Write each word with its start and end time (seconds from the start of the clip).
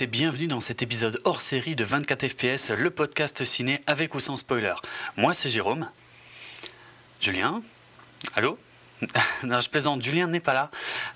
et 0.00 0.06
bienvenue 0.06 0.46
dans 0.46 0.60
cet 0.60 0.80
épisode 0.80 1.20
hors 1.24 1.42
série 1.42 1.76
de 1.76 1.84
24 1.84 2.28
FPS, 2.28 2.70
le 2.70 2.88
podcast 2.88 3.44
ciné 3.44 3.82
avec 3.86 4.14
ou 4.14 4.20
sans 4.20 4.38
spoiler. 4.38 4.74
Moi 5.16 5.34
c'est 5.34 5.50
Jérôme. 5.50 5.88
Julien 7.20 7.60
Allô? 8.34 8.56
non, 9.42 9.60
je 9.60 9.68
plaisante, 9.68 10.02
Julien 10.02 10.26
n'est 10.28 10.40
pas 10.40 10.52
là. 10.52 10.70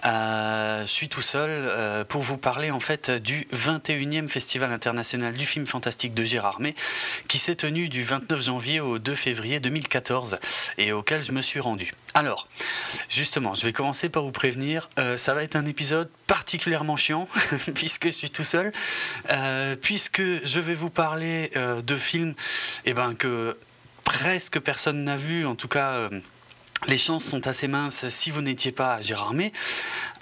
Euh, 0.05 0.83
je 0.83 0.91
suis 0.91 1.09
tout 1.09 1.23
seul 1.23 1.51
euh, 1.51 2.05
pour 2.05 2.23
vous 2.23 2.37
parler 2.37 2.71
en 2.71 2.81
fait 2.81 3.11
du 3.11 3.47
21e 3.53 4.29
Festival 4.29 4.73
international 4.73 5.35
du 5.35 5.47
film 5.47 5.67
fantastique 5.67 6.15
de 6.15 6.25
Gérard 6.25 6.61
May 6.61 6.75
qui 7.29 7.39
s'est 7.39 7.55
tenu 7.55 7.89
du 7.89 8.03
29 8.03 8.43
janvier 8.43 8.81
au 8.81 8.99
2 8.99 9.15
février 9.15 9.61
2014 9.61 10.39
et 10.79 10.93
auquel 10.93 11.23
je 11.23 11.33
me 11.33 11.43
suis 11.43 11.61
rendu. 11.61 11.93
Alors, 12.15 12.49
justement, 13.09 13.55
je 13.55 13.65
vais 13.65 13.73
commencer 13.73 14.09
par 14.09 14.23
vous 14.23 14.33
prévenir, 14.33 14.89
euh, 14.99 15.17
ça 15.19 15.35
va 15.35 15.43
être 15.43 15.57
un 15.57 15.67
épisode 15.67 16.11
particulièrement 16.27 16.97
chiant 16.97 17.29
puisque 17.75 18.07
je 18.07 18.11
suis 18.11 18.31
tout 18.31 18.45
seul, 18.45 18.73
puisque 19.81 20.23
je 20.23 20.61
vais 20.61 20.75
vous 20.75 20.91
parler 20.91 21.51
de 21.55 21.97
films 21.97 22.35
eh 22.85 22.95
ben, 22.95 23.15
que 23.15 23.57
presque 24.05 24.59
personne 24.59 25.05
n'a 25.05 25.17
vu, 25.17 25.47
en 25.47 25.55
tout 25.55 25.69
cas 25.69 26.09
les 26.87 26.99
chances 26.99 27.25
sont 27.25 27.47
assez 27.47 27.69
minces 27.69 28.09
si 28.09 28.31
vous 28.31 28.43
n'étiez 28.43 28.73
pas 28.73 29.01
Gérard 29.01 29.35
May, 29.35 29.53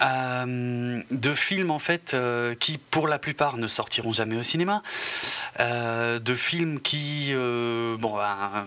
euh, 0.01 1.01
de 1.11 1.33
films 1.33 1.71
en 1.71 1.79
fait 1.79 2.13
euh, 2.13 2.55
qui 2.55 2.77
pour 2.77 3.07
la 3.07 3.19
plupart 3.19 3.57
ne 3.57 3.67
sortiront 3.67 4.11
jamais 4.11 4.35
au 4.35 4.43
cinéma, 4.43 4.83
euh, 5.59 6.19
de 6.19 6.33
films 6.33 6.79
qui, 6.81 7.33
bon, 7.33 8.17
ben, 8.17 8.65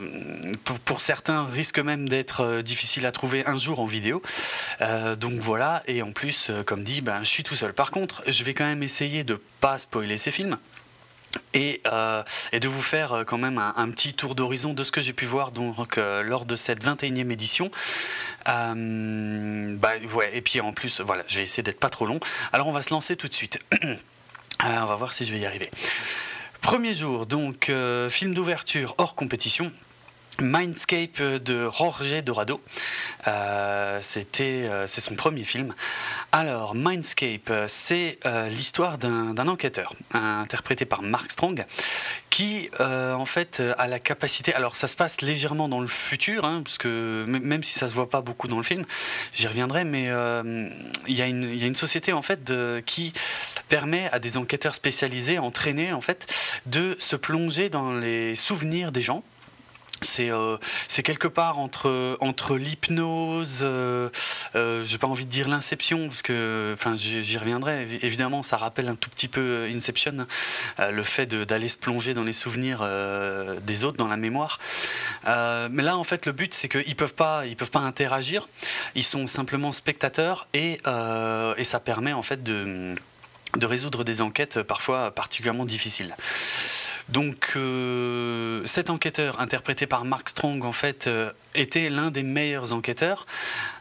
pour, 0.85 1.01
certains 1.01 1.47
risquent 1.47 1.79
même 1.79 2.09
d'être 2.09 2.63
difficiles 2.63 3.07
à 3.07 3.13
trouver 3.13 3.47
un 3.47 3.57
jour 3.57 3.81
en 3.81 3.87
vidéo. 3.87 4.23
donc 5.17 5.35
voilà, 5.35 5.83
et 5.87 6.03
en 6.03 6.13
plus, 6.13 6.51
comme 6.67 6.83
dit, 6.83 7.01
ben, 7.01 7.21
je 7.21 7.29
suis 7.29 7.43
tout 7.43 7.55
seul. 7.55 7.73
Par 7.73 7.91
contre, 7.91 8.23
je 8.27 8.45
vais 8.45 8.55
quand 8.55 8.67
même 8.67 8.83
essayer 8.83 9.25
de 9.25 9.41
pas 9.61 9.79
spoiler 9.79 10.19
ces 10.19 10.31
films. 10.31 10.59
Euh, 11.57 12.23
et, 12.53 12.61
de 12.61 12.69
vous 12.69 12.83
faire 12.83 13.13
euh, 13.13 13.25
quand 13.25 13.39
même 13.39 13.59
un, 13.59 13.91
petit 13.91 14.15
tour 14.15 14.35
d'horizon 14.35 14.75
de 14.75 14.85
ce 14.85 14.93
que 14.93 15.01
j'ai 15.01 15.13
pu 15.13 15.27
voir 15.27 15.51
donc, 15.51 15.99
euh, 15.99 16.23
lors 16.23 16.45
de 16.45 16.57
cette 16.57 16.85
21e 16.85 17.31
édition. 17.31 17.71
bah, 18.47 19.93
et 20.33 20.41
puis 20.41 20.61
en 20.61 20.73
plus, 20.73 21.01
voilà, 21.01 21.25
je 21.27 21.39
vais 21.39 21.43
essayer 21.43 21.63
d'être 21.63 21.81
pas 21.81 21.91
trop 21.91 22.07
long. 22.07 22.21
Alors 22.53 22.69
on 22.69 22.73
va 22.73 22.83
se 22.83 22.91
lancer 22.91 23.17
tout 23.17 23.29
de 23.29 23.35
suite. 23.35 23.59
on 24.63 24.87
va 24.87 24.97
voir 24.97 25.13
si 25.13 25.25
je 25.25 25.33
vais 25.33 25.41
y 25.41 25.47
arriver. 25.47 25.71
Premier 26.61 26.95
jour, 26.95 27.27
donc 27.27 27.71
film 28.11 28.35
d'ouverture 28.35 28.95
hors 28.99 29.15
compétition. 29.15 29.73
Mindscape 30.41 31.21
de 31.21 31.69
Jorge 31.71 32.23
Dorado. 32.23 32.61
Euh, 33.27 33.99
c'était, 34.03 34.45
euh, 34.45 34.87
c'est 34.87 35.01
son 35.01 35.15
premier 35.15 35.43
film. 35.43 35.75
Alors, 36.31 36.75
Mindscape, 36.75 37.53
c'est 37.67 38.19
euh, 38.25 38.49
l'histoire 38.49 38.99
d'un, 38.99 39.37
enquêteur 39.49 39.95
interprété 40.13 40.85
par 40.85 41.03
Mark 41.03 41.33
Strong 41.33 41.65
qui, 42.31 42.71
en 42.79 43.25
fait, 43.25 43.63
a 43.79 43.87
la 43.89 43.99
capacité. 43.99 44.55
Alors, 44.55 44.77
ça 44.77 44.87
se 44.87 44.95
passe 44.95 45.23
légèrement 45.23 45.69
dans 45.69 45.81
le 45.81 45.87
futur, 45.87 46.45
hein, 46.45 46.61
parce 46.63 46.79
que 46.79 47.25
même 47.27 47.63
si 47.65 47.79
ça 47.79 47.89
se 47.89 47.95
voit 47.95 48.11
pas 48.11 48.21
beaucoup 48.21 48.47
dans 48.47 48.59
le 48.59 48.63
film, 48.63 48.85
j'y 49.35 49.47
reviendrai, 49.49 49.85
mais 49.85 50.05
il 51.09 51.17
y, 51.17 51.23
a 51.23 51.27
une 51.27 51.75
société 51.75 52.13
en 52.13 52.23
fait 52.23 52.53
qui 52.85 53.13
permet 53.69 54.09
à 54.13 54.19
des 54.19 54.37
enquêteurs 54.37 54.75
spécialisés, 54.75 55.39
entraînés 55.39 55.93
en 55.93 56.03
fait, 56.03 56.33
de 56.67 56.97
se 57.01 57.17
plonger 57.17 57.71
dans 57.71 57.93
les 57.93 58.37
souvenirs 58.37 58.93
des 58.93 59.03
gens 59.03 59.25
c'est 60.03 60.31
euh, 60.31 60.57
c'est 60.89 61.03
quelque 61.03 61.29
part 61.29 61.59
entre 61.59 62.57
l'hypnose 62.57 63.61
euh, 63.63 64.09
euh, 64.55 64.85
j'ai 64.85 64.99
pas 64.99 65.07
envie 65.07 65.25
de 65.25 65.31
dire 65.31 65.49
l'inception 65.49 66.09
parce 66.09 66.23
que 66.23 66.77
j'y 66.97 67.39
reviendrai. 67.39 67.99
Évidemment 68.03 68.43
ça 68.43 68.57
rappelle 68.57 68.89
un 68.89 68.95
tout 68.95 69.11
petit 69.11 69.29
peu 69.29 69.69
Inception 69.73 70.27
le 70.79 71.03
fait 71.03 71.27
d'aller 71.27 71.69
se 71.69 71.77
plonger 71.77 72.15
dans 72.15 72.25
les 72.25 72.33
souvenirs 72.33 72.87
des 73.63 73.85
autres 73.85 73.97
dans 73.97 74.09
la 74.09 74.17
mémoire. 74.17 74.59
Mais 75.27 75.83
là 75.83 75.97
en 75.97 76.05
fait 76.05 76.27
le 76.27 76.33
but 76.33 76.55
c'est 76.55 76.69
qu'ils 76.69 76.97
peuvent 76.97 77.15
pas 77.15 77.43
peuvent 77.57 77.71
pas 77.71 77.81
interagir. 77.81 78.49
Ils 78.95 79.05
sont 79.05 79.27
simplement 79.27 79.73
spectateurs 79.73 80.47
et 80.55 80.81
ça 80.85 81.81
permet 81.81 82.13
en 82.13 82.23
fait 82.23 82.43
de 82.43 82.97
résoudre 83.63 84.05
des 84.05 84.21
enquêtes 84.21 84.63
parfois 84.63 85.11
particulièrement 85.11 85.65
difficiles. 85.65 86.15
Donc 87.09 87.53
euh, 87.57 88.63
cet 88.67 88.91
enquêteur 88.91 89.41
interprété 89.41 89.87
par 89.87 90.05
Mark 90.05 90.29
Strong 90.29 90.65
en 90.65 90.73
fait 90.73 91.07
euh, 91.07 91.33
était 91.55 91.89
l'un 91.89 92.11
des 92.11 92.23
meilleurs 92.23 92.75
enquêteurs 92.75 93.27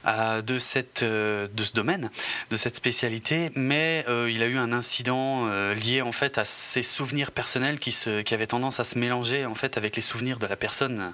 euh, 0.08 0.42
de, 0.42 0.60
cette, 0.60 1.00
ce 1.00 1.74
domaine, 1.74 2.10
de 2.52 2.58
cette 2.58 2.78
spécialité, 2.78 3.52
mais 3.56 4.06
il 4.30 4.42
a 4.42 4.46
eu 4.46 4.58
un 4.58 4.72
incident 4.72 5.48
lié 5.74 6.02
en 6.02 6.14
fait 6.14 6.38
à 6.38 6.46
ses 6.46 6.84
souvenirs 6.84 7.32
personnels 7.32 7.80
qui, 7.80 7.92
se, 7.92 8.24
avaient 8.34 8.48
tendance 8.48 8.80
à 8.80 8.86
se 8.86 8.98
mélanger 8.98 9.46
en 9.46 9.56
fait 9.56 9.78
avec 9.78 9.98
les 9.98 10.02
souvenirs 10.02 10.40
de 10.40 10.48
la 10.48 10.56
personne 10.56 11.12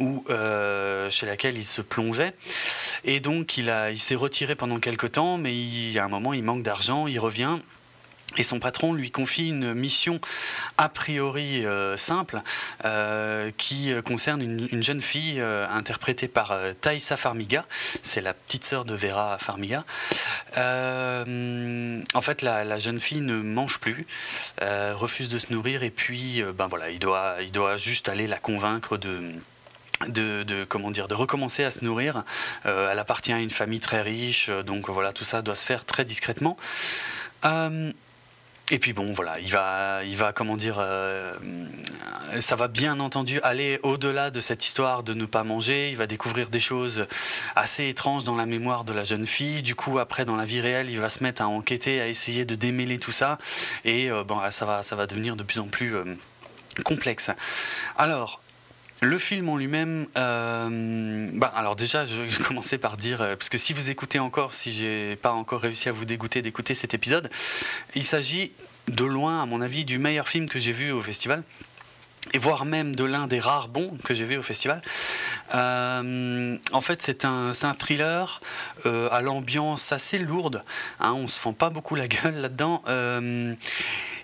chez 0.00 1.26
laquelle 1.26 1.56
il 1.56 1.66
se 1.66 1.82
plongeait. 1.82 2.34
Et 3.04 3.20
donc 3.20 3.56
il, 3.56 3.72
s'est 3.98 4.16
retiré 4.16 4.56
pendant 4.56 4.80
quelques 4.80 5.12
temps, 5.12 5.38
mais 5.38 5.56
il, 5.56 5.96
a 5.98 6.04
un 6.04 6.08
moment 6.08 6.32
il 6.32 6.42
manque 6.42 6.64
d'argent, 6.64 7.06
il 7.06 7.20
revient 7.20 7.58
et 8.36 8.42
son 8.42 8.60
patron 8.60 8.92
lui 8.92 9.10
confie 9.10 9.48
une 9.48 9.74
mission 9.74 10.20
a 10.78 10.88
priori 10.88 11.64
euh, 11.64 11.96
simple 11.96 12.42
euh, 12.84 13.50
qui 13.56 13.92
concerne 14.04 14.42
une, 14.42 14.82
jeune 14.82 15.02
fille 15.02 15.40
euh, 15.40 15.66
interprétée 15.68 16.28
par 16.28 16.56
Thaïsa 16.80 17.16
Farmiga. 17.16 17.64
C'est 18.02 18.20
la 18.20 18.34
petite 18.34 18.64
sœur 18.64 18.84
de 18.84 18.94
Vera 18.94 19.38
Farmiga. 19.38 19.84
en 20.56 22.20
fait, 22.20 22.42
la, 22.42 22.78
jeune 22.78 23.00
fille 23.00 23.20
ne 23.20 23.36
mange 23.36 23.78
plus, 23.78 24.06
refuse 24.60 25.28
de 25.28 25.38
se 25.38 25.52
nourrir 25.52 25.82
et 25.82 25.90
puis, 25.90 26.42
ben 26.54 26.66
voilà, 26.66 26.90
il 26.90 26.98
doit, 26.98 27.36
il 27.40 27.52
doit 27.52 27.76
juste 27.76 28.08
aller 28.08 28.26
la 28.26 28.38
convaincre 28.38 28.96
de 28.96 29.32
de, 30.08 30.66
comment 30.68 30.90
dire 30.90 31.08
de 31.08 31.14
recommencer 31.14 31.64
à 31.64 31.70
se 31.70 31.82
nourrir. 31.82 32.24
elle 32.64 32.98
appartient 32.98 33.32
à 33.32 33.38
une 33.38 33.50
famille 33.50 33.80
très 33.80 34.02
riche, 34.02 34.50
donc 34.50 34.90
voilà 34.90 35.12
tout 35.12 35.24
ça 35.24 35.40
doit 35.40 35.54
se 35.54 35.64
faire 35.64 35.86
très 35.86 36.04
discrètement. 36.04 36.58
Et 38.72 38.80
puis 38.80 38.92
bon, 38.92 39.12
voilà, 39.12 39.38
il 39.38 39.50
va, 39.50 40.02
il 40.02 40.16
va 40.16 40.32
comment 40.32 40.56
dire, 40.56 40.78
euh, 40.80 41.32
ça 42.40 42.56
va 42.56 42.66
bien 42.66 42.98
entendu 42.98 43.40
aller 43.42 43.78
au-delà 43.84 44.30
de 44.30 44.40
cette 44.40 44.66
histoire 44.66 45.04
de 45.04 45.14
ne 45.14 45.24
pas 45.24 45.44
manger. 45.44 45.90
Il 45.90 45.96
va 45.96 46.08
découvrir 46.08 46.48
des 46.48 46.58
choses 46.58 47.06
assez 47.54 47.86
étranges 47.88 48.24
dans 48.24 48.34
la 48.34 48.44
mémoire 48.44 48.82
de 48.82 48.92
la 48.92 49.04
jeune 49.04 49.24
fille. 49.24 49.62
Du 49.62 49.76
coup, 49.76 50.00
après, 50.00 50.24
dans 50.24 50.34
la 50.34 50.44
vie 50.44 50.60
réelle, 50.60 50.90
il 50.90 50.98
va 50.98 51.08
se 51.08 51.22
mettre 51.22 51.42
à 51.42 51.46
enquêter, 51.46 52.00
à 52.00 52.08
essayer 52.08 52.44
de 52.44 52.56
démêler 52.56 52.98
tout 52.98 53.12
ça. 53.12 53.38
Et 53.84 54.10
euh, 54.10 54.24
bon, 54.24 54.40
ça 54.50 54.64
va, 54.64 54.82
ça 54.82 54.96
va 54.96 55.06
devenir 55.06 55.36
de 55.36 55.44
plus 55.44 55.60
en 55.60 55.68
plus 55.68 55.94
euh, 55.94 56.04
complexe. 56.84 57.30
Alors, 57.96 58.40
le 59.02 59.18
film 59.18 59.48
en 59.48 59.56
lui-même, 59.56 60.06
euh, 60.16 61.28
bah, 61.34 61.52
alors 61.54 61.76
déjà, 61.76 62.06
je 62.06 62.22
vais 62.22 62.44
commencer 62.44 62.78
par 62.78 62.96
dire, 62.96 63.20
euh, 63.20 63.36
parce 63.36 63.48
que 63.48 63.58
si 63.58 63.72
vous 63.72 63.90
écoutez 63.90 64.18
encore, 64.18 64.54
si 64.54 64.72
j'ai 64.72 65.16
pas 65.16 65.32
encore 65.32 65.60
réussi 65.60 65.88
à 65.88 65.92
vous 65.92 66.04
dégoûter 66.04 66.42
d'écouter 66.42 66.74
cet 66.74 66.94
épisode, 66.94 67.30
il 67.94 68.04
s'agit 68.04 68.52
de 68.88 69.04
loin, 69.04 69.42
à 69.42 69.46
mon 69.46 69.60
avis, 69.60 69.84
du 69.84 69.98
meilleur 69.98 70.28
film 70.28 70.48
que 70.48 70.58
j'ai 70.58 70.72
vu 70.72 70.92
au 70.92 71.02
festival 71.02 71.42
et 72.32 72.38
voire 72.38 72.64
même 72.64 72.94
de 72.94 73.04
l'un 73.04 73.26
des 73.26 73.40
rares 73.40 73.68
bons 73.68 73.96
que 74.04 74.14
j'ai 74.14 74.24
vu 74.24 74.36
au 74.36 74.42
festival. 74.42 74.82
Euh, 75.54 76.56
en 76.72 76.80
fait, 76.80 77.02
c'est 77.02 77.24
un, 77.24 77.52
un, 77.62 77.74
thriller 77.74 78.40
à 78.84 79.22
l'ambiance 79.22 79.92
assez 79.92 80.18
lourde. 80.18 80.62
Hein, 81.00 81.12
on 81.14 81.28
se 81.28 81.38
fend 81.38 81.52
pas 81.52 81.70
beaucoup 81.70 81.94
la 81.94 82.08
gueule 82.08 82.36
là-dedans. 82.36 82.82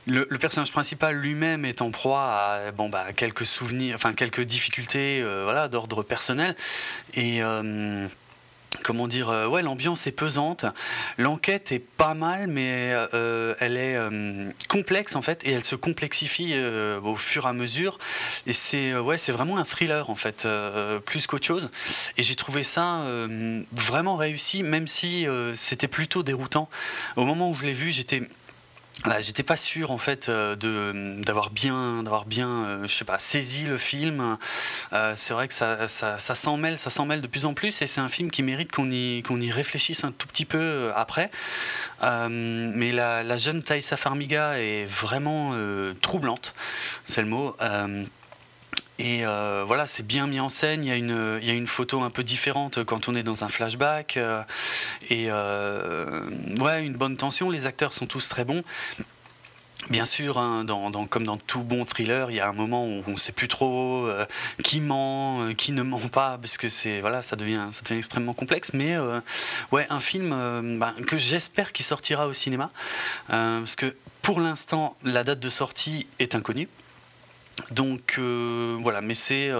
Le, 0.07 0.25
personnage 0.39 0.73
principal 0.73 1.17
lui-même 1.17 1.65
est 1.65 1.81
en 1.81 1.93
proie 1.93 2.35
à 2.35 2.73
bon, 2.73 2.89
bah, 2.89 3.13
quelques 3.15 3.47
souvenirs, 3.47 3.95
enfin 3.95 4.13
quelques 4.15 4.41
difficultés 4.41 5.21
euh, 5.23 5.43
voilà, 5.45 5.69
d'ordre 5.69 6.03
personnel. 6.03 6.57
Et 7.15 7.41
euh, 7.41 8.09
comment 8.83 9.09
dire, 9.09 9.29
euh, 9.31 9.47
ouais, 9.47 9.63
l'ambiance 9.63 10.07
est 10.07 10.13
pesante. 10.13 10.65
L'enquête 11.19 11.73
est 11.73 11.79
pas 11.79 12.15
mal, 12.15 12.47
mais 12.47 12.93
elle 13.61 13.77
est 13.77 13.99
complexe 14.69 15.17
en 15.17 15.23
fait, 15.23 15.41
et 15.45 15.53
elle 15.53 15.65
se 15.65 15.77
complexifie 15.77 16.55
au 17.03 17.17
fur 17.17 17.47
et 17.47 17.49
à 17.49 17.53
mesure. 17.53 17.99
Et 18.47 18.53
c'est 18.53 18.97
ouais, 18.97 19.19
c'est 19.19 19.33
vraiment 19.33 19.59
un 19.59 19.65
thriller 19.65 20.11
en 20.11 20.17
fait, 20.17 20.47
plus 21.05 21.27
qu'autre 21.27 21.47
chose. 21.47 21.71
Et 22.17 22.23
j'ai 22.23 22.37
trouvé 22.37 22.63
ça 22.63 23.05
vraiment 23.73 24.17
réussi, 24.17 24.63
même 24.63 24.87
si 24.87 25.27
c'était 25.55 25.89
plutôt 25.89 26.23
déroutant. 26.23 26.69
Au 27.17 27.25
moment 27.25 27.51
où 27.51 27.55
je 27.55 27.65
l'ai 27.65 27.73
vu, 27.73 27.91
j'étais 27.91 28.23
j'étais 29.21 29.43
pas 29.43 29.57
sûr 29.57 29.91
en 29.91 29.99
fait 29.99 30.29
euh, 30.29 30.55
de 30.57 31.21
d'avoir 31.23 31.51
bien 31.51 32.03
d'avoir 32.03 32.25
bien 32.25 32.49
euh, 32.49 32.87
je 32.87 32.95
sais 32.95 33.05
pas 33.05 33.19
saisi 33.19 33.65
le 33.65 33.79
film. 33.79 34.39
Euh, 34.93 35.15
c'est 35.17 35.35
vrai 35.35 35.49
que 35.49 35.55
ça, 35.55 35.89
ça, 35.89 36.19
ça 36.19 36.35
s'en 36.35 36.57
mêle, 36.57 36.79
ça 36.79 36.91
s'en 36.91 37.07
mêle 37.07 37.21
de 37.21 37.27
plus 37.27 37.45
en 37.45 37.55
plus 37.55 37.83
et 37.83 37.87
c'est 37.87 38.01
un 38.01 38.09
film 38.09 38.31
qui 38.31 38.43
mérite 38.43 38.71
qu'on 38.71 38.91
y 38.91 39.23
qu'on 39.23 39.41
y 39.41 39.51
réfléchisse 39.51 40.05
un 40.05 40.13
tout 40.13 40.29
petit 40.29 40.45
peu 40.45 40.93
après. 40.95 41.31
mais 42.03 42.93
la, 42.93 43.23
la, 43.23 43.37
jeune 43.37 43.63
Thaïsa 43.63 43.97
Farmiga 43.97 44.59
est 44.59 44.85
vraiment 44.85 45.55
troublante, 46.01 46.55
c'est 47.07 47.23
le 47.23 47.29
mot. 47.29 47.57
Et 49.03 49.27
euh, 49.27 49.65
voilà, 49.67 49.89
c'est 49.89 50.07
bien 50.07 50.29
mis 50.29 50.39
en 50.39 50.49
scène. 50.49 50.85
Il 50.85 50.89
y, 50.89 50.93
a 51.51 51.55
une, 51.55 51.67
photo 51.67 52.03
un 52.03 52.11
peu 52.11 52.23
différente 52.23 52.85
quand 52.85 53.09
on 53.09 53.17
est 53.17 53.25
dans 53.25 53.43
un 53.43 53.49
flashback. 53.49 54.17
Euh, 54.17 54.45
et 55.11 55.27
euh, 55.29 56.23
ouais, 56.61 56.85
une 56.87 56.93
bonne 56.93 57.17
tension. 57.17 57.51
Les 57.51 57.67
acteurs 57.67 57.95
sont 57.95 58.07
tous 58.07 58.29
très 58.29 58.45
bons. 58.45 58.63
Bien 59.91 60.05
sûr, 60.05 60.39
hein, 60.39 60.65
comme 61.11 61.25
dans 61.25 61.37
tout 61.37 61.63
bon 61.63 61.85
thriller, 61.85 62.31
il 62.31 62.37
y 62.37 62.41
a 62.41 62.49
un 62.49 62.53
moment 62.53 62.87
où 62.87 63.03
on 63.05 63.11
ne 63.11 63.17
sait 63.17 63.33
plus 63.33 63.49
trop 63.49 64.09
qui 64.63 64.81
ment, 64.81 65.53
qui 65.55 65.73
ne 65.73 65.83
ment 65.83 65.99
pas, 65.99 66.39
parce 66.41 66.57
que 66.57 66.69
c'est 66.69 67.01
voilà, 67.01 67.23
ça 67.23 67.35
devient, 67.35 67.67
extrêmement 67.91 68.35
complexe. 68.35 68.71
Mais 68.75 68.97
ouais, 69.73 69.85
un 69.91 69.99
film 69.99 70.79
bah, 70.79 70.95
que 71.09 71.19
j'espère 71.19 71.73
qu'il 71.73 71.85
sortira 71.85 72.29
au 72.29 72.33
cinéma, 72.33 72.71
parce 73.27 73.75
que 73.75 73.97
pour 74.23 74.39
l'instant, 74.39 74.97
la 75.03 75.25
date 75.25 75.41
de 75.41 75.49
sortie 75.49 76.07
est 76.21 76.37
inconnue. 76.37 76.69
Donc 77.71 78.19
voilà, 78.19 79.01
mais 79.01 79.15
c'est 79.15 79.51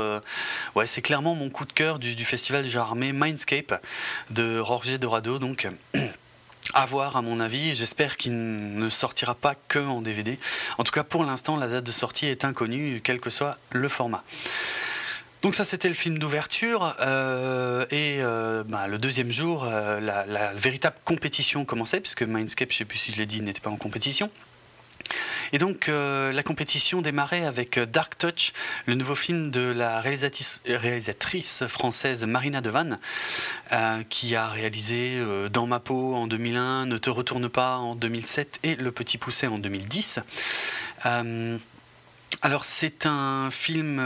ouais, 0.75 0.87
c'est 0.87 1.03
clairement 1.03 1.35
mon 1.35 1.51
coup 1.51 1.65
de 1.65 1.73
cœur 1.73 1.99
du, 1.99 2.15
du 2.15 2.25
festival 2.25 2.63
déjà 2.63 2.83
armé 2.83 3.13
Mindscape 3.13 3.83
de 4.31 4.59
Roger 4.59 4.99
Dorado. 4.99 5.39
Donc 5.39 5.69
à 6.75 6.87
voir 6.87 7.17
à 7.17 7.23
mon 7.23 7.41
avis. 7.41 7.75
J'espère 7.75 8.17
qu'il 8.17 8.33
ne 8.77 8.89
sortira 8.89 9.35
pas 9.35 9.55
que 9.69 9.79
en 9.79 10.01
DVD. 10.01 10.39
En 10.79 10.85
tout 10.85 10.93
cas, 10.93 11.05
pour 11.05 11.25
l'instant, 11.25 11.57
la 11.57 11.69
date 11.69 11.85
de 11.85 11.93
sortie 11.93 12.27
est 12.27 12.45
inconnue, 12.45 13.01
quel 13.03 13.21
que 13.21 13.31
soit 13.31 13.59
le 13.71 13.89
format. 13.89 14.25
Donc 15.43 15.57
ça 15.57 15.65
c'était 15.65 15.89
le 15.89 15.95
film 15.95 16.19
d'ouverture 16.19 16.95
euh, 17.01 17.85
et 17.91 18.19
euh, 18.21 18.63
bah, 18.65 18.87
le 18.87 18.97
deuxième 18.97 19.33
jour 19.33 19.65
euh, 19.65 19.99
la, 19.99 20.53
véritable 20.53 20.95
compétition 21.05 21.65
commençait 21.65 21.99
puisque 21.99 22.23
Mindscape, 22.23 22.71
je 22.71 22.75
ne 22.75 22.79
sais 22.79 22.85
plus 22.85 22.99
si 22.99 23.13
je 23.13 23.19
l'ai 23.19 23.27
dit, 23.27 23.41
n'était 23.41 23.59
pas 23.59 23.71
en 23.71 23.77
compétition. 23.77 24.31
Et 25.53 25.59
donc 25.59 25.89
euh, 25.89 26.33
la 26.33 26.43
compétition 26.43 27.03
démarrait 27.03 27.45
avec 27.45 27.77
euh, 27.77 27.85
Dark 27.85 28.17
Touch, 28.17 28.55
le 28.87 28.95
nouveau 28.95 29.15
film 29.15 29.51
de 29.51 29.61
la 29.61 30.01
réalisatrice, 30.01 31.65
française 31.69 32.25
Marina 32.25 32.63
Devanne, 32.63 32.99
euh, 33.73 34.03
qui 34.09 34.35
a 34.35 34.49
réalisé 34.49 35.23
Dans 35.53 35.67
ma 35.67 35.79
peau 35.79 36.15
en 36.15 36.27
2001, 36.27 36.87
Ne 36.87 36.97
te 36.97 37.11
retourne 37.11 37.51
pas 37.51 37.77
en 37.77 37.95
2007 37.95 38.61
et 38.63 38.77
Le 38.77 38.93
Petit 38.93 39.19
Pousset 39.19 39.47
en 39.47 39.59
2010. 39.59 40.21
alors 42.41 42.65
c'est 42.65 43.05
un 43.05 43.51
film. 43.51 43.99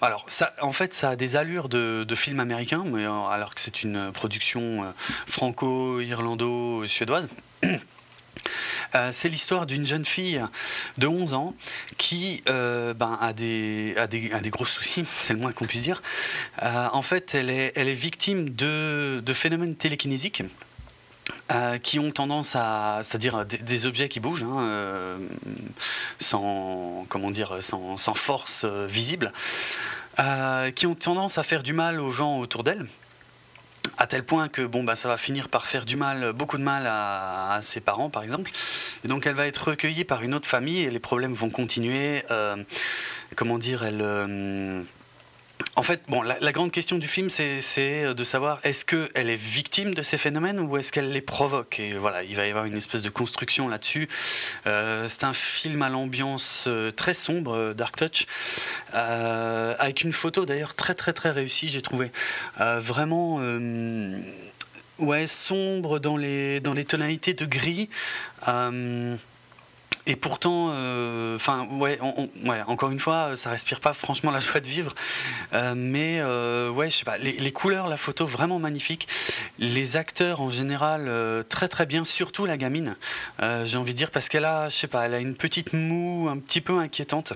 alors 0.00 0.26
en 0.60 0.72
fait, 0.72 0.94
ça 0.94 1.10
a 1.10 1.16
des 1.16 1.36
allures 1.36 1.68
de, 1.68 2.04
de 2.06 2.14
film 2.16 2.40
américain, 2.40 2.82
mais 2.84 3.04
alors 3.04 3.54
que 3.54 3.60
c'est 3.60 3.84
une 3.84 4.10
production 4.12 4.92
franco-irlando-suédoise. 5.26 7.28
Euh, 8.94 9.10
c'est 9.12 9.28
l'histoire 9.28 9.66
d'une 9.66 9.86
jeune 9.86 10.04
fille 10.04 10.42
de 10.98 11.06
11 11.06 11.34
ans 11.34 11.54
qui 11.96 12.42
euh, 12.48 12.94
ben, 12.94 13.18
a, 13.20 13.32
des, 13.32 13.94
gros 14.46 14.64
soucis, 14.64 15.04
c'est 15.18 15.32
le 15.32 15.38
moins 15.38 15.52
qu'on 15.52 15.66
puisse 15.66 15.82
dire. 15.82 16.02
Euh, 16.62 16.88
en 16.92 17.02
fait, 17.02 17.34
elle 17.34 17.50
est, 17.50 17.94
victime 17.94 18.50
de, 18.50 19.22
phénomènes 19.32 19.74
télékinésiques. 19.74 20.42
qui 21.82 21.98
ont 21.98 22.10
tendance 22.10 22.56
à, 22.56 23.00
c'est-à-dire 23.02 23.44
des, 23.46 23.86
objets 23.86 24.08
qui 24.08 24.20
bougent, 24.20 24.44
hein, 24.44 25.18
sans, 26.18 27.06
comment 27.08 27.30
dire, 27.30 27.58
sans 27.60 28.14
force 28.14 28.64
visible, 28.64 29.32
qui 30.74 30.86
ont 30.86 30.94
tendance 30.94 31.38
à 31.38 31.42
faire 31.42 31.62
du 31.62 31.72
mal 31.72 32.00
aux 32.00 32.10
gens 32.10 32.38
autour 32.38 32.64
d'elle 32.64 32.86
à 33.98 34.06
tel 34.06 34.24
point 34.24 34.48
que 34.48 34.62
bon 34.62 34.84
bah 34.84 34.96
ça 34.96 35.08
va 35.08 35.16
finir 35.16 35.48
par 35.48 35.66
faire 35.66 35.84
du 35.84 35.96
mal, 35.96 36.32
beaucoup 36.32 36.58
de 36.58 36.62
mal 36.62 36.86
à, 36.86 37.60
ses 37.62 37.80
parents 37.80 38.10
par 38.10 38.22
exemple. 38.22 38.50
Et 39.04 39.08
donc 39.08 39.26
elle 39.26 39.34
va 39.34 39.46
être 39.46 39.68
recueillie 39.68 40.04
par 40.04 40.22
une 40.22 40.34
autre 40.34 40.46
famille 40.46 40.80
et 40.80 40.90
les 40.90 40.98
problèmes 40.98 41.32
vont 41.32 41.50
continuer. 41.50 42.24
Euh, 42.30 42.56
comment 43.36 43.58
dire, 43.58 43.84
elle 43.84 44.00
euh, 44.02 44.82
en 45.76 45.82
fait, 45.82 46.02
bon, 46.08 46.22
la, 46.22 46.52
grande 46.52 46.72
question 46.72 46.98
du 46.98 47.06
film, 47.06 47.30
c'est 47.30 47.62
euh, 47.78 48.12
de 48.12 48.24
savoir 48.24 48.58
est-ce 48.64 48.84
qu'elle 48.84 49.30
est 49.30 49.36
victime 49.36 49.94
de 49.94 50.02
ces 50.02 50.18
phénomènes 50.18 50.58
ou 50.58 50.76
est-ce 50.76 50.90
qu'elle 50.90 51.12
les 51.12 51.20
provoque 51.20 51.78
Et 51.78 51.92
voilà, 51.92 52.24
il 52.24 52.36
va 52.36 52.46
y 52.46 52.50
avoir 52.50 52.64
une 52.64 52.76
espèce 52.76 53.02
de 53.02 53.08
construction 53.08 53.68
là-dessus. 53.68 54.08
Euh, 54.66 55.08
c'est 55.08 55.24
un 55.24 55.32
film 55.32 55.80
à 55.82 55.88
l'ambiance 55.88 56.64
euh, 56.66 56.90
très 56.90 57.14
sombre, 57.14 57.72
Dark 57.74 57.96
Touch, 57.96 58.26
avec 58.92 60.02
une 60.02 60.12
photo 60.12 60.44
d'ailleurs 60.44 60.74
très 60.74 60.94
très 60.94 61.12
très 61.12 61.30
réussie, 61.30 61.68
j'ai 61.68 61.82
trouvé. 61.82 62.10
vraiment 62.58 63.40
ouais, 64.98 65.26
sombre 65.28 65.98
dans 66.00 66.16
les 66.16 66.60
tonalités 66.86 67.34
de 67.34 67.46
gris. 67.46 67.88
Et 70.10 70.16
pourtant, 70.16 70.70
euh, 70.72 71.36
enfin, 71.36 71.68
ouais, 71.70 72.00
encore 72.66 72.90
une 72.90 72.98
fois, 72.98 73.36
ça 73.36 73.48
respire 73.50 73.78
pas 73.78 73.92
franchement 73.92 74.32
la 74.32 74.40
joie 74.40 74.58
de 74.58 74.66
vivre. 74.66 74.92
Euh, 75.52 75.74
mais 75.76 76.18
euh, 76.18 76.68
ouais, 76.68 76.90
je 76.90 76.96
sais 76.96 77.04
pas, 77.04 77.16
les, 77.16 77.52
couleurs, 77.52 77.86
la 77.86 77.96
photo, 77.96 78.26
vraiment 78.26 78.58
magnifique. 78.58 79.06
Les 79.60 79.94
acteurs 79.94 80.40
en 80.40 80.50
général, 80.50 81.08
très 81.48 81.68
très 81.68 81.86
bien, 81.86 82.02
surtout 82.02 82.44
la 82.44 82.56
gamine. 82.56 82.96
J'ai 83.38 83.76
envie 83.76 83.92
de 83.92 83.98
dire 83.98 84.10
parce 84.10 84.28
qu'elle 84.28 84.46
a, 84.46 84.68
je 84.68 84.74
sais 84.74 84.88
pas, 84.88 85.06
elle 85.06 85.14
a 85.14 85.20
une 85.20 85.36
petite 85.36 85.74
moue 85.74 86.28
un 86.28 86.38
petit 86.38 86.60
peu 86.60 86.80
inquiétante. 86.80 87.34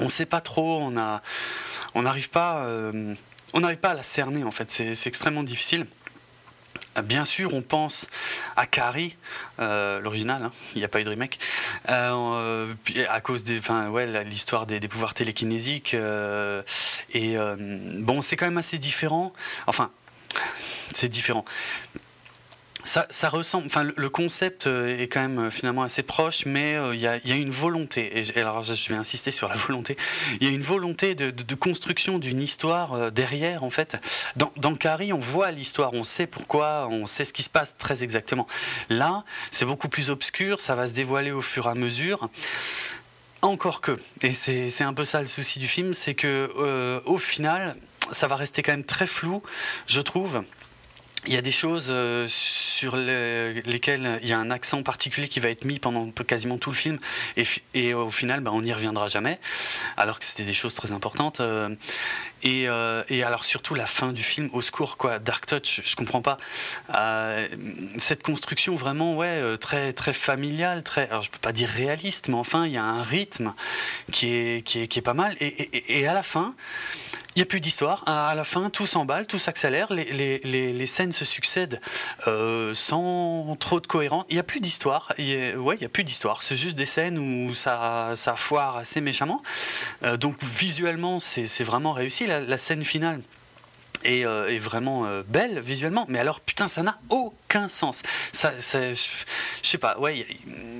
On 0.00 0.08
sait 0.08 0.26
pas 0.26 0.40
trop, 0.40 0.80
on 0.82 0.90
n'arrive 2.02 2.30
pas, 2.30 2.66
on 3.54 3.60
n'arrive 3.60 3.78
pas 3.78 3.90
à 3.90 3.94
la 3.94 4.02
cerner 4.02 4.42
en 4.42 4.50
fait. 4.50 4.72
C'est 4.72 5.06
extrêmement 5.06 5.44
difficile. 5.44 5.86
Bien 7.04 7.24
sûr, 7.24 7.52
on 7.54 7.62
pense 7.62 8.06
à 8.56 8.66
Carrie, 8.66 9.16
euh, 9.60 10.00
l'original, 10.00 10.42
hein, 10.42 10.52
il 10.74 10.78
n'y 10.78 10.84
a 10.84 10.88
pas 10.88 11.00
eu 11.00 11.04
de 11.04 11.10
remake, 11.10 11.38
euh, 11.90 12.74
à 13.08 13.20
cause 13.20 13.44
des, 13.44 13.58
enfin, 13.58 13.88
ouais, 13.88 14.24
l'histoire 14.24 14.66
des, 14.66 14.80
pouvoirs 14.80 15.14
télékinésiques. 15.14 15.94
Euh, 15.94 16.62
et 17.12 17.36
bon, 17.98 18.22
c'est 18.22 18.36
quand 18.36 18.46
même 18.46 18.58
assez 18.58 18.78
différent. 18.78 19.32
Enfin, 19.66 19.90
c'est 20.94 21.08
différent 21.08 21.44
ça, 22.86 23.28
ressemble. 23.28 23.66
Enfin, 23.66 23.84
le, 23.84 24.08
concept 24.08 24.66
euh, 24.66 24.98
est 24.98 25.08
quand 25.08 25.20
même 25.20 25.38
euh, 25.38 25.50
finalement 25.50 25.82
assez 25.82 26.02
proche, 26.02 26.46
mais 26.46 26.74
euh, 26.74 26.94
il 26.94 27.00
y, 27.00 27.06
a, 27.06 27.34
une 27.34 27.50
volonté. 27.50 28.18
Et, 28.18 28.40
alors, 28.40 28.62
je 28.62 28.88
vais 28.88 28.96
insister 28.96 29.32
sur 29.32 29.48
la 29.48 29.54
volonté. 29.66 29.96
Il 30.40 30.48
y 30.48 30.50
a 30.50 30.54
une 30.54 30.62
volonté 30.62 31.14
de, 31.14 31.54
construction 31.54 32.18
d'une 32.18 32.40
histoire 32.40 33.10
derrière, 33.10 33.64
en 33.64 33.70
fait. 33.70 33.96
Dans, 34.36 34.52
dans 34.56 34.74
Carrie, 34.74 35.12
on 35.12 35.18
voit 35.18 35.50
l'histoire, 35.50 35.94
on 35.94 36.04
sait 36.04 36.26
pourquoi, 36.26 36.88
on 36.90 37.06
sait 37.06 37.24
ce 37.24 37.32
qui 37.32 37.42
se 37.42 37.50
passe 37.50 37.76
très 37.78 38.02
exactement. 38.02 38.46
Là, 38.88 39.24
c'est 39.50 39.64
beaucoup 39.64 39.88
plus 39.88 40.10
obscur, 40.10 40.60
ça 40.60 40.74
va 40.74 40.86
se 40.86 40.92
dévoiler 40.92 41.32
au 41.32 41.42
fur 41.42 41.66
et 41.66 41.70
à 41.70 41.74
mesure. 41.74 42.28
Encore 43.42 43.80
que, 43.80 43.96
et 44.22 44.32
c'est 44.32 44.84
un 44.84 44.94
peu 44.94 45.04
ça 45.04 45.20
le 45.20 45.26
souci 45.26 45.58
du 45.58 45.66
film, 45.66 45.94
c'est 45.94 46.14
que 46.14 47.02
au 47.04 47.18
final, 47.18 47.76
ça 48.12 48.28
va 48.28 48.36
rester 48.36 48.62
quand 48.62 48.72
même 48.72 48.84
très 48.84 49.06
flou, 49.06 49.42
je 49.86 50.00
trouve 50.00 50.42
il 51.26 51.34
y 51.34 51.36
a 51.36 51.42
des 51.42 51.52
choses 51.52 51.86
euh, 51.90 52.26
sur 52.28 52.96
lesquelles 52.96 54.20
il 54.22 54.28
y 54.28 54.32
a 54.32 54.38
un 54.38 54.50
accent 54.50 54.82
particulier 54.82 55.28
qui 55.28 55.40
va 55.40 55.50
être 55.50 55.64
mis 55.64 55.78
pendant 55.78 56.10
quasiment 56.26 56.58
tout 56.58 56.70
le 56.70 56.76
film. 56.76 56.98
Et, 57.74 57.94
au 57.94 58.10
final 58.10 58.40
ben, 58.40 58.50
on 58.52 58.62
n'y 58.62 58.72
reviendra 58.72 59.06
jamais 59.06 59.38
alors 59.96 60.18
que 60.18 60.24
c'était 60.24 60.44
des 60.44 60.52
choses 60.52 60.74
très 60.74 60.92
importantes 60.92 61.40
euh, 61.40 61.74
euh, 62.44 63.02
et, 63.08 63.22
alors 63.22 63.44
surtout 63.44 63.74
la 63.74 63.86
fin 63.86 64.12
du 64.12 64.22
film 64.22 64.48
au 64.52 64.60
secours 64.62 64.96
quoi 64.96 65.18
Dark 65.18 65.46
Touch 65.46 65.82
je 65.84 65.96
comprends 65.96 66.22
pas. 66.22 66.38
Cette 67.98 68.22
construction 68.22 68.74
vraiment 68.74 69.16
ouais 69.16 69.58
très 69.58 69.92
très 69.92 70.12
familiale 70.12 70.82
très 70.82 71.08
alors 71.08 71.22
je 71.22 71.30
peux 71.30 71.38
pas 71.38 71.52
dire 71.52 71.68
réaliste 71.68 72.28
mais 72.28 72.36
enfin 72.36 72.66
il 72.66 72.72
y 72.72 72.76
a 72.76 72.84
un 72.84 73.02
rythme 73.02 73.54
qui 74.12 74.28
est 74.28 74.62
qui 74.64 74.80
est, 74.80 74.88
qui 74.88 74.98
est 74.98 75.02
pas 75.02 75.14
mal. 75.14 75.36
Et, 75.40 76.06
à 76.06 76.14
la 76.14 76.22
fin 76.22 76.54
n'y 77.36 77.42
a 77.42 77.46
plus 77.46 77.60
d'histoire. 77.60 78.02
À 78.06 78.34
la 78.34 78.44
fin, 78.44 78.70
tout 78.70 78.86
s'emballe, 78.86 79.26
tout 79.26 79.38
s'accélère, 79.38 79.92
les, 79.92 80.86
scènes 80.86 81.12
se 81.12 81.24
succèdent 81.24 81.80
euh, 82.26 82.72
sans 82.74 83.56
trop 83.58 83.80
de 83.80 83.86
cohérence. 83.86 84.24
Il 84.28 84.34
n'y 84.34 84.40
a 84.40 84.44
plus 84.44 84.60
d'histoire. 84.60 85.12
Ouais, 85.18 85.76
il 85.76 85.80
n'y 85.80 85.84
a 85.84 85.88
plus 85.88 86.04
d'histoire. 86.04 86.42
C'est 86.42 86.56
juste 86.56 86.76
des 86.76 86.86
scènes 86.86 87.18
où 87.18 87.54
ça, 87.54 88.12
ça 88.16 88.36
foire 88.36 88.76
assez 88.76 89.00
méchamment. 89.00 89.42
Euh, 90.02 90.16
donc 90.16 90.42
visuellement, 90.42 91.20
c'est 91.20 91.64
vraiment 91.64 91.92
réussi. 91.92 92.26
la 92.26 92.58
scène 92.58 92.84
finale 92.84 93.20
est, 94.06 94.24
euh, 94.24 94.58
vraiment 94.60 95.06
euh, 95.06 95.22
belle 95.26 95.60
visuellement, 95.60 96.06
mais 96.08 96.18
alors 96.18 96.40
putain, 96.40 96.68
ça 96.68 96.82
n'a 96.82 96.98
aucun 97.08 97.68
sens. 97.68 98.02
Ça, 98.32 98.52
je 98.58 98.94
sais 99.62 99.78
pas, 99.78 99.98
ouais, 99.98 100.26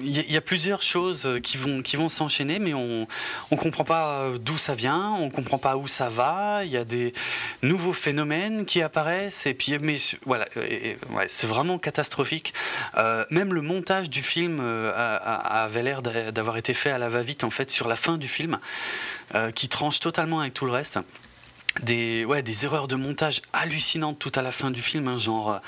il 0.02 0.32
y, 0.32 0.36
a 0.36 0.40
plusieurs 0.40 0.82
choses 0.82 1.26
euh, 1.26 1.40
qui 1.40 1.56
vont, 1.56 1.82
qui 1.82 1.96
vont 1.96 2.08
s'enchaîner, 2.08 2.58
mais 2.58 2.74
on 2.74 3.06
on 3.50 3.56
comprend 3.56 3.84
pas 3.84 4.30
d'où 4.40 4.56
ça 4.56 4.74
vient, 4.74 5.12
on 5.18 5.30
comprend 5.30 5.58
pas 5.58 5.76
où 5.76 5.88
ça 5.88 6.08
va. 6.08 6.64
Il 6.64 6.70
y 6.70 6.76
a 6.76 6.84
des 6.84 7.12
nouveaux 7.62 7.92
phénomènes 7.92 8.66
qui 8.66 8.82
apparaissent, 8.82 9.46
et 9.46 9.54
puis 9.54 9.78
mais 9.78 9.96
voilà, 10.24 10.46
c'est 11.28 11.46
vraiment 11.46 11.78
catastrophique. 11.78 12.54
même 13.30 13.54
le 13.54 13.62
montage 13.62 14.10
du 14.10 14.22
film 14.22 14.60
avait 14.60 15.82
l'air 15.82 16.02
d'avoir 16.02 16.56
été 16.56 16.74
fait 16.74 16.90
à 16.90 16.98
la 16.98 17.08
va-vite 17.08 17.44
en 17.44 17.50
fait 17.50 17.70
sur 17.70 17.88
la 17.88 17.96
fin 17.96 18.16
du 18.16 18.28
film, 18.28 18.58
qui 19.54 19.68
tranche 19.68 20.00
totalement 20.00 20.40
avec 20.40 20.54
tout 20.54 20.66
le 20.66 20.72
reste 20.72 20.98
des, 21.82 22.24
ouais, 22.24 22.42
des 22.42 22.64
erreurs 22.64 22.88
de 22.88 22.96
montage 22.96 23.42
hallucinantes 23.52 24.18
tout 24.18 24.32
à 24.34 24.42
la 24.42 24.52
fin 24.52 24.70
du 24.70 24.82
film, 24.82 25.08
hein, 25.08 25.18
genre 25.18 25.50
euh, 25.50 25.58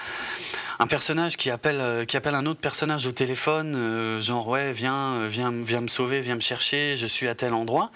un 0.79 0.87
personnage 0.87 1.37
qui 1.37 1.50
appelle, 1.50 1.81
euh, 1.81 2.05
qui 2.05 2.17
appelle 2.17 2.35
un 2.35 2.47
autre 2.47 2.61
personnage 2.61 3.07
au 3.07 3.12
téléphone, 3.12 3.75
euh, 3.77 4.21
genre 4.21 4.49
ouais, 4.49 4.73
viens, 4.73 5.27
viens, 5.27 5.53
viens 5.53 5.81
me 5.81 5.88
sauver, 5.88 6.21
viens 6.21 6.37
me 6.37 6.41
chercher, 6.41 6.97
je 6.97 7.07
suis 7.07 7.29
à 7.29 7.35
tel 7.35 7.55
endroit. 7.55 7.91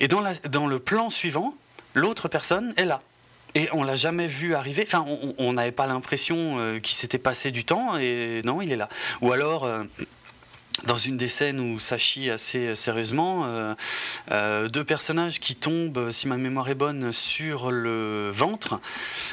Et 0.00 0.08
dans 0.08 0.66
le 0.66 0.78
plan 0.80 1.10
suivant, 1.10 1.54
l'autre 1.94 2.28
personne 2.28 2.74
est 2.76 2.84
là. 2.84 3.02
Et 3.54 3.68
on 3.72 3.84
l'a 3.84 3.94
jamais 3.94 4.26
vu 4.26 4.54
arriver. 4.54 4.82
Enfin, 4.84 5.04
on 5.38 5.52
n'avait 5.52 5.70
pas 5.70 5.86
l'impression 5.86 6.80
qu'il 6.82 6.96
s'était 6.96 7.18
passé 7.18 7.52
du 7.52 7.64
temps. 7.64 7.96
Et 7.98 8.40
non, 8.44 8.62
il 8.62 8.72
est 8.72 8.76
là. 8.76 8.88
Ou 9.20 9.30
alors, 9.30 9.68
dans 10.84 10.96
une 10.96 11.16
des 11.16 11.28
scènes 11.28 11.60
où 11.60 11.78
ça 11.78 11.98
chie 11.98 12.30
assez 12.30 12.74
sérieusement, 12.74 13.44
euh, 13.46 13.74
euh, 14.30 14.68
deux 14.68 14.84
personnages 14.84 15.38
qui 15.38 15.54
tombent, 15.54 16.10
si 16.10 16.28
ma 16.28 16.36
mémoire 16.36 16.68
est 16.68 16.74
bonne, 16.74 17.12
sur 17.12 17.70
le 17.70 18.30
ventre, 18.30 18.80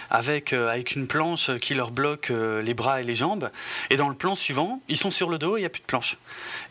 avec, 0.10 0.53
euh, 0.53 0.69
avec 0.69 0.96
une 0.96 1.08
planche 1.08 1.51
qui 1.58 1.74
leur 1.74 1.91
bloque 1.91 2.31
les 2.31 2.74
bras 2.74 3.01
et 3.01 3.03
les 3.03 3.15
jambes. 3.15 3.50
Et 3.89 3.98
dans 3.98 4.10
le 4.10 4.15
plan 4.15 4.36
suivant, 4.36 4.81
ils 4.88 4.98
sont 4.98 5.12
sur 5.12 5.29
le 5.29 5.38
dos 5.38 5.58
et 5.58 5.60
il 5.60 5.63
n'y 5.63 5.67
a 5.67 5.69
plus 5.69 5.81
de 5.81 5.86
planche. 5.86 6.17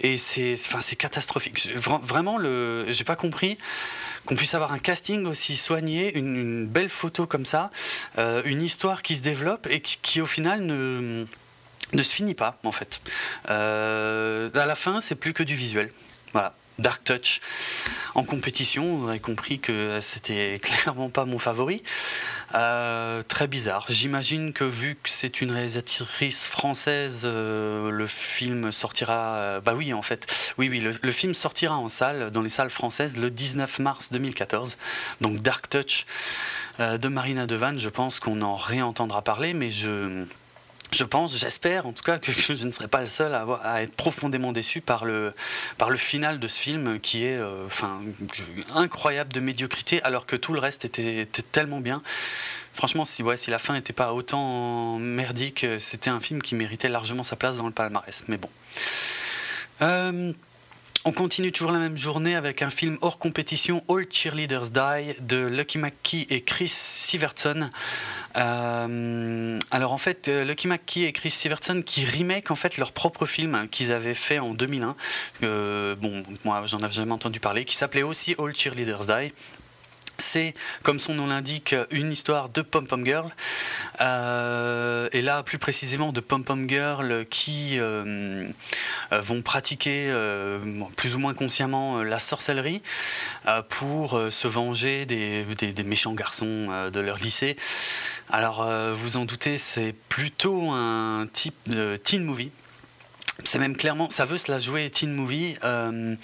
Et 0.00 0.16
c'est 0.16 0.56
catastrophique. 0.96 1.68
Vraiment, 1.76 2.38
je 2.38 2.86
n'ai 2.86 3.04
pas 3.04 3.16
compris 3.16 3.58
qu'on 4.26 4.36
puisse 4.36 4.54
avoir 4.54 4.72
un 4.72 4.78
casting 4.78 5.26
aussi 5.26 5.56
soigné, 5.56 6.16
une, 6.16 6.66
belle 6.66 6.90
photo 6.90 7.26
comme 7.26 7.46
ça, 7.46 7.70
une 8.44 8.62
histoire 8.62 9.02
qui 9.02 9.16
se 9.16 9.22
développe 9.22 9.66
et 9.70 9.80
qui 9.80 10.20
au 10.20 10.26
final 10.26 10.62
ne 10.62 11.26
ne 11.92 12.02
se 12.02 12.14
finit 12.14 12.34
pas 12.34 12.58
en 12.64 12.72
fait. 12.72 13.00
Euh, 13.50 14.50
à 14.54 14.66
la 14.66 14.74
fin, 14.74 15.00
c'est 15.00 15.14
plus 15.14 15.32
que 15.32 15.42
du 15.42 15.54
visuel. 15.54 15.92
Voilà. 16.32 16.54
Dark 16.78 17.02
Touch 17.02 17.40
en 18.14 18.22
compétition, 18.22 18.98
vous 18.98 19.08
avez 19.08 19.18
compris 19.18 19.58
que 19.58 19.98
c'était 20.00 20.60
clairement 20.62 21.10
pas 21.10 21.24
mon 21.24 21.40
favori. 21.40 21.82
Euh, 22.54 23.24
très 23.26 23.48
bizarre. 23.48 23.84
J'imagine 23.88 24.52
que 24.52 24.62
vu 24.62 24.94
que 24.94 25.10
c'est 25.10 25.40
une 25.40 25.50
réalisatrice 25.50 26.46
française, 26.46 27.22
euh, 27.24 27.90
le 27.90 28.06
film 28.06 28.70
sortira. 28.70 29.60
bah 29.60 29.74
oui, 29.74 29.92
en 29.92 30.02
fait, 30.02 30.32
oui, 30.56 30.68
oui, 30.68 30.78
le, 30.80 31.12
film 31.12 31.34
sortira 31.34 31.76
en 31.76 31.88
salle, 31.88 32.30
dans 32.30 32.42
les 32.42 32.48
salles 32.48 32.70
françaises, 32.70 33.16
le 33.16 33.30
19 33.30 33.80
mars 33.80 34.12
2014. 34.12 34.76
Donc 35.20 35.42
Dark 35.42 35.68
Touch 35.68 36.06
de 36.78 37.08
Marina 37.08 37.46
Devanne. 37.46 37.80
Je 37.80 37.88
pense 37.88 38.20
qu'on 38.20 38.40
en 38.40 38.54
réentendra 38.54 39.22
parler, 39.22 39.52
mais 39.52 39.72
je 39.72 40.24
je 40.90 41.04
pense, 41.04 41.36
j'espère 41.36 41.86
en 41.86 41.92
tout 41.92 42.02
cas 42.02 42.18
que, 42.18 42.32
je 42.32 42.64
ne 42.64 42.70
serai 42.70 42.88
pas 42.88 43.00
le 43.00 43.06
seul 43.06 43.34
à, 43.34 43.82
être 43.82 43.94
profondément 43.94 44.52
déçu 44.52 44.80
par 44.80 45.04
le, 45.04 45.34
par 45.76 45.90
le 45.90 45.96
final 45.96 46.38
de 46.38 46.48
ce 46.48 46.60
film 46.60 47.00
qui 47.00 47.24
est 47.24 47.36
euh, 47.36 47.66
enfin, 47.66 48.00
incroyable 48.74 49.32
de 49.32 49.40
médiocrité 49.40 50.02
alors 50.02 50.26
que 50.26 50.36
tout 50.36 50.52
le 50.52 50.60
reste 50.60 50.84
était, 50.84 51.26
tellement 51.52 51.80
bien. 51.80 52.02
Franchement, 52.74 53.04
si, 53.04 53.24
ouais, 53.24 53.36
si 53.36 53.50
la 53.50 53.58
fin 53.58 53.74
n'était 53.74 53.92
pas 53.92 54.12
autant 54.12 54.98
merdique, 54.98 55.66
c'était 55.80 56.10
un 56.10 56.20
film 56.20 56.40
qui 56.40 56.54
méritait 56.54 56.88
largement 56.88 57.24
sa 57.24 57.34
place 57.34 57.56
dans 57.56 57.66
le 57.66 57.72
palmarès. 57.72 58.24
Mais 58.28 58.36
bon. 58.36 58.48
Euh, 59.82 60.32
on 61.08 61.12
continue 61.12 61.52
toujours 61.52 61.72
la 61.72 61.78
même 61.78 61.96
journée 61.96 62.36
avec 62.36 62.60
un 62.60 62.68
film 62.68 62.98
hors 63.00 63.16
compétition, 63.16 63.82
All 63.88 64.04
Cheerleaders 64.10 64.68
Die, 64.68 65.14
de 65.20 65.38
Lucky 65.38 65.78
McKee 65.78 66.26
et 66.28 66.42
Chris 66.42 66.68
Sivertson. 66.68 67.70
Euh, 68.36 69.58
alors 69.70 69.92
en 69.92 69.96
fait, 69.96 70.28
euh, 70.28 70.44
Lucky 70.44 70.68
McKee 70.68 71.04
et 71.04 71.12
Chris 71.14 71.30
Sivertson 71.30 71.82
qui 71.84 72.04
remake 72.04 72.50
en 72.50 72.56
fait 72.56 72.76
leur 72.76 72.92
propre 72.92 73.24
film 73.24 73.68
qu'ils 73.70 73.90
avaient 73.90 74.12
fait 74.12 74.38
en 74.38 74.52
2001. 74.52 74.96
Euh, 75.44 75.94
bon, 75.94 76.24
moi 76.44 76.64
j'en 76.66 76.82
avais 76.82 76.92
jamais 76.92 77.12
entendu 77.12 77.40
parler, 77.40 77.64
qui 77.64 77.76
s'appelait 77.76 78.02
aussi 78.02 78.34
All 78.38 78.54
Cheerleaders 78.54 79.06
Die. 79.06 79.32
C'est, 80.28 80.52
comme 80.82 80.98
son 80.98 81.14
nom 81.14 81.26
l'indique, 81.26 81.74
une 81.90 82.12
histoire 82.12 82.50
de 82.50 82.60
pom-pom 82.60 83.02
girl. 83.02 83.34
Euh, 84.02 85.08
et 85.12 85.22
là, 85.22 85.42
plus 85.42 85.56
précisément, 85.56 86.12
de 86.12 86.20
pom-pom 86.20 86.68
girl 86.68 87.24
qui 87.30 87.78
euh, 87.78 88.46
euh, 89.12 89.20
vont 89.22 89.40
pratiquer 89.40 90.12
plus 90.96 91.14
ou 91.14 91.18
moins 91.18 91.32
consciemment 91.32 92.02
la 92.02 92.18
sorcellerie 92.18 92.82
pour 93.70 94.20
se 94.30 94.46
venger 94.46 95.06
des, 95.06 95.44
des, 95.44 95.82
méchants 95.82 96.12
garçons 96.12 96.90
de 96.92 97.00
leur 97.00 97.16
lycée. 97.16 97.56
Alors, 98.28 98.68
vous 98.92 99.16
en 99.16 99.24
doutez, 99.24 99.56
c'est 99.56 99.94
plutôt 100.10 100.70
un 100.70 101.26
type 101.32 101.56
de 101.66 101.96
teen 101.96 102.22
movie 102.22 102.50
c'est 103.44 103.58
même 103.58 103.76
clairement, 103.76 104.10
ça 104.10 104.24
veut 104.24 104.38
se 104.38 104.50
la 104.50 104.58
jouer 104.58 104.90
teen 104.90 105.12
movie. 105.12 105.56
Euh, 105.62 106.16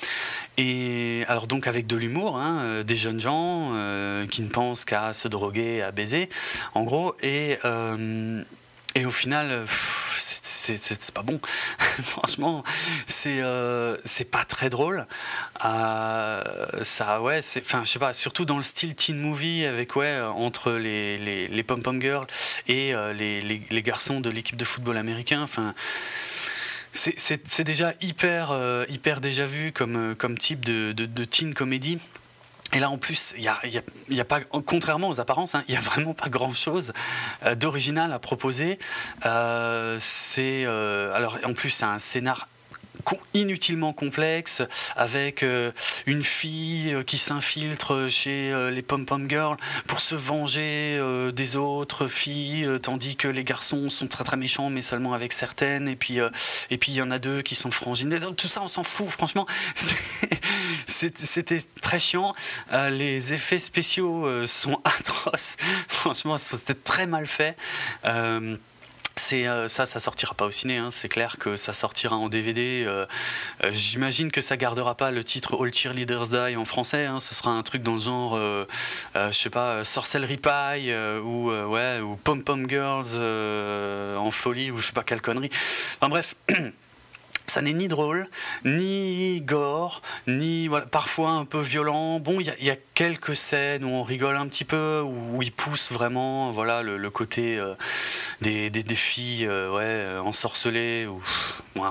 et 0.57 1.25
alors 1.29 1.47
donc 1.47 1.67
avec 1.67 1.87
de 1.87 1.97
l'humour, 1.97 2.37
hein, 2.37 2.61
euh, 2.63 2.83
des 2.83 2.97
jeunes 2.97 3.21
gens 3.21 3.71
euh, 3.75 4.27
qui 4.27 4.43
ne 4.43 4.49
pensent 4.49 4.85
qu'à 4.85 5.13
se 5.13 5.29
droguer, 5.29 5.81
à 5.83 5.93
baiser, 5.93 6.29
en 6.75 6.83
gros. 6.83 7.15
Et, 7.23 7.59
au 9.05 9.11
final, 9.11 9.65
c'est 10.19 11.11
pas 11.13 11.23
bon. 11.23 11.41
Franchement, 12.05 12.63
c'est 13.07 14.31
pas 14.31 14.45
très 14.45 14.71
drôle. 14.71 15.07
ça, 15.61 17.21
ouais, 17.21 17.41
enfin, 17.59 17.85
surtout 18.13 18.45
dans 18.45 18.57
le 18.57 18.63
style 18.63 18.95
teen 18.95 19.19
movie 19.19 19.65
avec 19.65 19.97
entre 19.97 20.73
les 20.73 21.19
les, 21.19 21.49
les 21.49 21.63
pom 21.63 21.83
pom 21.83 22.01
girls 22.01 22.27
et 22.69 22.93
les, 23.15 23.83
garçons 23.83 24.21
de 24.21 24.31
l'équipe 24.31 24.57
de 24.57 24.65
football 24.65 24.97
américain. 24.97 25.49
C'est 26.95 27.65
déjà 27.65 27.93
hyper, 28.01 28.51
euh, 28.53 28.85
hyper 28.89 29.21
déjà 29.21 29.47
vu 29.47 29.73
comme, 29.73 30.15
euh, 30.15 30.35
type 30.39 30.65
de, 30.65 31.25
teen 31.25 31.55
comédie. 31.55 31.99
Et 32.73 32.81
là, 32.81 32.91
en 32.91 32.99
plus, 32.99 33.35
il 33.37 33.43
y 33.43 34.21
a, 34.21 34.25
pas, 34.25 34.41
contrairement 34.41 35.09
aux 35.09 35.21
apparences, 35.21 35.55
hein, 35.55 35.65
il 35.69 35.73
n'y 35.73 35.77
a 35.77 35.81
vraiment 35.81 36.15
pas 36.15 36.29
grand-chose 36.29 36.93
euh, 37.45 37.55
d'original 37.55 38.13
à 38.13 38.19
proposer. 38.19 38.79
c'est 40.01 40.65
alors, 40.67 41.39
en 41.45 41.55
plus, 41.55 41.71
c'est 41.71 41.85
un 41.85 41.99
scénar 41.99 42.49
inutilement 43.35 43.93
complexe 43.93 44.63
avec 44.97 45.43
euh, 45.43 45.73
une 46.07 46.25
fille 46.25 46.93
euh, 46.93 47.03
qui 47.03 47.19
s'infiltre 47.19 48.09
chez 48.09 48.53
euh, 48.53 48.71
les 48.71 48.83
pom-pom 48.83 49.29
girls 49.29 49.57
pour 49.87 50.01
se 50.01 50.15
venger 50.15 51.01
des 51.33 51.57
autres 51.57 52.07
filles 52.07 52.69
tandis 52.83 53.17
que 53.17 53.29
les 53.29 53.45
garçons 53.45 53.91
sont 53.91 54.07
très 54.07 54.25
très 54.25 54.37
méchants 54.37 54.71
mais 54.71 54.83
seulement 54.83 55.15
avec 55.15 55.33
certaines. 55.33 55.89
Et 55.89 55.97
puis 55.97 56.21
il 56.71 56.95
y 56.95 57.03
en 57.03 57.11
a 57.11 57.19
deux 57.19 57.43
qui 57.43 57.55
sont 57.55 57.71
frangines. 57.71 58.19
Tout 58.37 58.49
ça 58.49 58.63
on 58.63 58.69
s'en 58.69 58.85
fout 58.85 59.09
franchement. 59.09 59.47
C'était 60.87 61.61
très 61.81 61.99
chiant. 61.99 62.35
Les 62.73 63.33
effets 63.33 63.59
spéciaux 63.59 64.47
sont 64.47 64.81
atroces. 64.85 65.57
Franchement 65.89 66.39
c'était 66.39 66.75
très 66.75 67.07
mal 67.07 67.27
fait 67.27 67.57
c'est 69.17 69.47
euh, 69.47 69.69
ça, 69.69 69.87
ça 69.87 70.01
sortira 70.01 70.35
pas 70.35 70.47
au 70.47 70.51
ciné. 70.51 70.77
Hein. 70.79 70.91
C'est 70.93 71.09
clair 71.09 71.37
que 71.39 71.57
ça 71.57 71.73
sortira 71.73 72.17
en 72.17 72.29
DVD. 72.29 72.85
Euh, 72.87 73.07
euh, 73.65 73.71
j'imagine 73.73 74.31
que 74.31 74.41
ça 74.41 74.57
gardera 74.57 74.95
pas 74.95 75.11
le 75.11 75.25
titre 75.25 75.57
All 75.63 75.73
Cheerleaders 75.73 76.29
Die 76.29 76.57
en 76.57 76.65
français. 76.65 77.07
Hein. 77.07 77.21
Ce 77.21 77.35
sera 77.35 77.51
un 77.51 77.63
truc 77.63 77.83
dans 77.83 77.95
le 77.95 78.01
genre, 78.01 78.39
je 79.15 79.33
sais 79.33 79.51
pas, 79.51 79.85
Sorcellery 79.85 80.37
Pie 80.37 80.93
ou 81.23 81.51
ouais 81.51 82.01
ou 82.01 82.17
Pom 82.17 82.43
Pom 82.43 82.69
Girls 82.69 83.17
en 84.19 84.31
folie 84.31 84.71
ou 84.71 84.79
je 84.79 84.87
sais 84.87 84.93
pas 84.93 85.03
quelle 85.05 85.21
connerie. 85.21 85.51
Enfin 86.01 86.09
bref. 86.09 86.35
ça 87.47 87.61
n'est 87.61 87.73
ni 87.73 87.89
drôle, 87.89 88.29
ni 88.65 89.41
gore, 89.43 90.03
ni 90.27 90.69
parfois 90.91 91.31
un 91.31 91.45
peu 91.45 91.61
violent. 91.61 92.19
Bon, 92.19 92.41
il 92.41 92.53
y, 92.61 92.71
a 92.71 92.77
quelques 92.95 93.37
scènes 93.37 93.85
où 93.85 93.89
on 93.89 94.03
rigole 94.03 94.37
un 94.37 94.47
petit 94.47 94.65
peu, 94.65 95.03
où, 95.05 95.43
il 95.43 95.53
pousse 95.53 95.93
vraiment 95.93 96.53
voilà, 96.53 96.83
le, 96.83 97.11
côté 97.11 97.59
euh, 97.59 97.75
des, 98.41 98.71
des, 98.71 98.95
filles 98.95 99.47
euh, 99.47 99.71
ouais, 99.71 99.83
euh, 99.85 100.21
ensorcelées. 100.21 101.09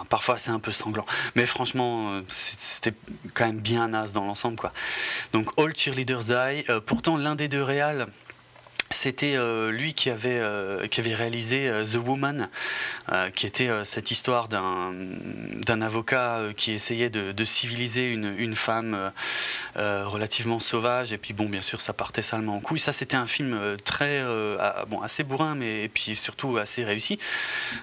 Parfois 0.10 0.38
c'est 0.38 0.52
un 0.52 0.60
peu 0.60 0.72
sanglant. 0.72 1.06
Mais 1.36 1.46
franchement, 1.46 2.22
c'était 2.30 2.94
quand 3.34 3.46
même 3.46 3.60
bien 3.60 3.90
naze 3.90 4.14
dans 4.14 4.26
l'ensemble. 4.26 4.72
Donc 5.34 5.48
All 5.58 5.76
Cheerleaders 5.76 6.24
Die. 6.24 6.66
pourtant, 6.86 7.18
l'un 7.18 7.36
des 7.36 7.48
deux 7.48 7.64
réals 7.64 8.08
c'était 8.94 9.36
euh, 9.36 9.72
lui 9.72 9.94
qui 9.94 10.10
avait, 10.10 10.40
euh, 10.40 10.88
réalisé 10.98 11.68
euh, 11.68 11.84
The 11.84 11.96
Woman, 11.96 12.50
qui 13.36 13.46
était 13.46 13.70
cette 13.84 14.12
histoire 14.12 14.48
d'un 14.48 15.82
avocat 15.82 16.42
qui 16.56 16.72
essayait 16.72 17.10
de, 17.10 17.46
civiliser 17.46 18.10
une, 18.10 18.56
femme 18.56 19.12
relativement 19.76 20.60
sauvage. 20.60 21.12
Et 21.12 21.18
puis, 21.18 21.34
bon, 21.34 21.50
bien 21.50 21.62
sûr, 21.62 21.82
ça 21.82 21.94
partait 21.94 22.22
salement 22.22 22.56
en 22.56 22.60
couille. 22.60 22.80
Ça, 22.80 22.94
c'était 22.94 23.18
un 23.18 23.28
film 23.28 23.60
très, 23.84 24.24
assez 25.04 25.24
bourrin, 25.24 25.56
mais 25.56 25.90
puis 25.94 26.16
surtout 26.16 26.58
assez 26.58 26.84
réussi. 26.84 27.20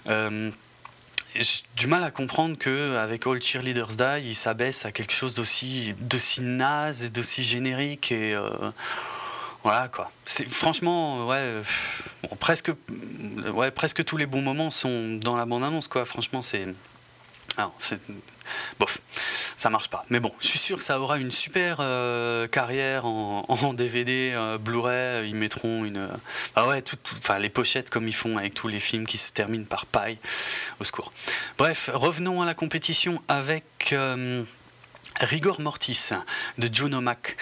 J'ai 0.07 1.63
du 1.77 1.87
mal 1.87 2.03
à 2.03 2.11
comprendre 2.11 2.57
que 2.59 2.97
avec 2.97 3.27
All 3.27 3.41
Cheerleaders 3.41 3.97
Die, 3.97 4.29
il 4.29 4.35
s'abaisse 4.35 4.85
à 4.85 4.93
quelque 4.93 5.13
chose 5.13 5.35
d'aussi 5.35 5.95
naze 6.41 7.05
et 7.05 7.11
d'aussi 7.11 7.45
générique 7.45 8.13
voilà 9.63 9.89
quoi. 9.89 10.11
C'est 10.25 10.49
franchement 10.49 11.27
ouais, 11.27 11.63
presque 12.39 12.73
ouais, 13.53 13.71
presque 13.71 14.05
tous 14.05 14.17
les 14.17 14.27
bons 14.27 14.43
moments 14.43 14.71
sont 14.71 15.17
dans 15.17 15.37
la 15.37 15.45
bande 15.45 15.65
annonce 15.65 15.89
quoi. 15.89 16.05
Franchement 16.05 16.43
c'est 16.43 16.67
c'est 17.79 18.01
bof, 18.79 18.99
ça 19.57 19.71
marche 19.71 19.89
pas. 19.89 20.05
Mais 20.11 20.21
bon, 20.21 20.33
je 20.41 20.47
suis 20.47 20.59
sûr 20.59 20.79
que 20.79 20.85
ça 20.85 21.01
aura 21.01 21.19
une 21.19 21.31
super 21.31 21.79
euh, 21.81 22.47
carrière 22.49 23.05
en, 23.05 23.75
DVD, 23.75 24.33
euh, 24.35 24.59
Blu-ray. 24.59 25.29
Ils 25.29 25.35
mettront 25.35 25.85
une, 25.85 26.09
ah 26.57 26.67
ouais, 26.67 26.83
enfin 27.19 27.39
les 27.39 27.49
pochettes 27.49 27.91
comme 27.91 28.09
ils 28.09 28.15
font 28.15 28.37
avec 28.37 28.55
tous 28.55 28.69
les 28.69 28.81
films 28.81 29.07
qui 29.07 29.19
se 29.19 29.33
terminent 29.33 29.65
par 29.65 29.87
paille. 29.87 30.19
Au 30.81 30.85
secours. 30.85 31.13
Bref, 31.59 31.91
revenons 31.93 32.43
à 32.43 32.47
la 32.47 32.55
compétition 32.55 33.23
avec 33.29 33.93
euh, 33.93 34.45
Rigor 35.21 35.61
Mortis 35.61 36.11
de 36.59 36.73
Juno 36.73 37.01
Mac. 37.01 37.37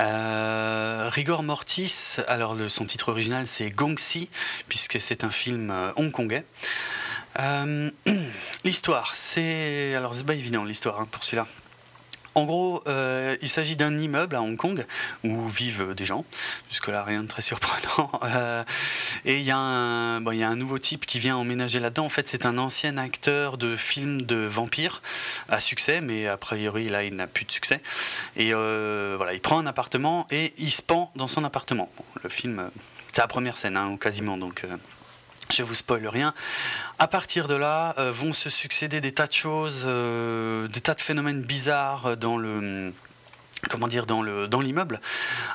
Euh, 0.00 1.10
Rigor 1.12 1.42
Mortis, 1.42 2.16
alors 2.26 2.56
son 2.68 2.86
titre 2.86 3.10
original 3.10 3.46
c'est 3.46 3.70
Gongxi, 3.70 4.30
puisque 4.68 4.98
c'est 5.00 5.24
un 5.24 5.30
film 5.30 5.70
euh, 5.70 5.92
hongkongais. 5.96 6.44
Euh, 7.38 7.90
l'histoire, 8.64 9.12
c'est. 9.14 9.94
Alors, 9.94 10.14
c'est 10.14 10.24
pas 10.24 10.34
évident 10.34 10.64
l'histoire 10.64 11.00
hein, 11.00 11.08
pour 11.10 11.22
celui-là. 11.22 11.46
En 12.34 12.44
gros, 12.44 12.82
euh, 12.86 13.36
il 13.42 13.48
s'agit 13.48 13.74
d'un 13.76 13.98
immeuble 13.98 14.36
à 14.36 14.42
Hong 14.42 14.56
Kong 14.56 14.86
où 15.24 15.48
vivent 15.48 15.94
des 15.94 16.04
gens. 16.04 16.24
Jusque-là, 16.70 17.02
rien 17.02 17.22
de 17.22 17.28
très 17.28 17.42
surprenant. 17.42 18.10
Euh, 18.22 18.64
et 19.24 19.38
il 19.38 19.42
y, 19.42 19.50
a 19.50 19.56
un, 19.58 20.56
nouveau 20.56 20.78
type 20.78 21.06
qui 21.06 21.18
vient 21.18 21.36
emménager 21.36 21.80
là-dedans. 21.80 22.04
En 22.04 22.10
fait, 22.10 22.28
c'est 22.28 22.46
un 22.46 22.58
ancien 22.58 22.96
acteur 22.96 23.58
de 23.58 23.76
films 23.76 24.22
de 24.22 24.36
vampires 24.36 25.02
à 25.48 25.58
succès, 25.58 26.00
mais 26.00 26.28
a 26.28 26.36
priori, 26.36 26.88
là, 26.88 27.02
il 27.02 27.14
n'a 27.14 27.26
plus 27.26 27.44
de 27.44 27.50
succès. 27.50 27.80
Et 28.36 28.50
euh, 28.52 29.14
voilà, 29.16 29.34
il 29.34 29.40
prend 29.40 29.58
un 29.58 29.66
appartement 29.66 30.26
et 30.30 30.52
il 30.58 30.70
se 30.70 30.82
pend 30.82 31.10
dans 31.16 31.26
son 31.26 31.44
appartement. 31.44 31.90
Le 32.22 32.30
film, 32.30 32.70
c'est 33.12 33.22
la 33.22 33.28
première 33.28 33.56
scène, 33.56 33.76
hein, 33.76 33.96
quasiment. 34.00 34.36
Donc. 34.36 34.64
Je 35.52 35.64
vous 35.64 35.74
spoil 35.74 36.06
rien. 36.06 36.32
À 36.98 37.08
partir 37.08 37.48
de 37.48 37.54
là, 37.54 37.94
euh, 37.98 38.12
vont 38.12 38.32
se 38.32 38.50
succéder 38.50 39.00
des 39.00 39.12
tas 39.12 39.26
de 39.26 39.32
choses, 39.32 39.82
euh, 39.84 40.68
des 40.68 40.80
tas 40.80 40.94
de 40.94 41.00
phénomènes 41.00 41.42
bizarres 41.42 42.16
dans 42.16 42.36
le 42.36 42.92
comment 43.68 43.88
dire 43.88 44.06
dans 44.06 44.22
le 44.22 44.48
dans 44.48 44.62
l'immeuble 44.62 45.02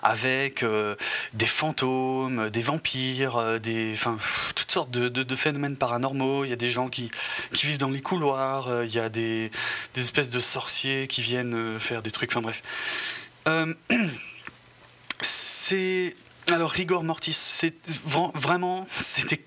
avec 0.03 0.61
euh, 0.61 0.95
des 1.33 1.47
fantômes 1.47 2.51
des 2.51 2.61
vampires 2.61 3.59
des 3.59 3.93
enfin 3.95 4.17
toutes 4.53 4.69
sortes 4.69 4.91
de, 4.91 5.35
phénomènes 5.35 5.75
paranormaux 5.75 6.45
il 6.45 6.51
y 6.51 6.53
a 6.53 6.55
des 6.55 6.69
gens 6.69 6.87
qui, 6.87 7.09
qui 7.51 7.65
vivent 7.65 7.79
dans 7.79 7.89
les 7.89 8.03
couloirs 8.03 8.83
il 8.83 8.93
y 8.93 8.99
a 8.99 9.09
des, 9.09 9.49
des, 9.95 10.01
espèces 10.01 10.29
de 10.29 10.39
sorciers 10.39 11.07
qui 11.07 11.23
viennent 11.23 11.79
faire 11.79 12.03
des 12.03 12.11
trucs 12.11 12.29
enfin 12.31 12.41
bref 12.41 12.61
c'est 15.21 16.15
alors 16.45 16.69
rigor 16.69 17.03
mortis 17.03 17.33
c'est 17.33 17.73
vraiment 18.05 18.85
c'était 18.95 19.41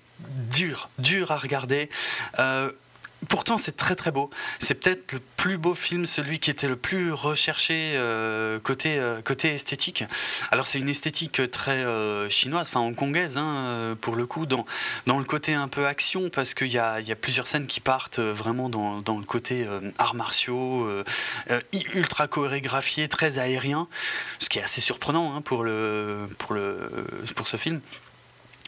dur, 0.49 0.89
dur 0.97 1.31
à 1.31 1.37
regarder. 1.37 1.89
Euh, 2.39 2.71
pourtant, 3.27 3.57
c'est 3.57 3.75
très 3.75 3.95
très 3.95 4.11
beau. 4.11 4.29
C'est 4.59 4.75
peut-être 4.75 5.13
le 5.13 5.19
plus 5.37 5.57
beau 5.57 5.75
film, 5.75 6.05
celui 6.05 6.39
qui 6.39 6.49
était 6.49 6.67
le 6.67 6.75
plus 6.75 7.11
recherché 7.11 7.93
euh, 7.95 8.59
côté, 8.59 8.97
euh, 8.97 9.21
côté 9.21 9.53
esthétique. 9.53 10.03
Alors, 10.51 10.67
c'est 10.67 10.79
une 10.79 10.89
esthétique 10.89 11.49
très 11.51 11.85
chinoise, 12.29 12.67
enfin 12.67 12.81
hongkongaise, 12.81 13.37
hein, 13.37 13.95
pour 14.01 14.15
le 14.15 14.25
coup, 14.25 14.45
dans, 14.45 14.65
dans 15.05 15.17
le 15.19 15.25
côté 15.25 15.53
un 15.53 15.67
peu 15.67 15.85
action, 15.85 16.29
parce 16.29 16.53
qu'il 16.53 16.67
y 16.67 16.79
a, 16.79 16.99
y 16.99 17.11
a 17.11 17.15
plusieurs 17.15 17.47
scènes 17.47 17.67
qui 17.67 17.79
partent 17.79 18.19
vraiment 18.19 18.69
dans, 18.69 19.01
dans 19.01 19.17
le 19.17 19.25
côté 19.25 19.67
arts 19.97 20.15
martiaux, 20.15 20.89
ultra 21.93 22.27
chorégraphié, 22.27 23.07
très 23.07 23.39
aérien, 23.39 23.87
ce 24.39 24.49
qui 24.49 24.59
est 24.59 24.63
assez 24.63 24.81
surprenant 24.81 25.35
hein, 25.35 25.41
pour, 25.41 25.63
le, 25.63 26.27
pour, 26.37 26.53
le, 26.53 26.89
pour 27.35 27.47
ce 27.47 27.57
film. 27.57 27.81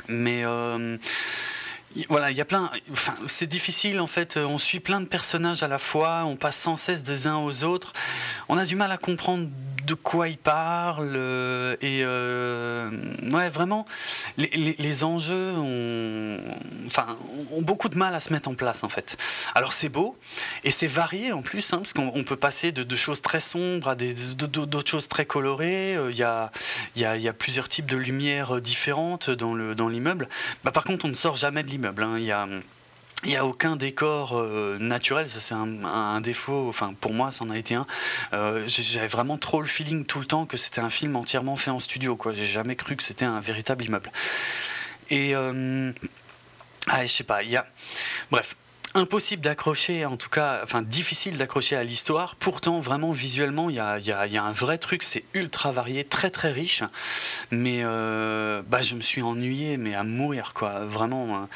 Mais 0.07 0.43
euh, 0.45 0.97
voilà, 2.09 2.31
il 2.31 2.37
y 2.37 2.41
a 2.41 2.45
plein. 2.45 2.71
Enfin, 2.91 3.15
c'est 3.27 3.47
difficile 3.47 3.99
en 3.99 4.07
fait. 4.07 4.37
On 4.37 4.57
suit 4.57 4.79
plein 4.79 5.01
de 5.01 5.05
personnages 5.05 5.63
à 5.63 5.67
la 5.67 5.77
fois. 5.77 6.23
On 6.25 6.35
passe 6.35 6.57
sans 6.57 6.77
cesse 6.77 7.03
des 7.03 7.27
uns 7.27 7.37
aux 7.37 7.63
autres. 7.63 7.93
On 8.49 8.57
a 8.57 8.65
du 8.65 8.75
mal 8.75 8.91
à 8.91 8.97
comprendre 8.97 9.49
de 9.85 9.93
quoi 9.93 10.27
il 10.29 10.37
parle. 10.37 11.13
Euh, 11.15 11.75
et 11.81 12.01
euh, 12.03 12.89
ouais, 13.31 13.49
vraiment, 13.49 13.85
les, 14.37 15.03
enjeux 15.03 15.53
ont, 15.57 16.39
enfin, 16.85 17.17
ont 17.51 17.61
beaucoup 17.61 17.89
de 17.89 17.97
mal 17.97 18.13
à 18.15 18.19
se 18.19 18.31
mettre 18.33 18.49
en 18.49 18.55
place 18.55 18.83
en 18.83 18.89
fait. 18.89 19.17
Alors 19.55 19.73
c'est 19.73 19.89
beau 19.89 20.17
et 20.63 20.71
c'est 20.71 20.87
varié 20.87 21.31
en 21.31 21.41
plus, 21.41 21.73
hein, 21.73 21.77
parce 21.77 21.93
qu'on 21.93 22.23
peut 22.23 22.35
passer 22.35 22.71
de, 22.71 22.95
choses 22.95 23.21
très 23.21 23.39
sombres 23.39 23.87
à 23.87 23.95
d'autres 23.95 24.89
choses 24.89 25.07
très 25.07 25.25
colorées. 25.25 25.95
Euh, 25.95 26.11
il 26.11 26.17
y, 26.17 26.23
a, 26.23 26.51
a, 27.03 27.17
y, 27.17 27.27
a, 27.27 27.33
plusieurs 27.33 27.69
types 27.69 27.89
de 27.89 27.97
lumières 27.97 28.61
différentes 28.61 29.29
dans 29.29 29.55
l'immeuble. 29.55 30.25
Dans 30.25 30.31
bah, 30.63 30.71
par 30.71 30.83
contre, 30.83 31.05
on 31.05 31.09
ne 31.09 31.13
sort 31.13 31.35
jamais 31.35 31.63
de 31.63 31.69
l'immeuble. 31.69 32.03
Hein. 32.03 32.15
Il 32.17 32.25
y 32.25 32.31
a 32.31 32.47
il 33.23 33.29
n'y 33.29 33.35
a 33.35 33.45
aucun 33.45 33.75
décor 33.75 34.37
euh, 34.37 34.77
naturel, 34.79 35.29
ça 35.29 35.39
c'est 35.39 35.53
un, 35.53 36.21
défaut, 36.21 36.67
enfin 36.69 36.93
pour 36.99 37.13
moi 37.13 37.31
ça 37.31 37.43
en 37.43 37.49
a 37.49 37.57
été 37.57 37.75
un. 37.75 37.85
Euh, 38.33 38.63
j'avais 38.67 39.07
vraiment 39.07 39.37
trop 39.37 39.61
le 39.61 39.67
feeling 39.67 40.05
tout 40.05 40.19
le 40.19 40.25
temps 40.25 40.45
que 40.45 40.57
c'était 40.57 40.81
un 40.81 40.89
film 40.89 41.15
entièrement 41.15 41.55
fait 41.55 41.71
en 41.71 41.79
studio, 41.79 42.15
quoi. 42.15 42.33
J'ai 42.33 42.45
jamais 42.45 42.75
cru 42.75 42.95
que 42.95 43.03
c'était 43.03 43.25
un 43.25 43.39
véritable 43.39 43.85
immeuble. 43.85 44.11
Et 45.09 45.35
euh, 45.35 45.91
ah, 46.87 47.05
je 47.05 47.11
sais 47.11 47.23
pas, 47.23 47.43
il 47.43 47.51
y 47.51 47.57
a. 47.57 47.67
Bref, 48.31 48.55
impossible 48.93 49.41
d'accrocher, 49.41 50.05
en 50.05 50.17
tout 50.17 50.29
cas, 50.29 50.61
enfin 50.63 50.81
difficile 50.81 51.37
d'accrocher 51.37 51.75
à 51.75 51.83
l'histoire. 51.83 52.35
Pourtant, 52.35 52.79
vraiment 52.79 53.11
visuellement, 53.11 53.69
il 53.69 53.75
y 53.75 53.79
a, 53.79 54.43
un 54.43 54.51
vrai 54.51 54.77
truc, 54.77 55.03
c'est 55.03 55.23
ultra 55.33 55.71
varié, 55.71 56.03
très 56.03 56.29
très 56.29 56.51
riche. 56.51 56.83
Mais 57.51 57.81
euh, 57.83 58.61
bah, 58.67 58.81
je 58.81 58.95
me 58.95 59.01
suis 59.01 59.21
ennuyé, 59.21 59.77
mais 59.77 59.95
à 59.95 60.03
mourir, 60.03 60.53
quoi, 60.53 60.85
vraiment. 60.85 61.35
Hein. 61.35 61.49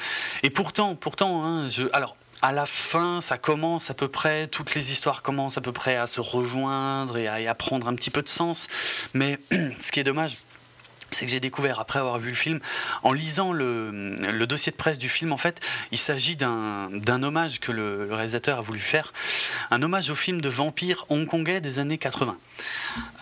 Et 0.43 0.49
pourtant, 0.49 0.95
pourtant, 0.95 1.45
hein, 1.45 1.69
alors. 1.93 2.15
À 2.41 2.51
la 2.51 2.67
fin, 2.67 3.21
ça 3.21 3.39
commence 3.39 3.89
à 3.89 3.95
peu 3.95 4.07
près, 4.07 4.45
toutes 4.45 4.75
les 4.75 4.91
histoires 4.91 5.23
commencent 5.23 5.57
à 5.57 5.61
peu 5.61 5.71
près 5.71 5.95
à 5.95 6.05
se 6.05 6.21
rejoindre 6.21 7.17
et 7.17 7.47
à 7.47 7.55
prendre 7.55 7.87
un 7.87 7.95
petit 7.95 8.11
peu 8.11 8.21
de 8.21 8.29
sens. 8.29 8.67
Mais 9.15 9.39
ce 9.81 9.91
qui 9.91 9.99
est 9.99 10.03
dommage, 10.03 10.37
c'est 11.15 11.25
que 11.25 11.31
j'ai 11.31 11.39
découvert 11.39 11.79
après 11.79 11.99
avoir 11.99 12.19
vu 12.19 12.29
le 12.29 12.35
film, 12.35 12.59
en 13.03 13.13
lisant 13.13 13.53
le, 13.53 14.45
dossier 14.45 14.71
de 14.71 14.77
presse 14.77 14.97
du 14.97 15.09
film, 15.09 15.31
en 15.31 15.37
fait, 15.37 15.59
il 15.91 15.97
s'agit 15.97 16.35
d'un 16.35 17.23
hommage 17.23 17.59
que 17.59 17.71
le, 17.71 18.09
réalisateur 18.11 18.59
a 18.59 18.61
voulu 18.61 18.79
faire, 18.79 19.13
un 19.71 19.81
hommage 19.81 20.09
au 20.09 20.15
film 20.15 20.41
de 20.41 20.49
vampires 20.49 21.05
hongkongais 21.09 21.61
des 21.61 21.79
années 21.79 21.97
80, 21.97 22.37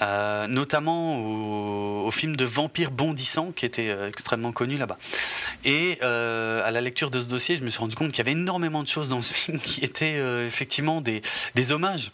euh, 0.02 0.48
notamment 0.48 2.06
au, 2.06 2.12
film 2.12 2.36
de 2.36 2.46
vampires 2.46 2.92
bondissants 2.92 3.52
qui 3.52 3.66
était 3.66 3.90
euh, 3.90 4.08
extrêmement 4.08 4.52
connu 4.52 4.78
là-bas. 4.78 4.98
Et 5.66 5.98
euh, 6.04 6.66
à 6.66 6.72
la 6.72 6.82
lecture 6.82 7.10
de 7.10 7.20
ce 7.20 7.26
dossier, 7.26 7.58
je 7.58 7.64
me 7.64 7.70
suis 7.70 7.80
rendu 7.80 7.96
compte 7.96 8.12
qu'il 8.12 8.20
y 8.20 8.22
avait 8.22 8.32
énormément 8.32 8.84
de 8.84 8.88
choses 8.88 9.10
dans 9.10 9.22
ce 9.22 9.34
film 9.34 9.60
qui 9.60 9.84
étaient 9.84 10.18
effectivement 10.46 11.02
des, 11.02 11.22
des 11.56 11.72
hommages 11.72 12.12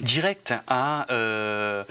direct 0.00 0.54
à, 0.66 1.06
euh, 1.12 1.84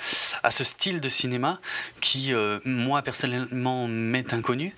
à 0.44 0.52
ce 0.52 0.64
style 0.64 1.00
de 1.00 1.10
cinéma 1.10 1.60
qui, 2.02 2.34
euh, 2.34 2.60
moi, 2.66 3.02
personnellement, 3.02 3.88
m'est 3.88 4.34
inconnu. 4.34 4.76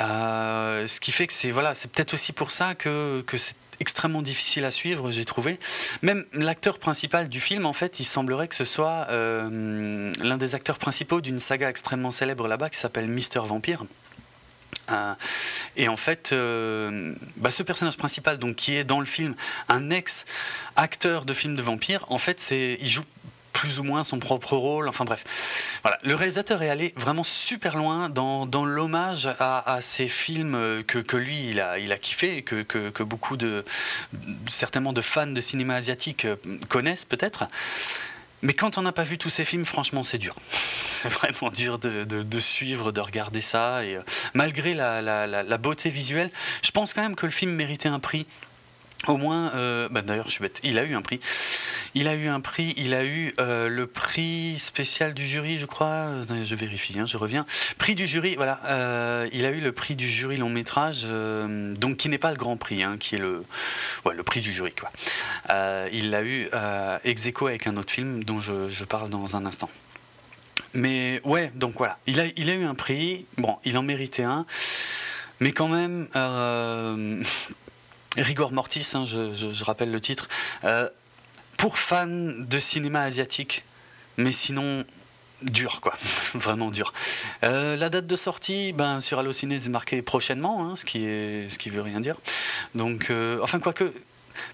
Euh, 0.00 0.86
ce 0.86 1.00
qui 1.00 1.12
fait 1.12 1.26
que 1.26 1.32
c'est 1.32 1.50
voilà, 1.50 1.74
c'est 1.74 1.90
peut-être 1.90 2.14
aussi 2.14 2.32
pour 2.32 2.50
ça 2.50 2.74
que, 2.74 3.22
que 3.26 3.38
c'est 3.38 3.56
extrêmement 3.78 4.22
difficile 4.22 4.64
à 4.64 4.70
suivre, 4.70 5.10
j'ai 5.10 5.24
trouvé. 5.24 5.60
Même 6.02 6.24
l'acteur 6.32 6.78
principal 6.78 7.28
du 7.28 7.40
film, 7.40 7.66
en 7.66 7.74
fait, 7.74 8.00
il 8.00 8.06
semblerait 8.06 8.48
que 8.48 8.54
ce 8.54 8.64
soit 8.64 9.06
l'un 9.10 10.36
des 10.38 10.54
acteurs 10.54 10.78
principaux 10.78 11.20
d'une 11.20 11.38
saga 11.38 11.68
extrêmement 11.68 12.10
célèbre 12.10 12.48
là-bas 12.48 12.70
qui 12.70 12.78
s'appelle 12.78 13.06
Mister 13.06 13.40
Vampire. 13.44 13.84
Euh, 14.90 15.14
et 15.76 15.88
en 15.88 15.96
fait, 15.96 16.30
euh, 16.32 17.14
bah, 17.36 17.50
ce 17.50 17.62
personnage 17.62 17.96
principal, 17.96 18.38
donc 18.38 18.56
qui 18.56 18.74
est 18.76 18.84
dans 18.84 19.00
le 19.00 19.06
film 19.06 19.34
un 19.68 19.90
ex-acteur 19.90 21.24
de 21.24 21.34
film 21.34 21.56
de 21.56 21.62
vampire, 21.62 22.04
en 22.08 22.18
fait, 22.18 22.40
c'est, 22.40 22.78
il 22.80 22.88
joue 22.88 23.04
plus 23.52 23.78
ou 23.78 23.84
moins 23.84 24.04
son 24.04 24.18
propre 24.18 24.54
rôle. 24.54 24.88
Enfin 24.88 25.04
bref, 25.04 25.24
voilà. 25.82 25.98
Le 26.02 26.14
réalisateur 26.14 26.62
est 26.62 26.68
allé 26.68 26.92
vraiment 26.96 27.24
super 27.24 27.76
loin 27.76 28.10
dans, 28.10 28.44
dans 28.44 28.66
l'hommage 28.66 29.28
à, 29.40 29.78
ces 29.80 30.08
films 30.08 30.84
que, 30.86 30.98
que, 30.98 31.16
lui 31.16 31.48
il 31.48 31.60
a, 31.60 31.78
il 31.78 31.90
a 31.90 31.96
kiffé, 31.96 32.42
que, 32.42 32.62
que, 32.62 32.90
que 32.90 33.02
beaucoup 33.02 33.38
de 33.38 33.64
certainement 34.48 34.92
de 34.92 35.00
fans 35.00 35.26
de 35.26 35.40
cinéma 35.40 35.76
asiatique 35.76 36.26
connaissent 36.68 37.06
peut-être. 37.06 37.48
Mais 38.42 38.52
quand 38.52 38.78
on 38.78 38.82
n'a 38.82 38.92
pas 38.92 39.02
vu 39.02 39.18
tous 39.18 39.30
ces 39.30 39.44
films, 39.44 39.64
franchement, 39.64 40.02
c'est 40.02 40.18
dur. 40.18 40.34
C'est 40.96 41.10
vraiment 41.10 41.52
dur 41.52 41.78
de, 41.78 42.38
suivre, 42.38 42.90
de 42.90 43.00
regarder 43.00 43.40
ça. 43.40 43.76
Euh, 43.76 44.00
malgré 44.34 44.74
la, 44.74 45.58
beauté 45.58 45.90
visuelle, 45.90 46.30
je 46.62 46.70
pense 46.70 46.94
quand 46.94 47.02
même 47.02 47.14
que 47.14 47.26
le 47.26 47.32
film 47.32 47.52
méritait 47.52 47.88
un 47.88 48.00
prix 48.00 48.26
au 49.06 49.16
moins, 49.18 49.52
euh, 49.54 49.88
bah 49.90 50.02
d'ailleurs, 50.02 50.26
je 50.26 50.32
suis 50.32 50.42
bête, 50.42 50.58
il 50.64 50.78
a 50.78 50.84
eu 50.84 50.94
un 50.94 51.02
prix. 51.02 51.20
Il 51.94 52.08
a 52.08 52.14
eu 52.14 52.28
un 52.28 52.40
prix, 52.40 52.74
il 52.76 52.92
a 52.92 53.04
eu 53.04 53.34
euh, 53.38 53.68
le 53.68 53.86
prix 53.86 54.58
spécial 54.58 55.14
du 55.14 55.26
jury, 55.26 55.58
je 55.58 55.66
crois. 55.66 56.08
Je 56.44 56.54
vérifie, 56.54 56.98
hein, 56.98 57.06
je 57.06 57.16
reviens. 57.16 57.46
Prix 57.78 57.94
du 57.94 58.06
jury, 58.06 58.34
voilà. 58.36 58.60
Euh, 58.66 59.28
il 59.32 59.46
a 59.46 59.50
eu 59.50 59.60
le 59.60 59.72
prix 59.72 59.96
du 59.96 60.08
jury 60.08 60.38
long 60.38 60.50
métrage, 60.50 61.04
donc 61.04 61.98
qui 61.98 62.08
n'est 62.08 62.18
pas 62.18 62.30
le 62.30 62.36
grand 62.36 62.56
prix, 62.56 62.82
hein, 62.82 62.96
qui 62.98 63.14
est 63.14 63.18
le, 63.18 63.44
ouais, 64.04 64.14
le 64.14 64.22
prix 64.22 64.40
du 64.40 64.52
jury, 64.52 64.72
quoi. 64.72 64.90
il 65.92 66.10
l'a 66.10 66.22
eu 66.22 66.48
ex 67.04 67.26
aequo 67.26 67.46
avec 67.46 67.66
un 67.66 67.76
autre 67.76 67.92
film 67.92 68.24
dont 68.24 68.40
je, 68.40 68.84
parle 68.84 69.10
dans 69.10 69.36
un 69.36 69.46
instant. 69.46 69.70
Mais 70.74 71.20
ouais, 71.24 71.52
donc 71.54 71.74
voilà. 71.76 71.98
Il 72.06 72.20
a 72.20 72.54
eu 72.54 72.64
un 72.64 72.74
prix, 72.74 73.26
bon, 73.38 73.56
il 73.64 73.78
en 73.78 73.82
méritait 73.82 74.24
un, 74.24 74.46
mais 75.40 75.52
quand 75.52 75.68
même 75.68 76.08
Rigor 78.16 78.52
Mortis, 78.52 78.86
hein, 78.94 79.04
je, 79.06 79.64
rappelle 79.64 79.90
le 79.90 80.00
titre. 80.00 80.28
Euh, 80.64 80.88
pour 81.56 81.78
fans 81.78 82.06
de 82.06 82.58
cinéma 82.58 83.02
asiatique, 83.02 83.64
mais 84.16 84.32
sinon 84.32 84.84
dur 85.42 85.80
quoi, 85.80 85.94
vraiment 86.34 86.70
dur. 86.70 86.92
Euh, 87.44 87.76
la 87.76 87.88
date 87.88 88.06
de 88.06 88.16
sortie, 88.16 88.72
ben 88.72 89.00
sur 89.00 89.18
Allociné 89.18 89.58
c'est 89.58 89.68
marqué 89.68 90.02
prochainement, 90.02 90.64
hein, 90.64 90.76
ce 90.76 90.84
qui 90.84 91.04
est, 91.04 91.48
ce 91.50 91.58
qui 91.58 91.70
veut 91.70 91.82
rien 91.82 92.00
dire. 92.00 92.16
Donc, 92.74 93.10
euh, 93.10 93.38
enfin 93.42 93.58
quoique, 93.58 93.92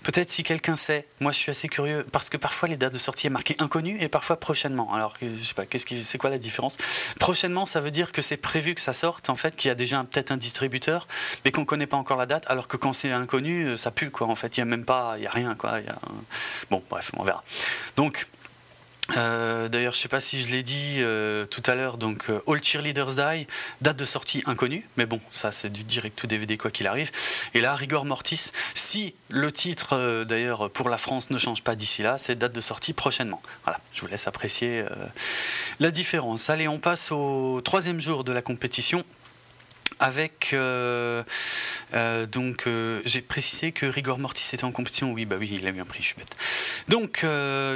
peut-être 0.02 0.30
si 0.30 0.42
quelqu'un 0.42 0.76
sait, 0.76 1.06
moi 1.20 1.32
je 1.32 1.38
suis 1.38 1.50
assez 1.50 1.68
curieux, 1.68 2.06
parce 2.12 2.30
que 2.30 2.36
parfois 2.36 2.68
les 2.68 2.76
dates 2.76 2.92
de 2.92 2.98
sortie 2.98 3.26
est 3.26 3.30
marquées 3.30 3.56
inconnues 3.58 4.00
et 4.00 4.08
parfois 4.08 4.38
prochainement. 4.38 4.94
Alors, 4.94 5.14
je 5.20 5.42
sais 5.42 5.54
pas, 5.54 5.66
qu'est-ce 5.66 5.86
qui, 5.86 6.02
c'est 6.02 6.18
quoi 6.18 6.30
la 6.30 6.38
différence? 6.38 6.76
Prochainement, 7.18 7.66
ça 7.66 7.80
veut 7.80 7.90
dire 7.90 8.12
que 8.12 8.22
c'est 8.22 8.36
prévu 8.36 8.74
que 8.74 8.80
ça 8.80 8.92
sorte, 8.92 9.30
en 9.30 9.36
fait, 9.36 9.56
qu'il 9.56 9.68
y 9.68 9.72
a 9.72 9.74
déjà 9.74 10.02
peut-être 10.04 10.30
un 10.30 10.36
distributeur, 10.36 11.06
mais 11.44 11.50
qu'on 11.50 11.64
connaît 11.64 11.86
pas 11.86 11.96
encore 11.96 12.18
la 12.18 12.26
date, 12.26 12.44
alors 12.48 12.68
que 12.68 12.76
quand 12.76 12.92
c'est 12.92 13.10
inconnu, 13.10 13.76
ça 13.78 13.90
pue, 13.90 14.10
quoi. 14.10 14.28
En 14.28 14.36
fait, 14.36 14.56
il 14.56 14.60
y 14.60 14.62
a 14.62 14.66
même 14.66 14.84
pas, 14.84 15.14
il 15.18 15.24
y 15.24 15.26
a 15.26 15.30
rien, 15.30 15.54
quoi. 15.54 15.80
Y 15.80 15.88
a... 15.88 15.98
Bon, 16.70 16.82
bref, 16.88 17.10
on 17.16 17.24
verra. 17.24 17.42
Donc, 17.96 18.26
euh, 19.16 19.68
d'ailleurs, 19.68 19.94
je 19.94 19.98
sais 19.98 20.08
pas 20.08 20.20
si 20.20 20.40
je 20.42 20.48
l'ai 20.48 20.62
dit 20.62 20.96
euh, 20.98 21.44
tout 21.46 21.62
à 21.66 21.74
l'heure, 21.74 21.98
donc 21.98 22.30
euh, 22.30 22.40
All 22.46 22.62
Cheerleaders 22.62 23.14
Die, 23.14 23.46
date 23.80 23.96
de 23.96 24.04
sortie 24.04 24.42
inconnue, 24.46 24.88
mais 24.96 25.06
bon, 25.06 25.20
ça 25.32 25.50
c'est 25.50 25.70
du 25.70 25.82
direct 25.82 26.18
to 26.18 26.26
DVD 26.26 26.56
quoi 26.56 26.70
qu'il 26.70 26.86
arrive. 26.86 27.10
Et 27.54 27.60
là, 27.60 27.74
Rigor 27.74 28.04
Mortis, 28.04 28.52
si 28.74 29.14
le 29.28 29.50
titre 29.50 30.24
d'ailleurs 30.24 30.70
pour 30.70 30.88
la 30.88 30.98
France 30.98 31.30
ne 31.30 31.38
change 31.38 31.62
pas 31.62 31.74
d'ici 31.74 32.02
là, 32.02 32.16
c'est 32.16 32.36
date 32.36 32.52
de 32.52 32.60
sortie 32.60 32.92
prochainement. 32.92 33.42
Voilà, 33.64 33.80
je 33.92 34.00
vous 34.00 34.06
laisse 34.06 34.26
apprécier 34.26 34.84
la 35.80 35.90
différence. 35.90 36.48
Allez, 36.48 36.68
on 36.68 36.78
passe 36.78 37.10
au 37.10 37.60
troisième 37.62 38.00
jour 38.00 38.24
de 38.24 38.32
la 38.32 38.42
compétition 38.42 39.04
avec 40.02 40.50
euh, 40.52 41.22
euh, 41.94 42.26
donc 42.26 42.66
euh, 42.66 43.00
j'ai 43.04 43.22
précisé 43.22 43.70
que 43.70 43.86
Rigor 43.86 44.18
Mortis 44.18 44.50
était 44.52 44.64
en 44.64 44.72
compétition. 44.72 45.12
Oui, 45.12 45.26
bah 45.26 45.36
oui, 45.38 45.48
il 45.52 45.66
a 45.66 45.70
eu 45.70 45.80
un 45.80 45.84
prix, 45.84 46.02
je 46.02 46.08
suis 46.08 46.16
bête. 46.16 46.36
Donc 46.88 47.24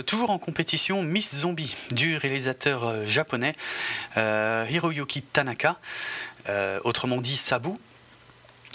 toujours 0.07 0.31
en 0.31 0.39
compétition, 0.39 1.03
Miss 1.03 1.37
Zombie 1.37 1.75
du 1.93 2.17
réalisateur 2.17 3.07
japonais 3.07 3.55
Hiroyuki 4.17 5.23
Tanaka, 5.23 5.79
autrement 6.83 7.21
dit 7.21 7.37
Sabu, 7.37 7.71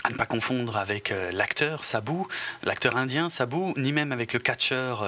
à 0.03 0.09
ne 0.09 0.15
pas 0.15 0.25
confondre 0.25 0.77
avec 0.77 1.13
l'acteur 1.31 1.85
Sabu, 1.85 2.23
l'acteur 2.63 2.97
indien 2.97 3.29
Sabu, 3.29 3.73
ni 3.77 3.91
même 3.91 4.11
avec 4.11 4.33
le 4.33 4.39
catcheur 4.39 5.05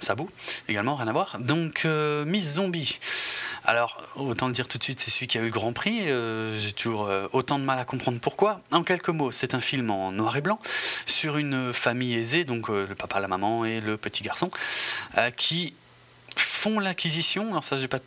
Sabu, 0.00 0.24
également, 0.68 0.96
rien 0.96 1.08
à 1.08 1.12
voir. 1.12 1.38
Donc, 1.38 1.86
Miss 2.26 2.54
Zombie. 2.54 2.98
Alors, 3.68 4.02
autant 4.16 4.46
le 4.46 4.54
dire 4.54 4.66
tout 4.66 4.78
de 4.78 4.82
suite, 4.82 4.98
c'est 4.98 5.10
celui 5.10 5.26
qui 5.26 5.36
a 5.36 5.42
eu 5.42 5.50
Grand 5.50 5.74
Prix. 5.74 6.10
Euh, 6.10 6.58
j'ai 6.58 6.72
toujours 6.72 7.06
euh, 7.06 7.28
autant 7.34 7.58
de 7.58 7.64
mal 7.64 7.78
à 7.78 7.84
comprendre 7.84 8.18
pourquoi. 8.18 8.62
En 8.70 8.82
quelques 8.82 9.10
mots, 9.10 9.30
c'est 9.30 9.52
un 9.52 9.60
film 9.60 9.90
en 9.90 10.10
noir 10.10 10.38
et 10.38 10.40
blanc 10.40 10.58
sur 11.04 11.36
une 11.36 11.74
famille 11.74 12.14
aisée, 12.14 12.44
donc 12.44 12.70
euh, 12.70 12.86
le 12.86 12.94
papa, 12.94 13.20
la 13.20 13.28
maman 13.28 13.66
et 13.66 13.82
le 13.82 13.98
petit 13.98 14.22
garçon, 14.24 14.50
qui 15.36 15.74
font 16.34 16.78
l'acquisition. 16.78 17.50
Alors 17.50 17.62
ça, 17.62 17.76
j'ai 17.76 17.88
pas 17.88 18.00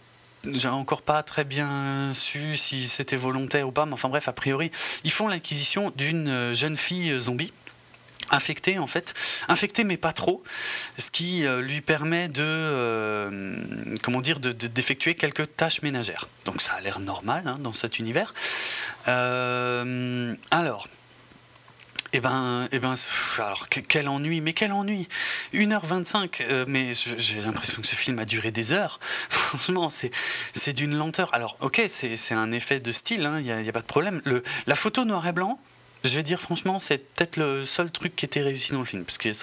j'ai 0.51 0.67
encore 0.67 1.01
pas 1.01 1.23
très 1.23 1.43
bien 1.43 2.13
su 2.13 2.57
si 2.57 2.87
c'était 2.87 3.17
volontaire 3.17 3.67
ou 3.67 3.71
pas, 3.71 3.85
mais 3.85 3.93
enfin 3.93 4.09
bref, 4.09 4.27
a 4.27 4.33
priori, 4.33 4.71
ils 5.03 5.11
font 5.11 5.27
l'acquisition 5.27 5.91
d'une 5.95 6.53
jeune 6.53 6.77
fille 6.77 7.19
zombie 7.19 7.53
infecté 8.31 8.79
en 8.79 8.87
fait, 8.87 9.13
infecté 9.47 9.83
mais 9.83 9.97
pas 9.97 10.13
trop, 10.13 10.43
ce 10.97 11.11
qui 11.11 11.45
euh, 11.45 11.61
lui 11.61 11.81
permet 11.81 12.27
de, 12.27 12.41
euh, 12.41 13.55
comment 14.01 14.21
dire, 14.21 14.39
d'effectuer 14.39 15.15
quelques 15.15 15.55
tâches 15.55 15.81
ménagères. 15.81 16.27
Donc 16.45 16.61
ça 16.61 16.73
a 16.73 16.81
l'air 16.81 16.99
normal 16.99 17.43
hein, 17.45 17.57
dans 17.59 17.73
cet 17.73 17.99
univers. 17.99 18.33
Euh, 19.07 20.33
alors. 20.49 20.87
Eh 22.13 22.19
ben, 22.19 22.67
eh 22.73 22.79
ben, 22.79 22.95
alors 23.37 23.69
quel 23.69 24.09
ennui, 24.09 24.41
mais 24.41 24.51
quel 24.51 24.73
ennui 24.73 25.07
1h25, 25.53 26.65
mais 26.67 26.91
j'ai 26.93 27.39
l'impression 27.39 27.81
que 27.81 27.87
ce 27.87 27.95
film 27.95 28.19
a 28.19 28.25
duré 28.25 28.51
des 28.51 28.73
heures. 28.73 28.99
Franchement, 29.29 29.89
c'est 29.89 30.73
d'une 30.73 30.93
lenteur. 30.95 31.29
Alors, 31.33 31.55
ok, 31.61 31.81
c'est 31.87 32.33
un 32.33 32.51
effet 32.51 32.81
de 32.81 32.91
style, 32.91 33.21
il 33.21 33.25
hein, 33.25 33.61
n'y 33.61 33.69
a, 33.69 33.71
pas 33.71 33.81
de 33.81 33.85
problème. 33.85 34.21
La 34.67 34.75
photo 34.75 35.05
noir 35.05 35.25
et 35.25 35.31
blanc, 35.31 35.57
je 36.03 36.15
vais 36.15 36.23
dire 36.23 36.41
franchement, 36.41 36.79
c'est 36.79 36.97
peut-être 36.97 37.37
le 37.37 37.63
seul 37.63 37.91
truc 37.91 38.15
qui 38.15 38.25
était 38.25 38.41
réussi 38.41 38.71
dans 38.71 38.79
le 38.79 38.85
film. 38.85 39.05
Parce 39.05 39.17
qu'il 39.17 39.33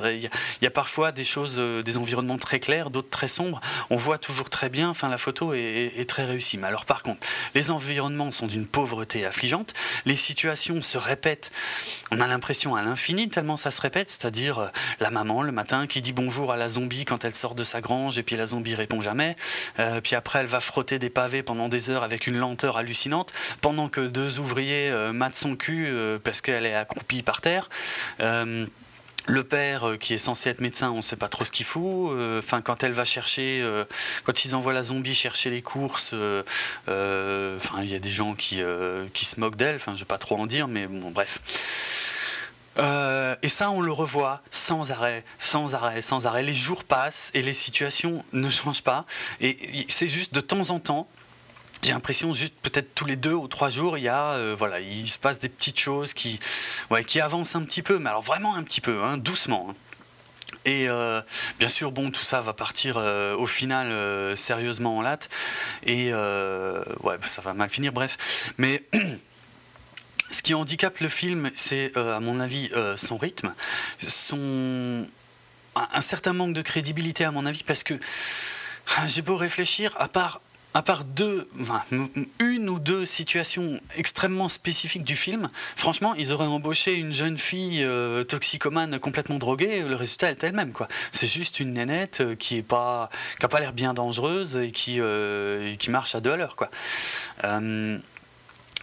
y, 0.63 0.67
a 0.67 0.71
parfois 0.71 1.13
des 1.13 1.25
choses, 1.25 1.57
euh, 1.59 1.83
des 1.83 1.97
environnements 1.97 2.39
très 2.39 2.59
clairs, 2.59 2.91
d'autres 2.91 3.11
très 3.11 3.29
sombres. 3.29 3.61
On 3.91 3.97
voit 3.97 4.19
toujours 4.19 4.51
très 4.51 4.69
bien, 4.69 4.89
enfin 4.89 5.09
la 5.09 5.19
photo 5.19 5.55
est, 5.55 6.09
très 6.09 6.25
réussie. 6.25 6.59
Mais 6.59 6.67
alors 6.67 6.85
par 6.85 7.03
contre, 7.03 7.27
les 7.55 7.71
environnements 7.71 8.33
sont 8.33 8.47
d'une 8.47 8.67
pauvreté 8.67 9.25
affligeante. 9.25 9.75
Les 10.05 10.17
situations 10.17 10.83
se 10.83 10.99
répètent, 10.99 11.53
on 12.11 12.21
a 12.21 12.27
l'impression 12.27 12.75
à 12.75 12.83
l'infini, 12.83 13.29
tellement 13.29 13.57
ça 13.57 13.71
se 13.71 13.81
répète. 13.81 14.11
C'est-à-dire 14.11 14.59
euh, 14.59 14.69
la 15.01 15.11
maman 15.11 15.43
le 15.43 15.53
matin 15.53 15.87
qui 15.87 16.03
dit 16.03 16.13
bonjour 16.13 16.51
à 16.51 16.57
la 16.57 16.69
zombie 16.69 17.05
quand 17.05 17.25
elle 17.25 17.35
sort 17.35 17.55
de 17.55 17.65
sa 17.65 17.81
grange 17.81 18.19
et 18.19 18.23
puis 18.23 18.37
la 18.37 18.47
zombie 18.47 18.75
répond 18.75 19.01
jamais. 19.01 19.37
Euh, 19.79 20.01
puis 20.01 20.17
après 20.17 20.41
elle 20.41 20.47
va 20.47 20.61
frotter 20.61 20.99
des 20.99 21.11
pavés 21.11 21.43
pendant 21.43 21.69
des 21.69 21.91
heures 21.91 22.03
avec 22.03 22.27
une 22.27 22.39
lenteur 22.39 22.79
hallucinante 22.79 23.33
pendant 23.61 23.89
que 23.89 24.01
deux 24.01 24.39
ouvriers 24.39 24.91
matent 25.13 25.37
son 25.37 25.55
cul 25.55 25.93
parce 26.25 26.41
que 26.41 26.48
elle 26.51 26.67
est 26.67 26.75
accroupie 26.75 27.23
par 27.23 27.41
terre. 27.41 27.69
Euh, 28.21 28.67
le 29.27 29.45
père 29.45 29.87
euh, 29.87 29.97
qui 29.97 30.15
est 30.15 30.19
censé 30.19 30.49
être 30.49 30.61
médecin, 30.61 30.91
on 30.91 30.99
ne 30.99 31.03
sait 31.03 31.17
pas 31.17 31.29
trop 31.29 31.45
ce 31.45 31.53
qu'il 31.53 31.67
fout. 31.67 32.13
Euh, 32.13 32.39
enfin, 32.39 32.63
quand 32.63 32.83
elle 32.83 32.93
va 32.93 33.05
chercher, 33.05 33.65
quand 34.25 34.45
ils 34.45 34.55
envoient 34.55 34.73
la 34.73 34.83
zombie 34.83 35.15
chercher 35.15 35.51
les 35.51 35.63
courses, 35.63 36.15
enfin, 36.87 37.83
il 37.83 37.91
y 37.91 37.95
a 37.95 37.99
des 37.99 38.11
gens 38.11 38.35
qui, 38.35 38.61
qui 39.13 39.25
se 39.25 39.39
moquent 39.41 39.57
d'elle. 39.57 39.77
Enfin, 39.77 39.95
je 39.95 40.01
vais 40.01 40.07
pas 40.07 40.19
trop 40.19 40.37
en 40.39 40.47
dire, 40.47 40.69
mais 40.69 40.87
bon, 40.87 41.11
bref. 41.11 41.41
et 43.43 43.49
ça, 43.49 43.71
on 43.71 43.81
le 43.81 43.93
revoit 43.93 44.41
sans 44.51 44.91
arrêt, 44.93 45.25
sans 45.39 45.75
arrêt, 45.75 46.01
sans 46.01 46.27
arrêt. 46.27 46.43
Les 46.43 46.55
jours 46.55 46.85
passent 46.85 47.31
et 47.35 47.43
les 47.43 47.53
situations 47.53 48.25
ne 48.33 48.49
changent 48.49 48.83
pas. 48.83 49.05
Et 49.41 49.87
c'est 49.91 50.09
juste 50.09 50.33
de 50.33 50.41
temps 50.41 50.71
en 50.71 50.81
temps, 50.81 51.07
j'ai 51.83 51.93
l'impression 51.93 52.35
juste 52.35 52.55
peut-être 52.63 52.95
tous 52.95 53.05
les 53.05 53.17
deux 53.17 53.33
ou 53.33 53.47
trois 53.49 53.71
jours, 53.71 53.99
il 53.99 54.05
y 54.05 54.09
a 54.09 54.33
euh, 54.33 54.55
voilà, 54.59 54.81
il 54.81 55.09
se 55.09 55.19
passe 55.19 55.39
des 55.39 55.49
petites 55.49 55.79
choses 55.79 56.13
qui, 56.13 56.41
ouais, 56.91 57.05
qui 57.05 57.21
avancent 57.21 57.55
un 57.57 57.63
petit 57.63 57.83
peu, 57.83 57.99
mais 57.99 58.11
alors 58.11 58.23
vraiment 58.23 58.57
un 58.57 58.63
petit 58.63 58.81
peu, 58.81 59.03
hein, 59.03 59.17
doucement. 59.17 59.69
Hein. 59.71 59.75
Et 60.65 60.89
euh, 60.89 61.21
bien 61.59 61.69
sûr, 61.69 61.93
bon, 61.93 62.11
tout 62.11 62.23
ça 62.23 62.41
va 62.41 62.53
partir 62.53 62.97
euh, 62.99 63.37
au 63.37 63.47
final 63.47 64.37
sérieusement 64.37 64.99
en 64.99 65.03
latte. 65.03 65.29
Et 65.85 66.13
ouais, 66.13 67.17
ça 67.27 67.43
va 67.43 67.55
mal 67.55 67.71
finir, 67.71 67.93
bref. 67.93 68.53
Mais 68.59 68.83
ce 70.31 70.43
qui 70.43 70.55
handicape 70.55 70.99
le 70.99 71.09
film, 71.09 71.51
c'est 71.55 71.97
à 71.97 72.21
mon 72.21 72.41
avis 72.41 72.71
son 72.97 73.17
rythme, 73.19 73.55
son 74.07 75.07
un 75.75 76.01
certain 76.01 76.33
manque 76.33 76.55
de 76.55 76.63
crédibilité 76.63 77.25
à 77.25 77.31
mon 77.31 77.47
avis, 77.47 77.63
parce 77.63 77.85
que 77.85 77.95
ah, 78.97 79.07
j'ai 79.07 79.23
beau 79.23 79.37
réfléchir, 79.37 79.95
à 79.99 80.09
part 80.09 80.41
à 80.79 80.83
part 80.83 81.03
deux, 81.03 81.49
une 82.39 82.69
ou 82.69 82.79
deux 82.79 83.05
situations 83.05 83.81
extrêmement 83.97 84.47
spécifiques 84.47 85.03
du 85.03 85.17
film, 85.17 85.51
franchement, 85.75 86.15
ils 86.15 86.31
auraient 86.31 86.47
embauché 86.47 86.95
une 86.95 87.13
jeune 87.13 87.37
fille 87.37 87.83
euh, 87.83 88.23
toxicomane 88.23 89.01
complètement 89.01 89.39
droguée, 89.39 89.81
le 89.81 89.97
résultat 89.97 90.31
est 90.31 90.45
elle-même. 90.45 90.73
C'est 91.11 91.27
juste 91.27 91.59
une 91.59 91.73
nénette 91.73 92.21
euh, 92.21 92.37
qui 92.37 92.59
est 92.59 92.63
pas, 92.63 93.11
l'air 93.59 93.73
bien 93.73 93.93
dangereuse 93.93 94.57
et 94.57 94.71
qui, 94.71 95.01
euh, 95.01 95.75
marche 95.89 96.15
à 96.15 96.21
deux 96.21 96.31
à 96.31 96.37
l'heure. 96.37 96.55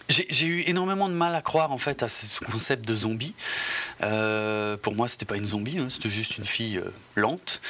J'ai 0.08 0.46
eu 0.46 0.62
énormément 0.66 1.08
de 1.08 1.14
mal 1.14 1.34
à 1.34 1.42
croire 1.42 1.72
en 1.72 1.78
fait 1.78 2.02
à 2.02 2.08
ce 2.08 2.40
concept 2.44 2.86
de 2.86 2.94
zombie. 2.94 3.34
pour 4.00 4.94
moi, 4.94 5.08
c'était 5.08 5.24
pas 5.24 5.36
une 5.36 5.46
zombie, 5.46 5.78
hein, 5.78 5.88
c'était 5.90 6.10
juste 6.10 6.38
une 6.38 6.46
fille 6.46 6.80
lente. 7.16 7.60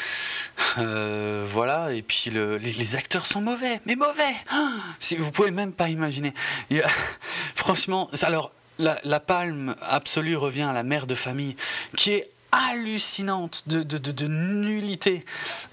Euh, 0.78 1.46
voilà, 1.48 1.92
et 1.92 2.02
puis 2.02 2.30
les, 2.30 2.96
acteurs 2.96 3.26
sont 3.26 3.40
mauvais, 3.40 3.80
mais 3.84 3.96
mauvais 3.96 4.34
ah, 4.50 4.72
si 5.00 5.16
Vous 5.16 5.30
pouvez 5.30 5.50
même 5.50 5.72
pas 5.72 5.88
imaginer. 5.88 6.32
franchement, 7.54 8.10
alors 8.22 8.52
la, 8.78 9.20
palme 9.20 9.74
absolue 9.82 10.36
revient 10.36 10.62
à 10.62 10.72
la 10.72 10.82
mère 10.82 11.06
de 11.06 11.14
famille, 11.14 11.56
qui 11.96 12.12
est 12.12 12.30
hallucinante 12.52 13.64
de, 13.66 13.82
de, 13.82 14.26
nullité. 14.26 15.24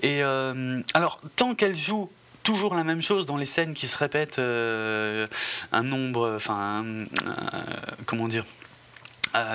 Et 0.01 0.23
euh, 0.23 0.81
alors, 0.93 1.21
tant 1.35 1.55
qu'elle 1.55 1.75
joue 1.75 2.09
toujours 2.43 2.75
la 2.75 2.83
même 2.83 3.01
chose 3.01 3.25
dans 3.25 3.37
les 3.37 3.45
scènes 3.45 3.73
qui 3.73 3.87
se 3.87 3.97
répètent 3.97 4.39
euh, 4.39 5.27
un 5.71 5.83
nombre, 5.83 6.33
enfin, 6.35 6.85
comment 8.05 8.27
dire, 8.27 8.45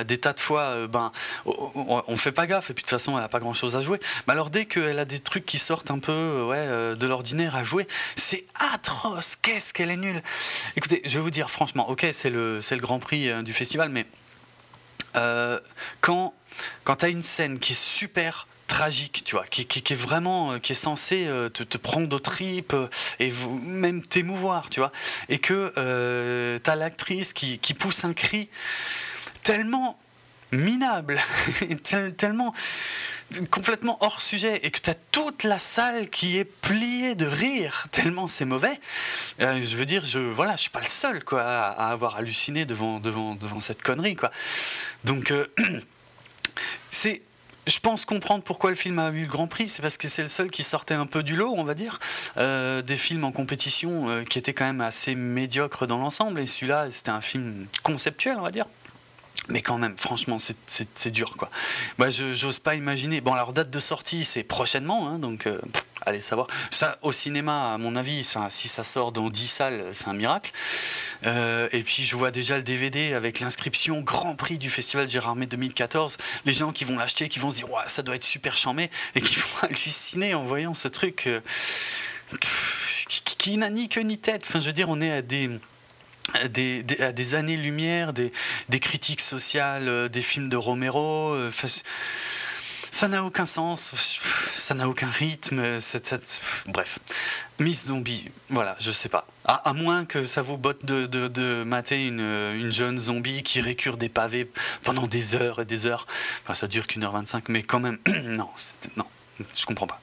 des 0.06 0.18
tas 0.18 0.32
de 0.32 0.40
fois, 0.40 0.62
euh, 0.62 0.88
ben, 0.88 1.12
on, 1.44 2.16
fait 2.16 2.32
pas 2.32 2.46
gaffe, 2.46 2.70
et 2.70 2.74
puis 2.74 2.82
de 2.82 2.88
toute 2.88 2.98
façon, 2.98 3.16
elle 3.16 3.24
a 3.24 3.28
pas 3.28 3.38
grand 3.38 3.54
chose 3.54 3.76
à 3.76 3.80
jouer. 3.80 4.00
Mais 4.26 4.32
alors, 4.32 4.50
dès 4.50 4.66
qu'elle 4.66 4.98
a 4.98 5.04
des 5.04 5.20
trucs 5.20 5.46
qui 5.46 5.58
sortent 5.58 5.90
un 5.90 5.98
peu 5.98 6.12
euh, 6.12 6.46
ouais, 6.46 6.56
euh, 6.58 6.94
de 6.96 7.06
l'ordinaire 7.06 7.54
à 7.54 7.64
jouer, 7.64 7.86
c'est 8.16 8.44
atroce. 8.72 9.36
Qu'est-ce 9.40 9.72
qu'elle 9.72 9.90
est 9.90 9.96
nulle. 9.96 10.22
Écoutez, 10.76 11.00
je 11.04 11.14
vais 11.18 11.22
vous 11.22 11.30
dire 11.30 11.50
franchement, 11.50 11.88
ok, 11.88 12.06
c'est 12.12 12.30
le, 12.30 12.60
le 12.68 12.76
grand 12.78 12.98
prix 12.98 13.30
du 13.42 13.52
festival, 13.52 13.90
mais 13.90 14.06
quand, 16.00 16.34
quand 16.84 16.96
tu 16.96 17.04
as 17.04 17.08
une 17.08 17.24
scène 17.24 17.58
qui 17.58 17.72
est 17.72 17.82
super 17.82 18.46
tragique, 18.68 19.22
tu 19.24 19.34
vois, 19.34 19.46
qui, 19.46 19.66
qui, 19.66 19.92
est 19.92 19.96
vraiment, 19.96 20.58
qui 20.60 20.72
est 20.72 20.76
censé 20.76 21.24
te, 21.52 21.62
te, 21.64 21.78
prendre 21.78 22.14
aux 22.14 22.20
tripes 22.20 22.76
et 23.18 23.32
même 23.64 24.02
t'émouvoir, 24.02 24.70
tu 24.70 24.80
vois, 24.80 24.92
et 25.28 25.38
que 25.38 25.72
euh, 25.76 26.58
tu 26.62 26.70
as 26.70 26.76
l'actrice 26.76 27.32
qui, 27.32 27.58
qui, 27.58 27.74
pousse 27.74 28.04
un 28.04 28.12
cri 28.12 28.48
tellement 29.42 29.98
minable, 30.52 31.20
tellement 32.16 32.54
complètement 33.50 33.98
hors 34.00 34.22
sujet 34.22 34.60
et 34.62 34.70
que 34.70 34.80
tu 34.80 34.88
as 34.88 34.94
toute 34.94 35.44
la 35.44 35.58
salle 35.58 36.08
qui 36.08 36.38
est 36.38 36.44
pliée 36.44 37.14
de 37.14 37.26
rire 37.26 37.88
tellement 37.92 38.28
c'est 38.28 38.46
mauvais. 38.46 38.80
Euh, 39.40 39.60
je 39.62 39.76
veux 39.76 39.86
dire, 39.86 40.04
je 40.04 40.18
voilà, 40.18 40.56
je 40.56 40.62
suis 40.62 40.70
pas 40.70 40.80
le 40.80 40.88
seul 40.88 41.24
quoi 41.24 41.42
à, 41.42 41.90
avoir 41.90 42.16
halluciné 42.16 42.64
devant 42.64 43.00
devant 43.00 43.34
devant 43.34 43.60
cette 43.60 43.82
connerie 43.82 44.16
quoi. 44.16 44.30
Donc 45.04 45.30
euh, 45.30 45.46
c'est 46.90 47.22
je 47.68 47.80
pense 47.80 48.04
comprendre 48.04 48.42
pourquoi 48.42 48.70
le 48.70 48.76
film 48.76 48.98
a 48.98 49.10
eu 49.10 49.22
le 49.22 49.28
Grand 49.28 49.46
Prix, 49.46 49.68
c'est 49.68 49.82
parce 49.82 49.96
que 49.96 50.08
c'est 50.08 50.22
le 50.22 50.28
seul 50.28 50.50
qui 50.50 50.62
sortait 50.62 50.94
un 50.94 51.06
peu 51.06 51.22
du 51.22 51.36
lot, 51.36 51.54
on 51.56 51.64
va 51.64 51.74
dire, 51.74 52.00
euh, 52.36 52.82
des 52.82 52.96
films 52.96 53.24
en 53.24 53.32
compétition 53.32 54.08
euh, 54.08 54.24
qui 54.24 54.38
étaient 54.38 54.54
quand 54.54 54.64
même 54.64 54.80
assez 54.80 55.14
médiocres 55.14 55.86
dans 55.86 55.98
l'ensemble, 55.98 56.40
et 56.40 56.46
celui-là, 56.46 56.90
c'était 56.90 57.10
un 57.10 57.20
film 57.20 57.66
conceptuel, 57.82 58.36
on 58.38 58.42
va 58.42 58.50
dire. 58.50 58.66
Mais 59.48 59.62
quand 59.62 59.78
même, 59.78 59.96
franchement, 59.96 60.36
c'est 60.38 61.10
dur, 61.10 61.36
quoi. 61.36 61.48
J'ose 62.10 62.58
pas 62.58 62.74
imaginer. 62.74 63.22
Bon, 63.22 63.32
alors 63.32 63.54
date 63.54 63.70
de 63.70 63.80
sortie, 63.80 64.24
c'est 64.24 64.42
prochainement, 64.42 65.08
hein, 65.08 65.18
donc 65.18 65.46
euh, 65.46 65.58
allez 66.06 66.20
savoir. 66.20 66.46
Ça, 66.70 66.98
au 67.02 67.12
cinéma, 67.12 67.74
à 67.74 67.78
mon 67.78 67.96
avis, 67.96 68.26
si 68.50 68.68
ça 68.68 68.84
sort 68.84 69.12
dans 69.12 69.30
10 69.30 69.46
salles, 69.46 69.84
c'est 69.92 70.08
un 70.08 70.14
miracle. 70.14 70.52
Euh, 71.26 71.68
et 71.72 71.82
puis, 71.82 72.04
je 72.04 72.16
vois 72.16 72.30
déjà 72.30 72.56
le 72.56 72.62
DVD 72.62 73.14
avec 73.14 73.40
l'inscription 73.40 74.00
Grand 74.00 74.34
Prix 74.34 74.58
du 74.58 74.70
Festival 74.70 75.08
Gérardmer 75.08 75.46
2014. 75.46 76.16
Les 76.44 76.52
gens 76.52 76.72
qui 76.72 76.84
vont 76.84 76.96
l'acheter, 76.96 77.28
qui 77.28 77.38
vont 77.38 77.50
se 77.50 77.56
dire, 77.56 77.68
ça 77.86 78.02
doit 78.02 78.16
être 78.16 78.24
super 78.24 78.56
charmé, 78.56 78.90
et 79.14 79.20
qui 79.20 79.34
vont 79.38 79.68
halluciner 79.68 80.34
en 80.34 80.44
voyant 80.44 80.74
ce 80.74 80.88
truc 80.88 81.26
euh, 81.26 81.40
qui, 82.38 83.56
n'a 83.56 83.70
ni 83.70 83.88
queue 83.88 84.02
ni 84.02 84.18
tête. 84.18 84.44
Enfin, 84.46 84.60
je 84.60 84.66
veux 84.66 84.72
dire, 84.72 84.88
on 84.88 85.00
est 85.00 85.12
à 85.12 85.22
des 85.22 85.50
des, 86.50 86.82
des, 86.82 87.34
années-lumière, 87.34 88.12
des, 88.12 88.30
critiques 88.80 89.22
sociales, 89.22 89.88
euh, 89.88 90.08
des 90.10 90.20
films 90.20 90.50
de 90.50 90.58
Romero. 90.58 91.34
Ça 92.90 93.08
n'a 93.08 93.24
aucun 93.24 93.46
sens, 93.46 93.94
ça 94.54 94.74
n'a 94.74 94.88
aucun 94.88 95.08
rythme. 95.08 95.78
bref, 96.66 96.98
Miss 97.58 97.86
Zombie, 97.86 98.30
voilà, 98.50 98.76
je 98.80 98.90
sais 98.92 99.08
pas. 99.08 99.26
À, 99.44 99.72
moins 99.72 100.04
que 100.04 100.26
ça 100.26 100.42
vous 100.42 100.56
botte 100.58 100.84
de, 100.84 101.06
de, 101.06 101.28
de 101.28 101.62
mater 101.64 102.06
une, 102.06 102.20
une, 102.20 102.70
jeune 102.70 102.98
zombie 102.98 103.42
qui 103.42 103.60
récure 103.60 103.96
des 103.96 104.08
pavés 104.08 104.50
pendant 104.82 105.06
des 105.06 105.34
heures 105.34 105.60
et 105.60 105.64
des 105.64 105.86
heures. 105.86 106.06
Enfin, 106.44 106.54
ça 106.54 106.66
dure 106.66 106.86
qu'une 106.86 107.04
heure 107.04 107.12
vingt-cinq, 107.12 107.48
mais 107.48 107.62
quand 107.62 107.80
même, 107.80 107.98
non, 108.24 108.50
non, 108.96 109.06
je 109.56 109.64
comprends 109.64 109.86
pas. 109.86 110.00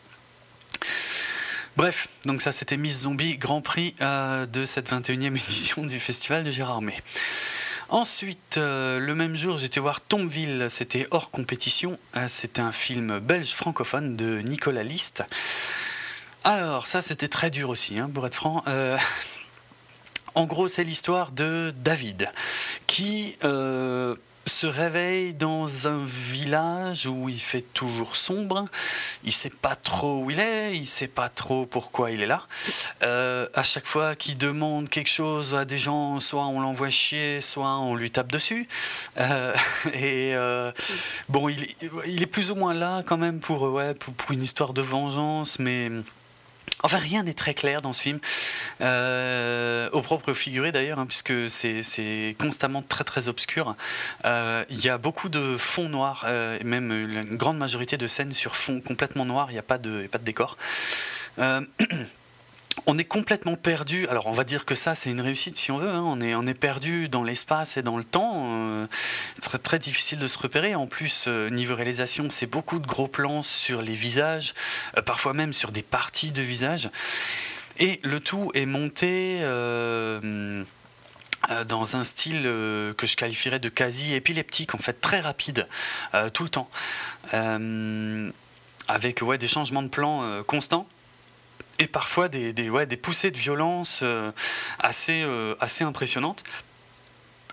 Bref, 1.78 2.08
donc 2.24 2.42
ça 2.42 2.54
c'était 2.54 2.78
Miss 2.78 3.02
Zombie, 3.02 3.38
Grand 3.38 3.62
Prix 3.62 3.96
euh, 4.00 4.46
de 4.46 4.66
cette 4.66 4.90
21e 4.92 5.36
édition 5.36 5.84
du 5.84 6.00
Festival 6.00 6.44
de 6.44 6.52
Gérardmer. 6.52 6.96
Ensuite, 7.90 8.58
euh, 8.58 9.00
le 9.00 9.16
même 9.16 9.36
jour, 9.36 9.58
j'étais 9.58 9.80
voir 9.80 10.02
Tombeville, 10.02 10.68
c'était 10.70 11.08
hors 11.12 11.30
compétition. 11.30 12.00
Euh, 12.16 12.28
c'était 12.28 12.62
un 12.62 12.72
film 12.72 13.20
belge 13.20 13.52
francophone 13.52 14.16
de 14.16 14.40
Nicolas 14.40 14.84
List. 14.84 15.24
Alors, 16.44 16.88
ça 16.88 17.02
c'était 17.02 17.28
très 17.28 17.50
dur 17.50 17.70
aussi, 17.70 18.00
hein, 18.00 18.10
pour 18.14 18.26
être 18.26 18.36
franc. 18.36 18.64
en 20.36 20.46
gros, 20.46 20.68
c'est 20.68 20.84
l'histoire 20.84 21.32
de 21.32 21.74
David 21.78 22.30
qui 22.88 23.36
se 24.46 24.68
réveille 24.68 25.34
dans 25.34 25.88
un 25.88 26.04
village 26.06 27.08
où 27.08 27.30
il 27.30 27.40
fait 27.40 27.64
toujours 27.74 28.16
sombre. 28.16 28.66
Il 29.24 29.32
sait 29.32 29.50
pas 29.50 29.76
trop 29.76 30.24
où 30.24 30.32
il 30.32 30.40
est, 30.40 30.78
il 30.78 30.86
sait 30.86 31.08
pas 31.08 31.30
trop 31.30 31.66
pourquoi 31.66 32.12
il 32.12 32.22
est 32.22 32.28
là. 32.28 32.44
Euh, 33.04 33.48
à 33.54 33.64
chaque 33.64 33.88
fois 33.88 34.16
qu'il 34.16 34.38
demande 34.38 34.90
quelque 34.90 35.10
chose 35.10 35.56
à 35.56 35.66
des 35.66 35.78
gens, 35.78 36.20
soit 36.20 36.46
on 36.46 36.60
l'envoie 36.60 36.90
chier, 36.90 37.42
soit 37.42 37.78
on 37.80 37.96
lui 37.96 38.12
tape 38.12 38.32
dessus. 38.32 38.68
Euh, 39.18 39.56
et 39.94 40.36
euh, 40.36 40.72
bon, 41.30 41.50
il, 41.50 42.22
est 42.22 42.28
plus 42.28 42.52
ou 42.52 42.56
moins 42.56 42.74
là 42.74 43.04
quand 43.06 43.18
même 43.18 43.40
pour, 43.40 43.64
ouais, 43.64 43.94
pour 43.94 44.14
une 44.32 44.44
histoire 44.44 44.74
de 44.74 44.82
vengeance, 44.82 45.60
mais 45.60 45.90
Enfin, 46.86 47.00
rien 47.00 47.24
n'est 47.24 47.34
très 47.34 47.56
clair 47.56 47.82
dans 47.82 47.94
ce 47.94 48.04
film, 48.04 48.20
euh, 48.80 49.90
au 49.92 50.02
propre 50.04 50.34
figuré 50.34 50.72
d'ailleurs, 50.72 51.00
hein, 51.00 51.08
puisque 51.08 51.34
c'est 51.50 52.36
constamment 52.38 52.84
très 52.84 53.04
très 53.04 53.28
obscur. 53.28 53.76
Euh, 54.26 54.64
il 54.70 54.86
y 54.86 54.90
a 54.90 55.00
beaucoup 55.00 55.28
de 55.30 55.58
fonds 55.58 55.90
noirs, 55.90 56.26
euh, 56.28 56.60
même 56.64 56.92
une 56.92 57.38
grande 57.38 57.58
majorité 57.58 57.98
de 57.98 58.06
scènes 58.06 58.34
sur 58.34 58.56
fond 58.56 58.82
complètement 58.82 59.26
noir, 59.26 59.48
il 59.50 59.54
n'y 59.54 59.60
a, 59.60 59.64
pas 59.64 59.80
de, 59.80 60.06
pas 60.06 60.20
de 60.20 60.26
décor. 60.26 60.58
on 62.86 62.98
est 62.98 63.06
complètement 63.06 63.56
perdu. 63.56 64.08
Alors 64.08 64.28
on 64.28 64.32
va 64.32 64.44
dire 64.44 64.66
que 64.66 64.76
ça 64.76 64.96
c'est 64.96 65.10
une 65.10 65.22
réussite 65.22 65.58
si 65.58 65.72
on 65.72 65.78
veut. 65.78 65.90
Hein. 65.90 66.04
On, 66.04 66.48
est, 66.48 66.54
perdu 66.54 67.10
dans 67.10 67.24
l'espace 67.24 67.78
et 67.78 67.82
dans 67.82 67.98
le 67.98 68.04
temps. 68.04 68.34
Euh, 68.36 68.88
c'est 69.42 69.62
très, 69.62 69.80
difficile 69.80 70.20
de 70.20 70.28
se 70.28 70.38
repérer. 70.38 70.76
En 70.76 70.88
plus, 70.88 71.26
euh, 71.28 71.50
niveau 71.50 71.76
réalisation, 71.76 72.28
c'est 72.30 72.46
beaucoup 72.46 72.80
de 72.80 72.88
gros 72.88 73.08
plans 73.08 73.44
sur 73.44 73.82
les 73.82 73.94
visages, 73.94 74.54
euh, 74.98 75.02
parfois 75.02 75.34
même 75.34 75.54
sur 75.54 75.72
des 75.72 75.82
parties 75.82 76.32
de 76.32 76.42
visages. 76.42 76.90
Et 77.78 78.00
le 78.04 78.20
tout 78.22 78.52
est 78.54 78.66
monté 78.66 79.42
dans 81.68 81.96
un 81.96 82.04
style 82.06 82.44
que 82.44 83.06
je 83.06 83.18
qualifierais 83.18 83.60
de 83.60 83.68
quasi 83.68 84.14
épileptique, 84.14 84.76
en 84.76 84.78
fait 84.78 85.02
très 85.02 85.20
rapide, 85.20 85.68
tout 86.34 86.44
le 86.44 86.50
temps. 86.50 86.70
avec 88.88 89.24
des 89.38 89.48
changements 89.50 89.84
de 89.84 89.90
plan 89.90 90.42
constants 90.44 90.88
et 91.80 91.88
parfois 91.88 92.28
des, 92.28 92.54
des, 92.54 92.70
ouais, 92.70 92.86
des 92.86 92.98
poussées 92.98 93.32
de 93.32 93.38
violence 93.38 94.00
euh, 94.02 94.32
assez, 94.80 95.24
euh, 95.24 95.56
assez 95.60 95.84
impressionnantes. 95.84 96.44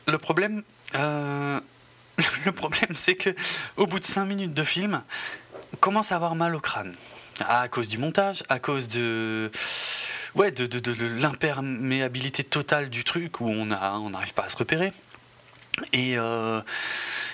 Le 0.07 0.19
problème, 0.19 0.63
euh, 0.95 1.61
le 2.45 2.53
problème 2.53 2.95
c'est 2.95 3.15
que 3.15 3.31
au 3.77 3.87
bout 3.87 3.99
de 3.99 4.05
5 4.05 4.25
minutes 4.25 4.55
de 4.55 4.65
film, 4.65 5.03
on 5.73 5.77
commence 5.77 6.13
à 6.13 6.17
avoir 6.17 6.35
mal 6.35 6.55
au 6.55 6.61
crâne. 6.61 6.95
À 7.41 7.67
cause 7.69 7.89
du 7.89 7.99
montage, 7.99 8.45
à 8.49 8.59
cause 8.59 8.89
de, 8.89 9.51
ouais, 10.35 10.51
de, 10.51 10.67
de, 10.67 11.05
l'imperméabilité 11.05 12.45
totale 12.45 12.91
du 12.91 13.05
truc 13.05 13.41
où 13.41 13.49
on 13.49 13.67
n'arrive 13.67 14.31
on 14.31 14.35
pas 14.35 14.45
à 14.45 14.49
se 14.49 14.57
repérer. 14.57 14.93
Et 15.93 16.17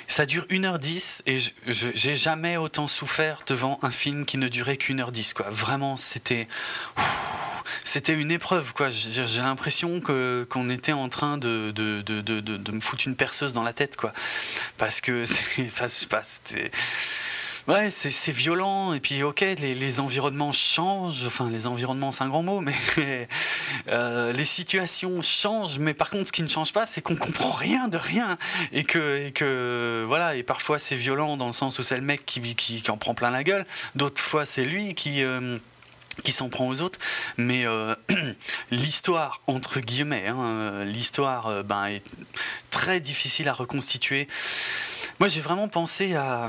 ça 0.08 0.24
dure 0.24 0.44
1h10 0.46 1.20
et 1.26 1.38
j'ai 1.66 2.16
jamais 2.16 2.56
autant 2.56 2.86
souffert 2.86 3.42
devant 3.46 3.78
un 3.82 3.90
film 3.90 4.24
qui 4.24 4.38
ne 4.38 4.48
durait 4.48 4.78
qu'une 4.78 5.00
heure 5.00 5.12
10 5.12 5.34
quoi. 5.34 5.46
Vraiment, 5.50 5.96
c'était 5.98 6.48
c'était 7.84 8.14
une 8.14 8.30
épreuve 8.30 8.72
quoi. 8.72 8.88
J'ai 8.90 9.42
l'impression 9.42 10.00
que 10.00 10.46
qu'on 10.48 10.70
était 10.70 10.92
en 10.92 11.10
train 11.10 11.36
de 11.36 11.70
de, 11.74 12.00
de, 12.00 12.22
de, 12.22 12.40
de, 12.40 12.72
me 12.72 12.80
foutre 12.80 13.06
une 13.06 13.16
perceuse 13.16 13.52
dans 13.52 13.62
la 13.62 13.74
tête 13.74 13.96
quoi. 13.96 14.14
Parce 14.78 15.02
que 15.02 15.24
c'était 16.24 16.70
Ouais, 17.68 17.90
c'est 17.90 18.32
violent, 18.32 18.94
et 18.94 19.00
puis 19.00 19.22
ok, 19.22 19.40
les, 19.58 20.00
environnements 20.00 20.52
changent, 20.52 21.26
enfin 21.26 21.50
les 21.50 21.66
environnements 21.66 22.12
c'est 22.12 22.24
un 22.24 22.28
grand 22.28 22.42
mot, 22.42 22.62
mais 22.62 22.74
euh, 23.88 24.32
les 24.32 24.46
situations 24.46 25.20
changent, 25.20 25.78
mais 25.78 25.92
par 25.92 26.08
contre 26.08 26.28
ce 26.28 26.32
qui 26.32 26.42
ne 26.42 26.48
change 26.48 26.72
pas, 26.72 26.86
c'est 26.86 27.02
qu'on 27.02 27.14
comprend 27.14 27.50
rien 27.50 27.88
de 27.88 27.98
rien, 27.98 28.38
et 28.72 28.84
que, 28.84 30.02
voilà, 30.08 30.34
et 30.34 30.44
parfois 30.44 30.78
c'est 30.78 30.96
violent 30.96 31.36
dans 31.36 31.46
le 31.46 31.52
sens 31.52 31.78
où 31.78 31.82
c'est 31.82 31.96
le 31.96 32.02
mec 32.02 32.24
qui, 32.24 32.40
qui, 32.54 32.80
qui, 32.80 32.90
en 32.90 32.96
prend 32.96 33.12
plein 33.12 33.30
la 33.30 33.44
gueule, 33.44 33.66
d'autres 33.94 34.22
fois 34.22 34.46
c'est 34.46 34.64
lui 34.64 34.94
qui... 34.94 35.22
Euh, 35.22 35.58
qui 36.24 36.32
s'en 36.32 36.48
prend 36.48 36.66
aux 36.66 36.80
autres, 36.80 36.98
mais 37.36 37.64
euh, 37.64 37.94
l'histoire, 38.72 39.40
entre 39.46 39.78
guillemets, 39.78 40.26
hein, 40.26 40.84
l'histoire 40.84 41.62
ben, 41.62 41.86
est 41.86 42.02
très 42.70 42.98
difficile 42.98 43.46
à 43.46 43.52
reconstituer. 43.52 44.26
Moi 45.20 45.28
j'ai 45.28 45.40
vraiment 45.40 45.68
pensé 45.68 46.16
à... 46.16 46.48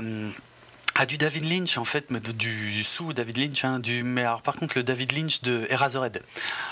Ah, 0.96 1.06
du 1.06 1.18
David 1.18 1.44
Lynch, 1.44 1.78
en 1.78 1.84
fait, 1.84 2.12
du 2.12 2.82
sous 2.84 3.12
David 3.12 3.38
Lynch, 3.38 3.64
hein, 3.64 3.78
du, 3.78 4.02
mais 4.02 4.22
alors 4.22 4.42
par 4.42 4.54
contre 4.54 4.76
le 4.76 4.82
David 4.82 5.12
Lynch 5.12 5.40
de 5.42 5.66
Eraserhead. 5.70 6.22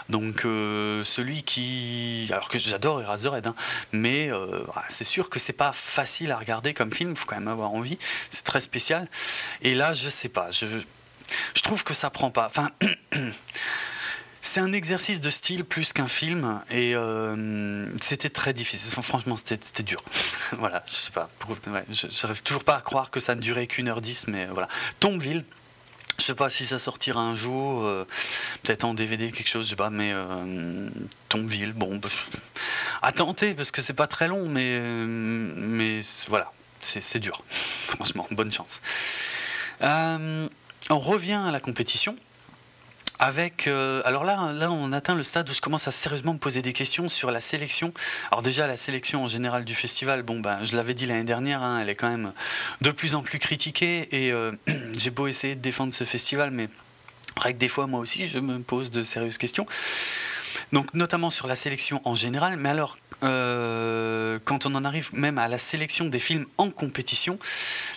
Donc 0.09 0.45
euh, 0.45 1.05
celui 1.05 1.43
qui. 1.45 2.29
Alors 2.31 2.49
que 2.49 2.59
j'adore 2.59 3.01
Eraserhead, 3.01 3.47
hein, 3.47 3.55
mais 3.93 4.31
euh, 4.31 4.65
c'est 4.89 5.05
sûr 5.05 5.31
que 5.31 5.39
c'est 5.39 5.53
pas 5.53 5.73
facile 5.73 6.33
à 6.33 6.37
regarder 6.37 6.75
comme 6.75 6.93
film, 6.93 7.11
il 7.11 7.17
faut 7.17 7.27
quand 7.27 7.37
même 7.37 7.49
avoir 7.49 7.73
envie, 7.73 7.99
c'est 8.31 8.45
très 8.45 8.61
spécial. 8.61 9.09
Et 9.63 9.75
là, 9.75 9.95
je 9.95 10.09
sais 10.09 10.29
pas, 10.29 10.51
je, 10.51 10.67
je 11.55 11.63
trouve 11.63 11.85
que 11.85 11.95
ça 11.95 12.11
prend 12.11 12.31
pas. 12.31 12.47
Enfin. 12.47 12.71
C'est 14.41 14.61
un 14.61 14.73
exercice 14.73 15.21
de 15.21 15.31
style 15.31 15.65
plus 15.65 15.93
qu'un 15.93 16.09
film 16.09 16.61
et 16.71 16.95
euh, 16.95 17.87
c'était 18.01 18.31
très 18.31 18.53
difficile. 18.53 18.91
Franchement, 19.03 19.37
c'était 19.37 19.83
dur. 19.83 20.03
voilà, 20.59 20.85
je 20.87 20.93
sais 20.95 21.11
pas. 21.11 21.29
Ouais, 21.49 21.85
je 21.91 22.07
n'arrive 22.23 22.43
toujours 22.43 22.65
pas 22.65 22.77
à 22.77 22.81
croire 22.81 23.11
que 23.11 23.21
ça 23.21 23.35
ne 23.35 23.41
durait 23.41 23.67
qu'une 23.67 23.89
heure 23.89 24.01
dix, 24.01 24.27
mais 24.29 24.47
voilà. 24.47 24.69
Tombeville. 25.01 25.45
Je 26.19 26.25
sais 26.25 26.35
pas 26.35 26.51
si 26.51 26.67
ça 26.67 26.81
sortira 26.81 27.21
un 27.21 27.37
jour, 27.37 27.85
euh, 27.85 28.05
peut-être 28.65 28.83
en 28.83 28.93
DVD, 28.93 29.31
quelque 29.31 29.49
chose, 29.49 29.67
je 29.67 29.71
sais 29.71 29.77
pas, 29.77 29.91
mais 29.91 30.11
euh, 30.13 30.89
Tombeville, 31.29 31.73
bon, 31.73 31.99
bah, 31.99 32.09
à 33.03 33.13
tenter 33.13 33.55
parce 33.55 33.71
que 33.71 33.83
c'est 33.83 33.93
pas 33.93 34.09
très 34.09 34.27
long, 34.27 34.49
mais, 34.49 34.81
mais 34.81 36.01
voilà, 36.27 36.51
c'est 36.81 37.21
dur. 37.21 37.45
Franchement, 37.87 38.27
bonne 38.33 38.51
chance. 38.51 38.83
on 39.81 40.49
revient 40.99 41.41
à 41.47 41.53
la 41.53 41.61
compétition 41.61 42.17
avec 43.19 43.67
euh, 43.67 44.01
alors 44.05 44.25
là 44.25 44.53
là 44.53 44.71
on 44.71 44.93
atteint 44.93 45.15
le 45.15 45.25
stade 45.25 45.49
où 45.49 45.53
je 45.53 45.61
commence 45.61 45.89
à 45.89 45.93
sérieusement 45.93 46.35
me 46.35 46.39
poser 46.39 46.63
des 46.63 46.73
questions 46.73 47.09
sur 47.09 47.31
la 47.31 47.41
sélection. 47.41 47.93
Alors 48.31 48.43
déjà 48.43 48.67
la 48.67 48.77
sélection 48.77 49.25
en 49.25 49.29
général 49.29 49.65
du 49.65 49.75
festival 49.75 50.23
bon 50.23 50.41
ben 50.41 50.65
je 50.65 50.77
l'avais 50.77 50.95
dit 50.95 51.07
l'année 51.07 51.25
dernière 51.25 51.63
hein, 51.63 51.81
elle 51.81 51.89
est 51.89 51.95
quand 51.95 52.09
même 52.09 52.33
de 52.81 52.91
plus 52.91 53.15
en 53.15 53.23
plus 53.23 53.39
critiquée 53.39 54.09
et 54.13 54.33
euh, 54.33 54.53
j'ai 54.97 55.11
beau 55.11 55.27
essayer 55.27 55.55
de 55.55 55.61
défendre 55.61 55.93
ce 55.93 56.05
festival 56.05 56.51
mais 56.51 56.69
vrai 57.37 57.55
que 57.55 57.59
des 57.59 57.69
fois 57.69 57.87
moi 57.87 58.01
aussi 58.01 58.29
je 58.29 58.39
me 58.39 58.61
pose 58.61 58.91
de 58.91 59.03
sérieuses 59.03 59.39
questions. 59.39 59.67
Donc 60.73 60.95
notamment 60.95 61.31
sur 61.31 61.47
la 61.47 61.57
sélection 61.57 62.01
en 62.05 62.15
général 62.15 62.57
mais 62.57 62.69
alors 62.69 62.99
euh, 63.23 64.39
quand 64.45 64.67
on 64.67 64.75
en 64.75 64.85
arrive 64.85 65.11
même 65.13 65.39
à 65.39 65.49
la 65.49 65.59
sélection 65.59 66.07
des 66.07 66.19
films 66.19 66.47
en 66.57 66.71
compétition, 66.71 67.39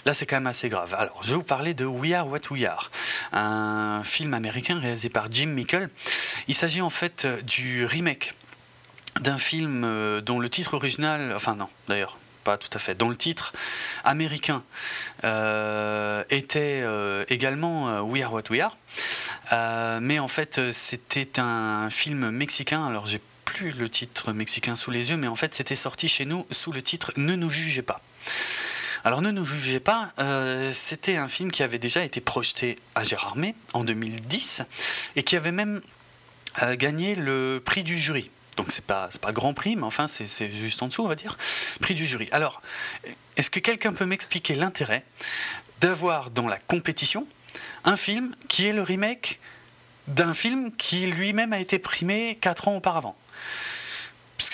là 0.06 0.14
c'est 0.14 0.26
quand 0.26 0.38
même 0.38 0.48
assez 0.48 0.70
grave. 0.70 0.96
Alors 0.98 1.22
je 1.24 1.30
vais 1.30 1.36
vous 1.36 1.44
parler 1.44 1.74
de 1.74 1.86
We 1.86 2.14
Are 2.14 2.28
What 2.28 2.40
We 2.50 2.66
Are, 2.66 2.92
un 3.32 4.04
film 4.04 4.34
américain 4.34 4.80
réalisé 4.80 5.10
par 5.10 5.32
Jim 5.32 5.48
Mickle. 5.48 5.90
Il 6.48 6.56
s'agit 6.56 6.82
en 6.82 6.90
fait 6.90 7.28
du 7.46 7.86
remake 7.86 8.34
d'un 9.20 9.38
film 9.38 9.84
euh, 9.84 10.22
dont 10.22 10.40
le 10.40 10.50
titre 10.50 10.74
original, 10.74 11.34
enfin 11.36 11.56
non 11.56 11.70
d'ailleurs, 11.88 12.18
pas 12.44 12.58
tout 12.58 12.70
à 12.74 12.80
fait, 12.80 12.96
dont 12.96 13.10
le 13.10 13.18
titre 13.18 13.54
américain 14.04 14.64
euh, 15.24 16.24
était 16.32 16.84
également 17.30 18.02
We 18.02 18.24
Are 18.24 18.34
What 18.34 18.44
We 18.50 18.62
Are, 18.62 20.00
mais 20.02 20.18
en 20.18 20.28
fait 20.28 20.72
c'était 20.72 21.40
un 21.40 21.92
film 21.92 22.32
mexicain, 22.32 22.88
alors 22.88 23.06
j'ai 23.06 23.22
plus 23.52 23.72
le 23.72 23.90
titre 23.90 24.32
mexicain 24.32 24.76
sous 24.76 24.92
les 24.92 25.10
yeux, 25.10 25.18
mais 25.18 25.28
en 25.28 25.36
fait 25.36 25.54
c'était 25.54 25.76
sorti 25.76 26.08
chez 26.08 26.26
nous 26.26 26.48
sous 26.52 26.72
le 26.72 26.82
titre 26.82 27.12
Ne 27.18 27.36
nous 27.36 27.50
jugez 27.50 27.82
pas. 27.82 28.02
Alors 29.04 29.22
ne 29.22 29.32
nous 29.32 29.46
jugez 29.46 29.80
pas, 29.80 30.14
c'était 30.74 31.18
un 31.18 31.28
film 31.28 31.52
qui 31.52 31.64
avait 31.64 31.80
déjà 31.80 32.04
été 32.04 32.22
projeté 32.22 32.80
à 32.96 33.04
Gérardmer 33.04 33.56
en 33.74 33.84
2010 33.84 34.62
et 35.16 35.24
qui 35.24 35.36
avait 35.36 35.52
même 35.52 35.82
gagné 36.74 37.16
le 37.16 37.62
prix 37.64 37.84
du 37.84 38.00
jury 38.00 38.30
donc 38.58 38.72
c'est 38.72 38.86
pas 38.86 39.10
pas 39.22 39.32
grand 39.32 39.54
prix, 39.54 39.76
mais 39.76 39.84
enfin 39.84 40.08
c'est 40.08 40.52
juste 40.52 40.84
en 40.84 40.88
dessous, 40.88 41.04
on 41.04 41.08
va 41.08 41.16
dire. 41.16 41.38
Prix 41.80 41.96
du 41.96 42.06
jury. 42.06 42.28
Alors, 42.32 42.62
est-ce 43.38 43.50
que 43.50 43.60
quelqu'un 43.60 43.94
peut 43.94 44.06
m'expliquer 44.06 44.56
l'intérêt 44.56 45.04
d'avoir 45.80 46.30
dans 46.30 46.48
la 46.48 46.58
compétition 46.58 47.28
un 47.86 47.98
film 47.98 48.36
qui 48.50 48.68
est 48.68 48.74
le 48.74 48.84
remake 48.84 49.40
d'un 50.08 50.34
film 50.34 50.72
qui 50.76 51.08
lui-même 51.08 51.54
a 51.54 51.60
été 51.60 51.80
primé 51.80 52.38
4 52.42 52.68
ans 52.68 52.76
auparavant? 52.76 53.16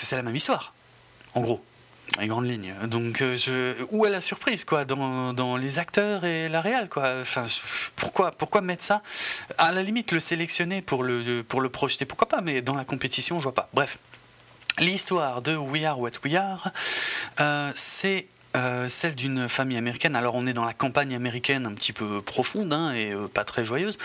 Que 0.00 0.06
c'est 0.06 0.16
la 0.16 0.22
même 0.22 0.36
histoire, 0.36 0.72
en 1.34 1.40
gros 1.40 1.62
les 2.18 2.26
grandes 2.26 2.48
lignes. 2.48 2.74
Donc, 2.86 3.20
euh, 3.20 3.36
je... 3.36 3.84
où 3.90 4.06
est 4.06 4.10
la 4.10 4.22
surprise, 4.22 4.64
quoi, 4.64 4.86
dans, 4.86 5.34
dans 5.34 5.58
les 5.58 5.78
acteurs 5.78 6.24
et 6.24 6.48
la 6.48 6.62
réal, 6.62 6.88
quoi? 6.88 7.20
Enfin, 7.20 7.44
pourquoi, 7.96 8.30
pourquoi 8.30 8.62
mettre 8.62 8.82
ça? 8.82 9.02
À 9.58 9.72
la 9.72 9.82
limite, 9.82 10.12
le 10.12 10.20
sélectionner 10.20 10.80
pour 10.80 11.02
le, 11.02 11.42
pour 11.42 11.60
le 11.60 11.68
projeter, 11.68 12.06
pourquoi 12.06 12.26
pas, 12.26 12.40
mais 12.40 12.62
dans 12.62 12.74
la 12.74 12.86
compétition, 12.86 13.38
je 13.38 13.44
vois 13.44 13.54
pas. 13.54 13.68
Bref. 13.74 13.98
L'histoire 14.78 15.42
de 15.42 15.56
We 15.56 15.84
Are 15.84 16.00
What 16.00 16.12
We 16.24 16.34
Are, 16.36 16.70
euh, 17.40 17.72
c'est 17.74 18.26
euh, 18.56 18.88
celle 18.88 19.14
d'une 19.14 19.48
famille 19.48 19.76
américaine. 19.76 20.16
Alors 20.16 20.34
on 20.34 20.46
est 20.46 20.52
dans 20.52 20.64
la 20.64 20.72
campagne 20.72 21.14
américaine 21.14 21.66
un 21.66 21.74
petit 21.74 21.92
peu 21.92 22.22
profonde 22.22 22.72
hein, 22.72 22.94
et 22.94 23.12
pas 23.34 23.44
très 23.44 23.64
joyeuse, 23.64 23.98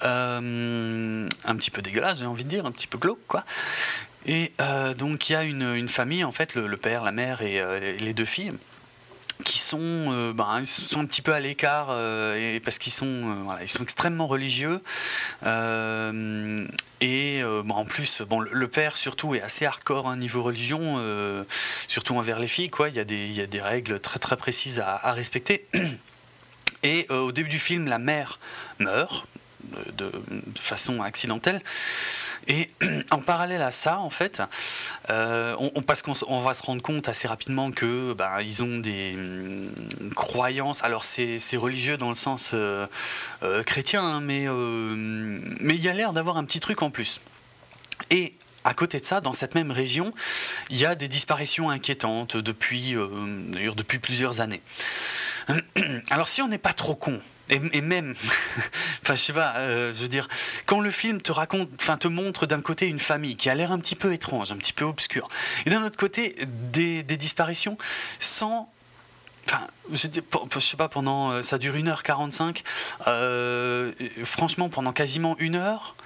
un 0.00 1.56
petit 1.56 1.70
peu 1.70 1.82
dégueulasse 1.82 2.20
j'ai 2.20 2.26
envie 2.26 2.44
de 2.44 2.48
dire, 2.48 2.64
un 2.64 2.70
petit 2.70 2.86
peu 2.86 2.96
glauque 2.96 3.26
quoi. 3.26 3.44
Et 4.26 4.52
euh, 4.60 4.94
donc 4.94 5.28
il 5.28 5.32
y 5.32 5.36
a 5.36 5.44
une, 5.44 5.88
famille, 5.88 6.24
en 6.24 6.32
fait, 6.32 6.54
le, 6.54 6.76
père, 6.76 7.04
la 7.04 7.12
mère 7.12 7.42
et 7.42 7.60
euh, 7.60 7.96
les 7.98 8.14
deux 8.14 8.24
filles, 8.24 8.52
qui 9.44 9.58
sont, 9.58 9.78
euh, 9.80 10.32
ben, 10.32 10.60
ils 10.60 10.66
sont 10.66 11.00
un 11.00 11.06
petit 11.06 11.20
peu 11.20 11.34
à 11.34 11.40
l'écart 11.40 11.88
parce 12.64 12.78
qu'ils 12.78 12.92
sont, 12.92 13.46
sont 13.66 13.82
extrêmement 13.82 14.26
religieux. 14.26 14.80
et 15.42 17.42
en 17.42 17.84
plus, 17.84 18.22
bon, 18.22 18.40
le 18.40 18.68
père 18.68 18.96
surtout 18.96 19.34
est 19.34 19.42
assez 19.42 19.66
hardcore 19.66 20.08
hein, 20.08 20.16
niveau 20.16 20.42
religion, 20.42 21.02
surtout 21.88 22.16
envers 22.16 22.38
les 22.38 22.48
filles. 22.48 22.70
Quoi. 22.70 22.88
Il, 22.88 22.94
y 22.94 23.00
a 23.00 23.04
des, 23.04 23.26
il 23.26 23.34
y 23.34 23.42
a 23.42 23.46
des 23.46 23.60
règles 23.60 24.00
très 24.00 24.18
très 24.18 24.36
précises 24.36 24.80
à 24.80 25.12
respecter. 25.12 25.66
Et 26.82 27.06
au 27.10 27.32
début 27.32 27.48
du 27.48 27.58
film, 27.58 27.88
la 27.88 27.98
mère 27.98 28.38
meurt 28.78 29.26
de, 29.96 30.10
façon 30.58 31.02
accidentelle. 31.02 31.62
Et 32.46 32.70
en 33.10 33.20
parallèle 33.20 33.62
à 33.62 33.70
ça, 33.70 33.98
en 33.98 34.10
fait, 34.10 34.42
euh, 35.10 35.56
on, 35.58 35.82
parce 35.82 36.02
qu'on 36.02 36.40
va 36.40 36.54
se 36.54 36.62
rendre 36.62 36.82
compte 36.82 37.08
assez 37.08 37.28
rapidement 37.28 37.70
que 37.70 38.12
ben, 38.14 38.40
ils 38.40 38.62
ont 38.62 38.78
des 38.78 39.14
hum, 39.14 39.70
croyances. 40.14 40.82
Alors 40.82 41.04
c'est 41.04 41.38
religieux 41.56 41.96
dans 41.96 42.10
le 42.10 42.14
sens 42.14 42.50
euh, 42.54 42.86
euh, 43.42 43.62
chrétien, 43.62 44.04
hein, 44.04 44.20
mais 44.20 44.46
mais 44.46 45.74
il 45.74 45.80
y 45.80 45.88
a 45.88 45.92
l'air 45.92 46.12
d'avoir 46.12 46.36
un 46.36 46.44
petit 46.44 46.60
truc 46.60 46.82
en 46.82 46.90
plus. 46.90 47.20
Et 48.10 48.34
à 48.64 48.74
côté 48.74 48.98
de 48.98 49.04
ça, 49.04 49.20
dans 49.20 49.32
cette 49.32 49.54
même 49.54 49.70
région, 49.70 50.12
il 50.70 50.76
y 50.76 50.86
a 50.86 50.94
des 50.94 51.08
disparitions 51.08 51.70
inquiétantes 51.70 52.36
depuis, 52.36 52.94
depuis 53.76 53.98
plusieurs 53.98 54.40
années. 54.40 54.62
Alors 56.10 56.28
si 56.28 56.42
on 56.42 56.48
n'est 56.48 56.58
pas 56.58 56.72
trop 56.72 56.94
con, 56.94 57.20
et, 57.50 57.80
même, 57.82 58.14
enfin 59.02 59.14
je 59.14 59.20
sais 59.20 59.32
pas, 59.32 59.54
euh, 59.56 59.92
je 59.94 60.00
veux 60.00 60.08
dire, 60.08 60.28
quand 60.66 60.80
le 60.80 60.90
film 60.90 61.20
te 61.20 61.30
raconte, 61.30 61.68
enfin 61.80 61.98
te 61.98 62.08
montre 62.08 62.46
d'un 62.46 62.62
côté 62.62 62.86
une 62.86 62.98
famille 62.98 63.36
qui 63.36 63.50
a 63.50 63.54
l'air 63.54 63.70
un 63.70 63.78
petit 63.78 63.96
peu 63.96 64.12
étrange, 64.12 64.50
un 64.50 64.56
petit 64.56 64.72
peu 64.72 64.84
obscure, 64.84 65.28
et 65.66 65.70
d'un 65.70 65.82
autre 65.84 65.96
côté 65.96 66.36
des, 66.46 67.02
disparitions 67.02 67.78
sans 68.18 68.70
Enfin, 69.46 69.66
je, 69.92 70.08
sais 70.58 70.76
pas, 70.78 70.88
pendant. 70.88 71.32
Euh, 71.32 71.42
ça 71.42 71.58
dure 71.58 71.74
1h45. 71.74 72.62
Euh, 73.08 73.92
franchement, 74.24 74.70
pendant 74.70 74.92
quasiment 74.92 75.36
une 75.38 75.54
heure, 75.54 75.96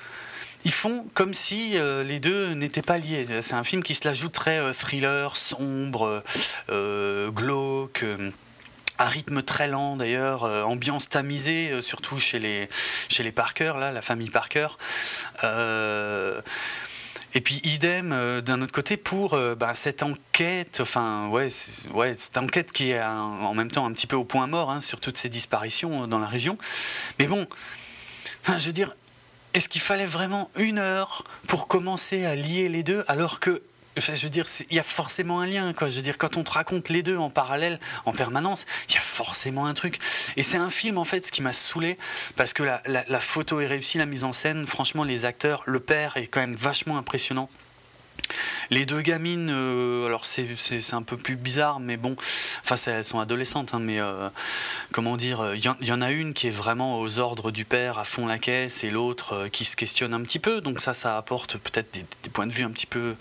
ils 0.65 0.73
font 0.73 1.07
comme 1.15 1.35
si 1.35 1.79
les 1.79 2.19
deux 2.19 2.55
n'étaient 2.55 2.83
pas 2.83 2.99
liés. 2.99 3.29
C'est 3.43 3.55
un 3.55 3.63
film 3.63 3.85
qui 3.85 3.95
se 3.95 4.09
la 4.09 4.15
très 4.29 4.75
thriller, 4.75 5.37
sombre, 5.37 6.25
glauque 6.69 8.05
un 8.99 9.07
rythme 9.07 9.43
très 9.43 9.69
lent 9.69 9.97
d'ailleurs, 9.97 10.45
euh, 10.45 10.63
ambiance 10.63 11.09
tamisée, 11.09 11.71
euh, 11.71 11.83
surtout 11.83 12.19
chez 12.19 12.39
les, 12.39 12.69
chez 13.09 13.23
les 13.23 13.33
Parker, 13.33 13.75
là, 13.79 13.93
la 13.93 14.03
famille 14.03 14.31
Parker. 14.31 14.69
Euh, 15.45 16.41
et 17.35 17.41
puis 17.41 17.61
idem 17.63 18.41
d'un 18.41 18.63
autre 18.63 18.73
côté 18.73 18.97
pour 18.97 19.39
bah, 19.59 19.75
cette 19.75 20.03
enquête, 20.03 20.79
enfin 20.81 21.29
ouais, 21.29 21.49
ouais, 21.93 22.15
cette 22.17 22.39
enquête 22.39 22.73
qui 22.73 22.91
est 22.91 23.03
en 23.03 23.53
même 23.53 23.71
temps 23.71 23.85
un 23.85 23.93
petit 23.93 24.07
peu 24.07 24.17
au 24.17 24.25
point 24.25 24.47
mort 24.47 24.71
hein, 24.71 24.81
sur 24.81 24.99
toutes 24.99 25.19
ces 25.19 25.29
disparitions 25.29 26.07
dans 26.07 26.19
la 26.19 26.27
région. 26.27 26.57
Mais 27.19 27.27
bon, 27.27 27.47
je 28.47 28.65
veux 28.65 28.73
dire, 28.73 28.97
est-ce 29.53 29.69
qu'il 29.69 29.83
fallait 29.83 30.07
vraiment 30.07 30.51
une 30.57 30.79
heure 30.79 31.23
pour 31.47 31.69
commencer 31.69 32.25
à 32.25 32.35
lier 32.35 32.71
les 32.71 32.83
deux 32.83 33.05
alors 33.09 33.41
que 33.41 33.63
je 34.01 34.23
veux 34.23 34.31
dire, 34.31 34.47
il 34.71 34.77
y 34.77 34.81
a 34.81 34.85
forcément 34.85 35.41
un 35.41 35.47
lien, 35.47 35.73
quoi. 35.73 35.89
Je 35.89 35.97
veux 35.97 36.03
dire, 36.03 36.19
quand 36.19 36.37
on 36.37 36.45
te 36.45 36.51
raconte 36.51 36.89
les 36.89 37.03
deux 37.03 37.17
en 37.17 37.31
parallèle, 37.31 37.81
en 38.05 38.13
permanence, 38.13 38.67
il 38.89 38.95
y 38.95 38.99
a 38.99 39.01
forcément 39.01 39.67
un 39.67 39.75
truc. 39.75 39.99
Et 40.37 40.43
c'est 40.43 40.59
un 40.59 40.71
film, 40.71 40.99
en 40.99 41.05
fait, 41.05 41.27
ce 41.27 41.33
qui 41.33 41.43
m'a 41.43 41.53
saoulé, 41.53 41.99
parce 42.37 42.53
que 42.53 42.63
la, 42.63 42.83
la, 42.87 43.21
photo 43.21 43.61
est 43.61 43.67
réussie, 43.67 43.99
la 43.99 44.07
mise 44.07 44.25
en 44.25 44.33
scène, 44.33 44.67
franchement, 44.67 45.05
les 45.05 45.25
acteurs, 45.25 45.63
le 45.67 45.81
père 45.81 46.17
est 46.17 46.27
quand 46.27 46.41
même 46.41 46.55
vachement 46.55 46.99
impressionnant. 46.99 47.49
Les 48.71 48.85
deux 48.85 49.01
gamines, 49.01 49.51
euh, 49.51 50.07
alors 50.07 50.27
c'est 50.27 50.93
un 50.93 51.03
peu 51.03 51.17
plus 51.17 51.37
bizarre, 51.37 51.81
mais 51.81 51.97
bon, 51.97 52.17
enfin 52.63 52.77
elles 52.91 53.05
sont 53.05 53.21
adolescentes, 53.21 53.75
hein, 53.75 53.79
mais 53.81 53.99
euh, 53.99 54.29
comment 54.93 55.17
dire, 55.17 55.55
il 55.55 55.65
y, 55.87 55.93
en 55.93 56.03
a 56.03 56.11
une 56.11 56.35
qui 56.35 56.49
est 56.49 56.53
vraiment 56.53 57.01
aux 57.01 57.19
ordres 57.19 57.51
du 57.51 57.65
père 57.65 57.99
à 57.99 58.05
fond 58.05 58.27
la 58.27 58.39
caisse 58.39 58.85
et 58.85 58.91
l'autre 58.91 59.33
euh, 59.35 59.49
qui 59.49 59.65
se 59.65 59.77
questionne 59.77 60.13
un 60.13 60.21
petit 60.21 60.39
peu, 60.39 60.61
donc 60.61 60.81
ça, 60.81 60.93
ça 60.93 61.17
apporte 61.17 61.57
peut-être 61.57 61.93
des, 61.95 62.05
points 62.31 62.47
de 62.47 62.53
vue 62.53 62.65
un 62.65 62.71
petit 62.71 62.87
peu 62.87 63.17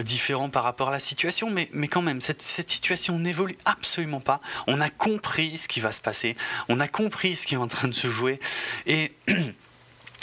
différents 0.00 0.50
par 0.50 0.64
rapport 0.64 0.88
à 0.88 0.92
la 0.92 0.98
situation, 0.98 1.48
mais, 1.50 1.68
quand 1.88 2.02
même, 2.02 2.20
cette, 2.20 2.42
cette 2.42 2.70
situation 2.70 3.18
n'évolue 3.18 3.56
absolument 3.64 4.20
pas. 4.20 4.40
On 4.66 4.80
a 4.80 4.90
compris 4.90 5.58
ce 5.58 5.68
qui 5.68 5.80
va 5.80 5.92
se 5.92 6.00
passer, 6.00 6.36
on 6.68 6.80
a 6.80 6.88
compris 6.88 7.36
ce 7.36 7.46
qui 7.46 7.54
est 7.54 7.58
en 7.58 7.68
train 7.68 7.88
de 7.88 7.94
se 7.94 8.08
jouer, 8.08 8.40
et 8.86 9.12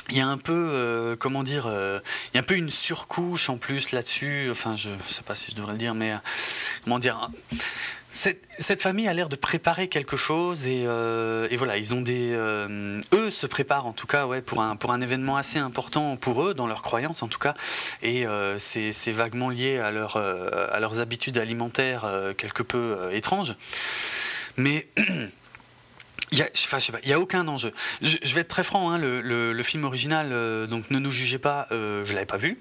il 0.09 0.17
y 0.17 0.21
a 0.21 0.27
un 0.27 0.37
peu, 0.37 0.69
euh, 0.73 1.15
comment 1.15 1.43
dire, 1.43 1.65
euh, 1.67 1.99
il 2.33 2.37
y 2.37 2.39
a 2.39 2.41
un 2.41 2.45
peu 2.45 2.55
une 2.55 2.69
surcouche 2.69 3.49
en 3.49 3.57
plus 3.57 3.91
là-dessus. 3.91 4.49
Enfin, 4.51 4.75
je 4.75 4.89
sais 5.05 5.23
pas 5.23 5.35
si 5.35 5.51
je 5.51 5.55
devrais 5.55 5.73
le 5.73 5.77
dire, 5.77 5.93
mais 5.93 6.13
euh, 6.13 6.17
comment 6.83 6.99
dire. 6.99 7.29
Cette, 8.11 8.41
cette, 8.57 8.81
famille 8.81 9.07
a 9.07 9.13
l'air 9.13 9.29
de 9.29 9.35
préparer 9.35 9.87
quelque 9.87 10.17
chose 10.17 10.65
et, 10.65 10.81
et 10.81 11.57
voilà, 11.57 11.77
ils 11.77 11.93
ont 11.93 12.01
des, 12.01 12.31
eux 12.31 13.29
se 13.29 13.45
préparent 13.45 13.85
en 13.85 13.93
tout 13.93 14.07
cas, 14.07 14.25
ouais, 14.25 14.41
pour 14.41 14.63
un 14.63 14.75
pour 14.75 14.91
un 14.91 14.99
événement 14.99 15.37
assez 15.37 15.59
important 15.59 16.17
pour 16.17 16.43
eux 16.43 16.55
dans 16.55 16.65
leurs 16.65 16.81
croyances 16.81 17.21
en 17.21 17.27
tout 17.27 17.37
cas, 17.37 17.53
et 18.01 18.25
c'est 18.57 19.11
vaguement 19.11 19.49
lié 19.49 19.77
à 19.77 19.91
leur 19.91 20.17
à 20.17 20.79
leurs 20.79 20.99
habitudes 20.99 21.37
alimentaires 21.37 22.11
quelque 22.35 22.63
peu 22.63 22.97
étranges, 23.13 23.55
mais 24.57 24.87
Il 26.31 26.45
n'y 27.05 27.13
a, 27.13 27.19
aucun 27.19 27.47
enjeu. 27.47 27.73
Je, 28.01 28.33
vais 28.33 28.41
être 28.41 28.47
très 28.49 28.63
franc, 28.63 28.91
hein, 28.91 28.97
le, 28.99 29.63
film 29.63 29.83
original, 29.83 30.29
euh, 30.31 30.67
donc 30.67 30.91
ne 30.91 30.99
nous 30.99 31.11
jugez 31.11 31.39
pas, 31.39 31.67
euh, 31.71 32.05
je 32.05 32.13
l'avais 32.13 32.25
pas 32.25 32.37
vu. 32.37 32.59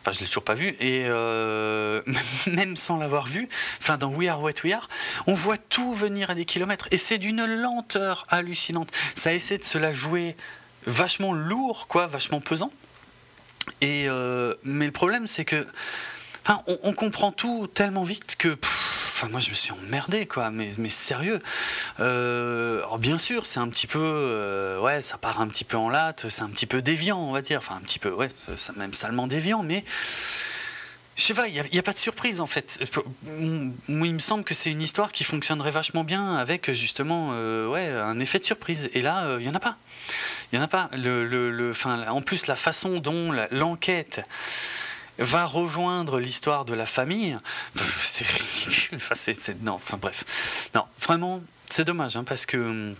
Enfin, 0.00 0.12
je 0.12 0.20
l'ai 0.20 0.26
toujours 0.26 0.44
pas 0.44 0.54
vu. 0.54 0.68
Et 0.80 1.04
euh, 1.06 2.02
même 2.46 2.76
sans 2.76 2.96
l'avoir 2.96 3.26
vu, 3.26 3.48
enfin, 3.80 3.98
dans 3.98 4.08
We 4.08 4.28
Are 4.28 4.40
What 4.40 4.52
We 4.64 4.72
Are, 4.72 4.88
on 5.26 5.34
voit 5.34 5.58
tout 5.58 5.94
venir 5.94 6.30
à 6.30 6.34
des 6.34 6.44
kilomètres. 6.44 6.88
Et 6.90 6.98
c'est 6.98 7.18
d'une 7.18 7.44
lenteur 7.44 8.26
hallucinante. 8.28 8.90
Ça 9.14 9.34
essaie 9.34 9.58
de 9.58 9.64
se 9.64 9.78
la 9.78 9.92
jouer 9.92 10.36
vachement 10.86 11.32
lourd, 11.32 11.86
quoi, 11.88 12.06
vachement 12.06 12.40
pesant. 12.40 12.72
Et, 13.80 14.08
mais 14.64 14.86
le 14.86 14.92
problème, 14.92 15.28
c'est 15.28 15.44
que 15.44 15.66
enfin, 16.44 16.62
on, 16.66 16.92
comprend 16.92 17.32
tout 17.32 17.68
tellement 17.72 18.04
vite 18.04 18.36
que 18.38 18.58
moi 19.30 19.38
je 19.38 19.50
me 19.50 19.54
suis 19.54 19.70
emmerdé 19.70 20.26
quoi, 20.26 20.50
mais, 20.50 20.70
mais 20.78 20.88
sérieux. 20.88 21.40
Euh, 22.00 22.78
alors 22.78 22.98
bien 22.98 23.18
sûr, 23.18 23.46
c'est 23.46 23.60
un 23.60 23.68
petit 23.68 23.86
peu, 23.86 24.00
euh, 24.00 24.80
ouais, 24.80 25.00
ça 25.00 25.16
part 25.16 25.40
un 25.40 25.46
petit 25.46 25.64
peu 25.64 25.76
en 25.76 25.88
latte, 25.88 26.28
c'est 26.28 26.42
un 26.42 26.48
petit 26.48 26.66
peu 26.66 26.82
déviant, 26.82 27.18
on 27.18 27.32
va 27.32 27.40
dire, 27.40 27.58
enfin 27.58 27.76
un 27.76 27.84
petit 27.84 28.00
peu, 28.00 28.10
ouais, 28.10 28.30
même 28.76 28.94
salement 28.94 29.28
déviant, 29.28 29.62
mais 29.62 29.84
je 31.14 31.24
sais 31.24 31.34
pas, 31.34 31.46
il 31.46 31.62
n'y 31.70 31.78
a, 31.78 31.82
pas 31.82 31.92
de 31.92 31.98
surprise 31.98 32.40
en 32.40 32.46
fait. 32.46 32.80
Il 33.28 33.74
me 33.94 34.18
semble 34.18 34.44
que 34.44 34.54
c'est 34.54 34.70
une 34.70 34.80
histoire 34.80 35.12
qui 35.12 35.24
fonctionnerait 35.24 35.70
vachement 35.70 36.04
bien 36.04 36.36
avec 36.36 36.72
justement 36.72 37.30
euh, 37.32 37.68
ouais, 37.68 37.86
un 37.86 38.18
effet 38.18 38.38
de 38.38 38.44
surprise. 38.44 38.88
Et 38.94 39.02
là, 39.02 39.24
euh, 39.24 39.36
il 39.38 39.44
n'y 39.44 39.50
en 39.50 39.54
a 39.54 39.60
pas. 39.60 39.76
Il 40.50 40.58
n'y 40.58 40.62
en 40.62 40.64
a 40.64 40.68
pas. 40.68 40.90
En 42.08 42.22
plus, 42.22 42.46
la 42.46 42.56
façon 42.56 42.98
dont 42.98 43.30
l'enquête 43.50 44.22
va 45.22 45.46
rejoindre 45.46 46.18
l'histoire 46.18 46.64
de 46.64 46.74
la 46.74 46.86
famille, 46.86 47.38
c'est 47.74 48.26
ridicule. 48.26 48.96
Enfin, 48.96 49.32
non, 49.62 49.74
enfin 49.74 49.96
bref. 49.96 50.24
Non, 50.74 50.84
vraiment, 51.00 51.40
c'est 51.70 51.84
dommage 51.84 52.16
hein, 52.16 52.24
parce 52.24 52.46
que 52.46 52.56
hum, 52.56 52.94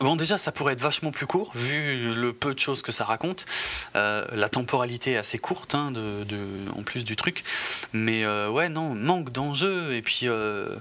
Bon, 0.00 0.16
déjà, 0.16 0.38
ça 0.38 0.50
pourrait 0.50 0.72
être 0.72 0.80
vachement 0.80 1.12
plus 1.12 1.26
court, 1.26 1.52
vu 1.54 2.14
le 2.14 2.32
peu 2.32 2.52
de 2.52 2.58
choses 2.58 2.82
que 2.82 2.90
ça 2.90 3.04
raconte. 3.04 3.46
Euh, 3.94 4.24
la 4.32 4.48
temporalité 4.48 5.12
est 5.12 5.16
assez 5.16 5.38
courte, 5.38 5.74
hein, 5.74 5.92
de, 5.92 6.24
en 6.76 6.82
plus 6.82 7.04
du 7.04 7.14
truc. 7.16 7.44
Mais 7.92 8.24
euh, 8.24 8.50
ouais, 8.50 8.68
non, 8.68 8.94
manque 8.94 9.30
d'enjeu. 9.30 9.94
Et 9.94 10.02
puis. 10.02 10.22
Euh, 10.24 10.76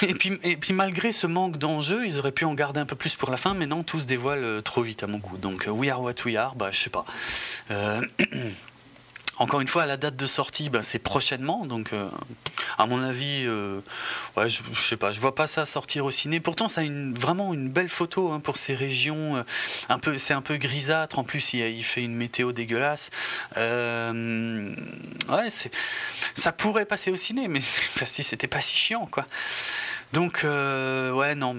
et 0.02 0.14
puis, 0.14 0.38
et 0.42 0.56
puis 0.56 0.72
malgré 0.72 1.12
ce 1.12 1.26
manque 1.26 1.58
d'enjeu, 1.58 2.06
ils 2.06 2.18
auraient 2.18 2.32
pu 2.32 2.44
en 2.44 2.54
garder 2.54 2.80
un 2.80 2.86
peu 2.86 2.96
plus 2.96 3.16
pour 3.16 3.30
la 3.30 3.36
fin, 3.36 3.54
mais 3.54 3.66
non, 3.66 3.82
tout 3.82 3.98
se 3.98 4.06
dévoile 4.06 4.62
trop 4.62 4.82
vite 4.82 5.02
à 5.02 5.06
mon 5.06 5.18
goût. 5.18 5.36
Donc, 5.36 5.66
We 5.68 5.90
Are 5.90 6.00
What 6.00 6.14
We 6.24 6.36
Are, 6.36 6.54
bah, 6.54 6.70
je 6.72 6.78
sais 6.78 6.90
pas. 6.90 7.04
Encore 9.40 9.62
une 9.62 9.68
fois, 9.68 9.86
la 9.86 9.96
date 9.96 10.16
de 10.16 10.26
sortie, 10.26 10.68
ben, 10.68 10.82
c'est 10.82 10.98
prochainement, 10.98 11.64
donc 11.64 11.94
euh, 11.94 12.10
à 12.76 12.84
mon 12.84 13.02
avis, 13.02 13.46
euh, 13.46 13.80
je, 14.36 14.60
sais 14.82 14.98
pas, 14.98 15.12
je 15.12 15.20
vois 15.20 15.34
pas 15.34 15.46
ça 15.46 15.64
sortir 15.64 16.04
au 16.04 16.10
ciné. 16.10 16.40
Pourtant, 16.40 16.68
ça 16.68 16.82
a 16.82 16.84
une, 16.84 17.14
vraiment 17.14 17.54
une 17.54 17.70
belle 17.70 17.88
photo 17.88 18.32
hein, 18.32 18.40
pour 18.40 18.58
ces 18.58 18.74
régions. 18.74 19.36
Euh, 19.38 20.18
c'est 20.18 20.34
un 20.34 20.42
peu 20.42 20.58
grisâtre. 20.58 21.18
En 21.18 21.24
plus, 21.24 21.54
il, 21.54 21.82
fait 21.82 22.02
une 22.02 22.16
météo 22.16 22.52
dégueulasse. 22.52 23.08
ouais, 23.56 25.48
ça 26.34 26.52
pourrait 26.52 26.84
passer 26.84 27.10
au 27.10 27.16
ciné, 27.16 27.48
mais 27.48 27.62
si 28.04 28.22
c'était 28.22 28.46
pas 28.46 28.60
si 28.60 28.76
chiant. 28.76 29.08
Donc, 30.12 30.42
ouais, 30.44 31.34
non, 31.34 31.56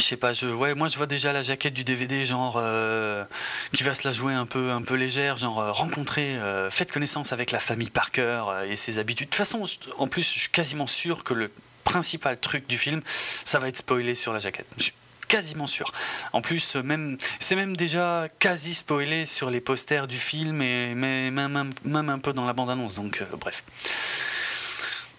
je 0.00 0.04
sais 0.04 0.16
pas, 0.16 0.32
je, 0.32 0.46
ouais, 0.46 0.74
moi 0.74 0.88
je 0.88 0.96
vois 0.96 1.06
déjà 1.06 1.32
la 1.32 1.42
jaquette 1.42 1.74
du 1.74 1.84
DVD, 1.84 2.24
genre 2.24 2.54
euh, 2.56 3.24
qui 3.72 3.82
va 3.82 3.94
se 3.94 4.06
la 4.06 4.12
jouer 4.12 4.32
un 4.32 4.46
peu, 4.46 4.70
un 4.70 4.82
peu 4.82 4.94
légère, 4.94 5.38
genre 5.38 5.60
euh, 5.60 5.72
rencontrer, 5.72 6.36
euh, 6.36 6.70
faites 6.70 6.92
connaissance 6.92 7.32
avec 7.32 7.50
la 7.50 7.58
famille 7.58 7.90
Parker 7.90 8.44
et 8.68 8.76
ses 8.76 8.98
habitudes. 8.98 9.28
De 9.28 9.30
toute 9.30 9.36
façon, 9.36 9.64
en 9.98 10.06
plus, 10.06 10.22
je 10.22 10.38
suis 10.38 10.50
quasiment 10.50 10.86
sûr 10.86 11.24
que 11.24 11.34
le 11.34 11.50
principal 11.84 12.38
truc 12.38 12.66
du 12.68 12.78
film, 12.78 13.02
ça 13.44 13.58
va 13.58 13.68
être 13.68 13.78
spoilé 13.78 14.14
sur 14.14 14.32
la 14.32 14.38
jaquette. 14.38 14.66
Je 14.76 14.84
suis 14.84 14.92
quasiment 15.26 15.66
sûr. 15.66 15.92
En 16.32 16.42
plus, 16.42 16.76
même, 16.76 17.16
c'est 17.40 17.56
même 17.56 17.76
déjà 17.76 18.28
quasi 18.38 18.74
spoilé 18.74 19.26
sur 19.26 19.50
les 19.50 19.60
posters 19.60 20.06
du 20.06 20.16
film 20.16 20.62
et 20.62 20.94
mais, 20.94 21.30
même, 21.30 21.72
même 21.84 22.08
un 22.08 22.18
peu 22.18 22.32
dans 22.32 22.46
la 22.46 22.52
bande-annonce. 22.52 22.94
Donc, 22.94 23.22
bref. 23.38 23.64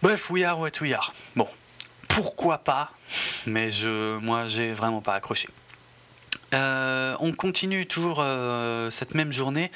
Bref, 0.01 0.29
we 0.29 0.43
are 0.45 0.57
what 0.57 0.71
we 0.81 0.93
are. 0.93 1.13
Bon, 1.35 1.47
pourquoi 2.09 2.57
pas, 2.57 2.91
mais 3.45 3.69
je, 3.69 4.17
moi 4.17 4.47
j'ai 4.47 4.73
vraiment 4.73 4.99
pas 4.99 5.13
accroché. 5.13 5.47
Euh, 6.53 7.15
on 7.19 7.31
continue 7.31 7.85
toujours 7.85 8.19
euh, 8.21 8.89
cette 8.89 9.13
même 9.13 9.31
journée, 9.31 9.71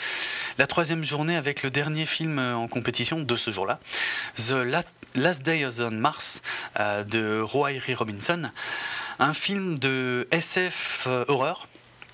la 0.57 0.67
troisième 0.67 1.05
journée 1.05 1.37
avec 1.37 1.61
le 1.63 1.69
dernier 1.69 2.05
film 2.05 2.39
en 2.39 2.67
compétition 2.67 3.21
de 3.21 3.35
ce 3.35 3.51
jour-là, 3.51 3.79
The 4.35 4.65
Last 5.15 5.43
Day 5.43 5.65
on 5.79 5.91
Mars 5.91 6.41
euh, 6.79 7.03
de 7.03 7.39
Roy 7.41 7.73
Robinson, 7.95 8.49
un 9.19 9.33
film 9.33 9.77
de 9.77 10.27
SF 10.31 11.07
horreur. 11.27 11.67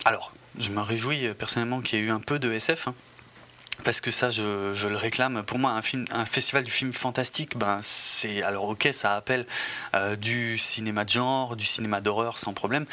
Alors, 0.04 0.34
je 0.60 0.72
me 0.72 0.82
réjouis 0.82 1.34
personnellement 1.36 1.80
qu'il 1.80 2.00
y 2.00 2.02
ait 2.02 2.06
eu 2.06 2.12
un 2.12 2.20
peu 2.20 2.38
de 2.38 2.52
SF. 2.52 2.90
Hein 2.90 2.94
parce 3.84 4.02
que 4.02 4.12
ça, 4.12 4.32
je, 4.32 4.88
le 4.88 4.96
réclame. 4.96 5.44
Pour 5.44 5.60
moi, 5.60 5.72
un, 5.72 5.82
film, 5.82 6.06
un 6.12 6.26
festival 6.26 6.64
du 6.64 6.72
film 6.72 6.94
fantastique, 6.94 7.58
ben, 7.58 7.80
c'est 7.82 8.42
alors 8.44 8.66
ok, 8.66 8.90
ça 8.94 9.16
appelle 9.16 9.46
euh, 9.96 10.16
du 10.16 10.58
cinéma 10.58 11.06
de 11.06 11.10
genre, 11.10 11.56
du 11.56 11.66
cinéma 11.66 12.02
d'horreur 12.02 12.38
sans 12.38 12.54
problème. 12.54 12.86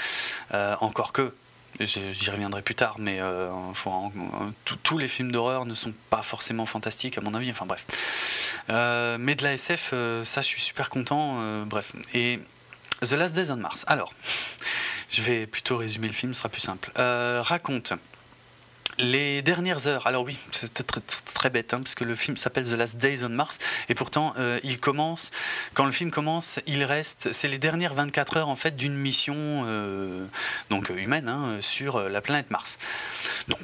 Euh, 0.55 0.77
encore 0.81 1.13
que, 1.13 1.35
j'y 1.81 2.31
reviendrai 2.31 2.63
plus 2.63 2.75
tard, 2.75 2.97
mais 2.99 3.19
euh, 3.21 3.51
tous 4.83 4.99
les 4.99 5.09
films 5.09 5.33
d'horreur 5.33 5.67
ne 5.67 5.75
sont 5.75 5.93
pas 6.09 6.23
forcément 6.23 6.67
fantastiques 6.67 7.19
à 7.19 7.21
mon 7.21 7.35
avis. 7.35 7.51
Enfin 7.51 7.67
bref. 7.67 7.85
mais 8.69 9.35
de 9.35 9.43
la 9.43 9.55
SF, 9.55 9.91
ça, 10.25 10.41
je 10.41 10.47
suis 10.47 10.63
super 10.63 10.89
content. 10.89 11.65
bref. 11.67 11.93
Et 12.15 12.41
The 13.03 13.13
Last 13.13 13.35
Days 13.35 13.51
on 13.51 13.57
Mars. 13.57 13.85
Alors, 13.89 14.15
je 15.11 15.21
vais 15.21 15.47
plutôt 15.47 15.77
résumer 15.77 16.09
le 16.09 16.15
film, 16.15 16.33
ce 16.33 16.39
sera 16.39 16.49
plus 16.49 16.63
simple. 16.63 16.91
raconte 16.97 17.93
les 18.99 19.43
dernières 19.43 19.87
heures, 19.87 20.07
alors 20.07 20.25
oui, 20.25 20.39
c'est 20.53 20.87
très, 20.87 21.01
très, 21.35 21.51
bête, 21.51 21.75
hein, 21.75 21.81
parce 21.83 21.95
que 21.95 22.05
le 22.05 22.15
film 22.15 22.37
s'appelle 22.37 22.65
The 22.65 22.73
Last 22.73 22.97
Days 22.97 23.25
on 23.25 23.29
Mars, 23.29 23.59
et 23.89 23.95
pourtant, 23.95 24.35
euh, 24.39 24.59
il 24.63 24.81
commence, 24.81 25.31
quand 25.75 25.85
le 25.85 25.93
film 25.93 26.11
commence, 26.11 26.59
il 26.67 26.85
reste, 26.85 27.33
c'est 27.33 27.49
les 27.49 27.59
dernières 27.59 27.95
24 27.95 28.39
heures 28.39 28.49
en 28.49 28.57
fait 28.57 28.77
d'une 28.77 28.95
mission 28.95 29.35
euh, 29.37 30.25
donc 30.71 30.89
humaine 30.91 31.29
hein, 31.29 31.59
sur 31.61 31.97
euh, 31.97 32.09
la 32.09 32.21
planète 32.21 32.51
Mars. 32.51 32.79
Donc, 33.49 33.61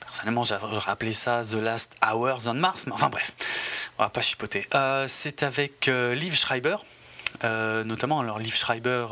personnellement, 0.00 0.44
j'aurais 0.44 0.90
appelé 0.90 1.12
ça 1.12 1.42
The 1.42 1.54
Last 1.54 1.96
Hours 2.04 2.46
on 2.46 2.54
Mars, 2.54 2.86
mais 2.86 2.92
enfin 2.92 3.08
bref, 3.08 3.32
on 3.98 4.02
va 4.02 4.08
pas 4.08 4.22
chipoter. 4.22 4.68
c'est 5.08 5.42
avec 5.42 5.86
Liv 5.86 6.34
Schreiber, 6.34 6.76
notamment, 7.42 8.20
alors 8.20 8.38
Liv 8.38 8.54
Schreiber 8.54 9.06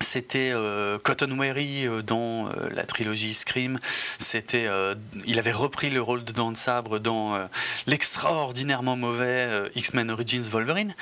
c'était 0.00 0.50
euh, 0.52 0.98
Cotton 0.98 1.36
Weary 1.38 1.86
euh, 1.86 2.02
dans 2.02 2.48
euh, 2.48 2.70
la 2.72 2.84
trilogie 2.84 3.34
Scream. 3.34 3.78
C'était, 4.18 4.68
il 5.26 5.38
avait 5.38 5.52
repris 5.52 5.90
le 5.90 6.00
rôle 6.00 6.24
de 6.24 6.32
Dan 6.32 6.56
Sabre 6.56 6.98
dans 6.98 7.48
l'extraordinairement 7.86 8.96
mauvais 8.96 9.70
X-Men 9.74 10.10
Origins 10.10 10.42
Wolverine. 10.50 10.94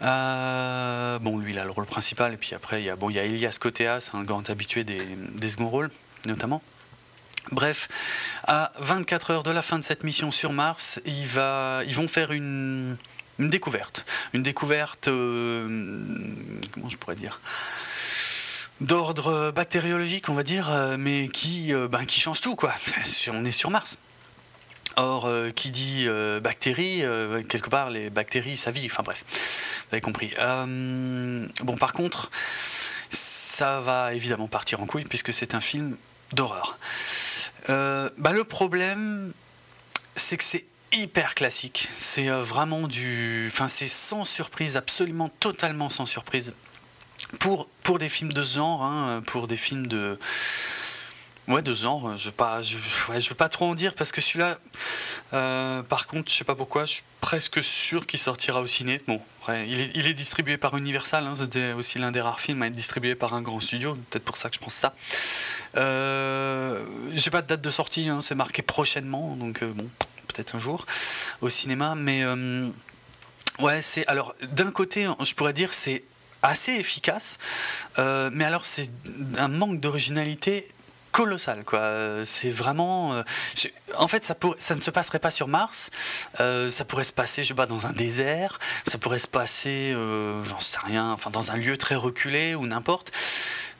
bon, 0.00 1.38
lui, 1.38 1.52
il 1.52 1.58
a 1.58 1.64
le 1.64 1.70
rôle 1.70 1.86
principal. 1.86 2.34
Et 2.34 2.36
puis 2.36 2.54
après, 2.54 2.82
il 2.82 2.86
y 2.86 2.90
a, 2.90 2.96
bon, 2.96 3.10
il 3.10 3.16
y 3.16 3.18
Elias 3.18 3.58
Koteas, 3.60 4.10
un 4.14 4.22
grand 4.22 4.48
habitué 4.50 4.84
des, 4.84 5.06
seconds 5.48 5.68
rôles, 5.68 5.90
notamment. 6.24 6.62
Bref, 7.50 7.88
à 8.46 8.72
24 8.78 9.30
heures 9.30 9.42
de 9.42 9.50
la 9.50 9.62
fin 9.62 9.78
de 9.78 9.84
cette 9.84 10.04
mission 10.04 10.30
sur 10.30 10.52
Mars, 10.52 11.00
ils 11.06 11.26
vont 11.26 12.08
faire 12.08 12.32
une 12.32 12.96
découverte. 13.38 14.04
Une 14.32 14.42
découverte. 14.42 15.06
comment 15.06 16.88
je 16.88 16.96
pourrais 16.96 17.16
dire? 17.16 17.40
D'ordre 18.80 19.50
bactériologique, 19.50 20.28
on 20.28 20.34
va 20.34 20.42
dire, 20.42 20.70
euh, 20.70 20.96
mais 20.98 21.28
qui, 21.28 21.74
euh, 21.74 21.88
ben, 21.88 22.04
qui 22.06 22.20
change 22.20 22.40
tout, 22.40 22.56
quoi. 22.56 22.74
On 23.32 23.44
est 23.44 23.52
sur 23.52 23.70
Mars. 23.70 23.98
Or, 24.96 25.26
euh, 25.26 25.50
qui 25.50 25.70
dit 25.70 26.08
bactéries, 26.42 27.02
quelque 27.48 27.70
part, 27.70 27.90
les 27.90 28.10
bactéries, 28.10 28.56
ça 28.56 28.70
vit. 28.70 28.86
Enfin 28.86 29.02
bref, 29.02 29.24
vous 29.88 29.94
avez 29.94 30.00
compris. 30.00 30.34
bon, 31.62 31.76
par 31.78 31.92
contre, 31.92 32.30
ça 33.10 33.80
va 33.80 34.14
évidemment 34.14 34.48
partir 34.48 34.80
en 34.80 34.86
couille 34.86 35.04
puisque 35.04 35.32
c'est 35.32 35.54
un 35.54 35.60
film 35.60 35.96
d'horreur. 36.32 36.78
Bah, 37.68 38.32
le 38.32 38.42
problème, 38.42 39.32
c'est 40.16 40.36
que 40.36 40.44
c'est 40.44 40.64
hyper 40.92 41.36
classique. 41.36 41.88
C'est 41.96 42.28
vraiment 42.28 42.88
du. 42.88 43.48
Enfin, 43.52 43.68
c'est 43.68 43.88
sans 43.88 44.24
surprise, 44.24 44.76
absolument 44.76 45.28
totalement 45.28 45.88
sans 45.88 46.04
surprise 46.04 46.52
pour, 47.38 47.68
pour 47.82 47.98
des 47.98 48.08
films 48.08 48.32
de 48.32 48.42
genre, 48.42 48.82
hein, 48.82 49.22
pour 49.26 49.48
des 49.48 49.56
films 49.56 49.86
de. 49.86 50.18
Ouais, 51.48 51.62
de 51.62 51.74
genre, 51.74 52.16
je 52.16 52.28
ne 52.28 52.32
pas, 52.32 52.62
je, 52.62 52.78
je 53.18 53.28
veux 53.28 53.34
pas 53.34 53.48
trop 53.48 53.66
en 53.66 53.74
dire 53.74 53.94
parce 53.94 54.12
que 54.12 54.20
celui-là, 54.20 54.58
euh, 55.32 55.82
par 55.82 56.06
contre, 56.06 56.30
je 56.30 56.36
sais 56.36 56.44
pas 56.44 56.54
pourquoi, 56.54 56.84
je 56.84 56.92
suis 56.92 57.02
presque 57.20 57.64
sûr 57.64 58.06
qu'il 58.06 58.20
sortira 58.20 58.60
au 58.60 58.66
ciné. 58.66 59.00
Bon, 59.08 59.20
il, 59.48 59.80
est, 59.80 59.90
il, 59.94 60.06
est, 60.06 60.14
distribué 60.14 60.58
par 60.58 60.76
Universal, 60.76 61.26
hein, 61.26 61.34
c'était 61.36 61.72
aussi 61.72 61.98
l'un 61.98 62.12
des 62.12 62.20
rares 62.20 62.40
films 62.40 62.62
à 62.62 62.68
être 62.68 62.74
distribué 62.74 63.16
par 63.16 63.34
un 63.34 63.42
grand 63.42 63.58
studio, 63.58 63.94
peut-être 64.10 64.24
pour 64.24 64.36
ça 64.36 64.48
que 64.48 64.54
je 64.54 64.60
pense 64.60 64.74
ça. 64.74 64.94
Euh, 65.76 66.84
j'ai 67.14 67.30
pas 67.30 67.42
de 67.42 67.46
date 67.46 67.60
de 67.60 67.70
sortie, 67.70 68.08
hein, 68.08 68.20
c'est 68.22 68.34
marqué 68.34 68.62
prochainement, 68.62 69.36
donc 69.36 69.62
euh, 69.62 69.72
bon, 69.72 69.88
peut-être 70.28 70.54
un 70.54 70.58
jour 70.58 70.86
au 71.40 71.48
cinéma, 71.48 71.94
mais 71.94 72.24
euh, 72.24 72.68
ouais, 73.58 73.82
c'est 73.82 74.06
alors 74.06 74.34
d'un 74.42 74.70
côté, 74.70 75.08
je 75.24 75.34
pourrais 75.34 75.52
dire 75.52 75.72
c'est 75.72 76.04
assez 76.42 76.72
efficace, 76.72 77.38
euh, 77.98 78.30
mais 78.32 78.44
alors 78.44 78.64
c'est 78.64 78.90
un 79.36 79.48
manque 79.48 79.80
d'originalité 79.80 80.68
colossal 81.12 81.64
quoi. 81.64 82.24
C'est 82.24 82.50
vraiment 82.50 83.14
euh, 83.14 83.22
en 83.96 84.06
fait 84.06 84.24
ça 84.24 84.74
ne 84.74 84.80
se 84.80 84.90
passerait 84.90 85.18
pas 85.18 85.30
sur 85.30 85.48
Mars. 85.48 85.90
Euh, 86.40 86.70
ça 86.70 86.84
pourrait 86.84 87.04
se 87.04 87.12
passer 87.12 87.42
je 87.42 87.48
sais 87.48 87.54
pas 87.54 87.66
dans 87.66 87.86
un 87.86 87.92
désert. 87.92 88.58
Ça 88.86 88.98
pourrait 88.98 89.18
se 89.18 89.26
passer 89.26 89.92
dans 89.92 91.50
un 91.50 91.56
lieu 91.56 91.76
très 91.76 91.96
reculé 91.96 92.54
ou 92.54 92.66
n'importe. 92.66 93.12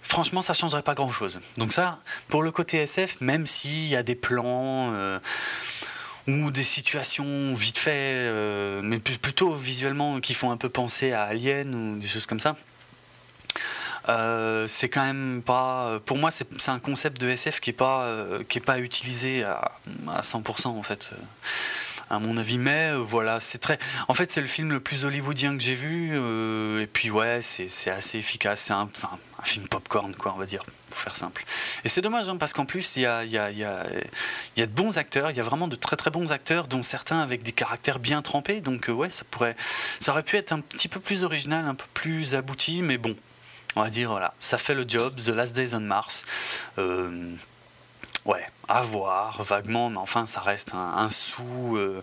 Franchement 0.03 0.43
ça 0.43 0.55
changerait 0.55 0.83
pas 0.83 0.95
grand 0.95 1.13
chose 1.13 1.39
donc 1.57 1.73
ça 1.73 2.01
pour 2.29 2.43
le 2.43 2.51
côté 2.51 2.79
SF 2.79 3.21
même 3.21 3.47
s'il 3.47 3.87
y 3.87 3.95
a 3.95 4.03
des 4.03 4.17
plans 4.17 4.93
ou 6.31 6.51
des 6.51 6.65
situations 6.65 7.55
vite 7.55 7.79
fait, 7.79 7.91
euh, 7.95 8.81
mais 8.83 8.99
plutôt 8.99 9.55
visuellement 9.55 10.21
qui 10.21 10.35
font 10.35 10.51
un 10.51 10.57
peu 10.57 10.69
penser 10.69 11.13
à 11.13 11.25
Alien 11.25 11.75
ou 11.75 11.99
des 11.99 12.07
choses 12.07 12.27
comme 12.27 12.41
ça. 12.41 12.57
Euh, 14.09 14.67
c'est 14.69 14.89
quand 14.89 15.05
même 15.05 15.43
pas. 15.45 16.01
Pour 16.07 16.17
moi, 16.17 16.31
c'est 16.31 16.69
un 16.69 16.79
concept 16.79 17.21
de 17.21 17.29
SF 17.29 17.61
qui 17.61 17.71
est 17.71 17.75
pas, 17.75 18.03
euh, 18.05 18.43
pas 18.65 18.79
utilisé 18.79 19.45
à, 19.45 19.73
à 20.09 20.23
100% 20.23 20.69
en 20.69 20.83
fait. 20.83 21.11
À 22.11 22.19
mon 22.19 22.37
avis. 22.37 22.59
Mais 22.59 22.93
voilà, 22.95 23.41
c'est 23.41 23.59
très. 23.59 23.79
En 24.09 24.15
fait, 24.15 24.31
c'est 24.31 24.41
le 24.41 24.47
film 24.47 24.71
le 24.71 24.81
plus 24.81 25.05
hollywoodien 25.05 25.57
que 25.57 25.63
j'ai 25.63 25.75
vu. 25.75 26.17
et 26.81 26.87
puis 26.87 27.11
ouais, 27.11 27.41
c'est 27.43 27.91
assez 27.91 28.19
efficace. 28.19 28.65
C'est 28.67 28.73
un, 28.73 28.89
film 29.43 29.67
popcorn, 29.69 30.15
quoi, 30.15 30.33
on 30.35 30.39
va 30.39 30.47
dire, 30.47 30.65
pour 30.91 30.99
faire 30.99 31.17
simple. 31.17 31.45
Et 31.85 31.89
c'est 31.89 32.01
dommage, 32.01 32.29
hein, 32.29 32.37
parce 32.37 32.53
qu'en 32.53 32.67
plus, 32.67 32.97
il 32.97 33.03
y 33.03 33.07
a, 33.07 33.25
de 33.25 34.67
bons 34.67 34.99
acteurs, 34.99 35.31
il 35.31 35.37
y 35.37 35.41
a 35.41 35.43
vraiment 35.43 35.69
de 35.69 35.77
très 35.77 35.97
très 35.97 36.11
bons 36.11 36.33
acteurs, 36.33 36.67
dont 36.67 36.83
certains 36.83 37.21
avec 37.21 37.43
des 37.43 37.53
caractères 37.53 37.99
bien 37.99 38.23
trempés. 38.23 38.61
Donc, 38.61 38.89
euh, 38.89 38.93
ouais, 38.93 39.11
ça, 39.11 39.25
pourrait, 39.31 39.57
ça 40.01 40.13
aurait 40.13 40.23
pu 40.23 40.37
être 40.37 40.53
un 40.53 40.61
petit 40.61 40.89
peu 40.89 41.01
plus 41.01 41.25
original, 41.25 41.67
un 41.67 41.75
peu 41.75 41.87
plus 41.95 42.35
abouti, 42.35 42.83
mais 42.83 42.99
bon, 42.99 43.17
on 43.77 43.83
va 43.83 43.91
dire, 43.91 44.11
voilà, 44.11 44.35
ça 44.41 44.59
fait 44.59 44.75
le 44.75 44.85
job. 44.87 45.17
The 45.17 45.29
Last 45.29 45.55
Days 45.55 45.75
on 45.75 45.81
Mars. 45.81 46.25
Euh, 46.79 47.33
ouais, 48.25 48.47
à 48.69 48.83
voir, 48.83 49.43
vaguement, 49.43 49.91
mais 49.91 49.99
enfin, 49.99 50.27
ça 50.27 50.41
reste 50.41 50.73
un, 50.75 51.09
sous. 51.11 51.77
Euh, 51.77 52.03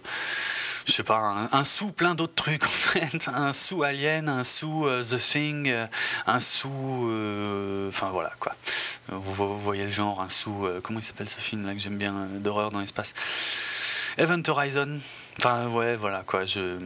je 0.86 0.94
sais 0.94 1.04
pas, 1.04 1.50
un, 1.52 1.64
sous 1.64 1.92
plein 1.92 2.16
d'autres 2.16 2.36
trucs 2.36 2.64
en 2.66 2.70
fait. 2.70 3.28
Un 3.28 3.54
sous 3.54 3.84
Alien, 3.84 4.30
un 4.30 4.44
sous 4.44 4.86
euh, 4.86 5.04
The 5.04 5.18
Thing, 5.18 5.70
euh, 5.70 5.88
un 6.26 6.40
sous. 6.40 7.90
Enfin 7.90 8.10
voilà 8.12 8.32
quoi. 8.40 8.56
Vous, 9.10 9.58
voyez 9.60 9.86
le 9.86 9.92
genre, 9.92 10.22
un 10.22 10.30
sous. 10.30 10.68
comment 10.84 11.00
il 11.00 11.04
s'appelle 11.04 11.30
ce 11.30 11.40
film 11.40 11.66
là 11.66 11.74
que 11.74 11.80
j'aime 11.80 11.98
bien 11.98 12.14
d'horreur 12.36 12.72
dans 12.72 12.80
l'espace? 12.80 13.14
Event 14.18 14.42
Horizon. 14.48 15.00
Enfin 15.40 15.68
ouais, 15.68 15.96
voilà 15.96 16.24
quoi. 16.26 16.46
Je. 16.46 16.78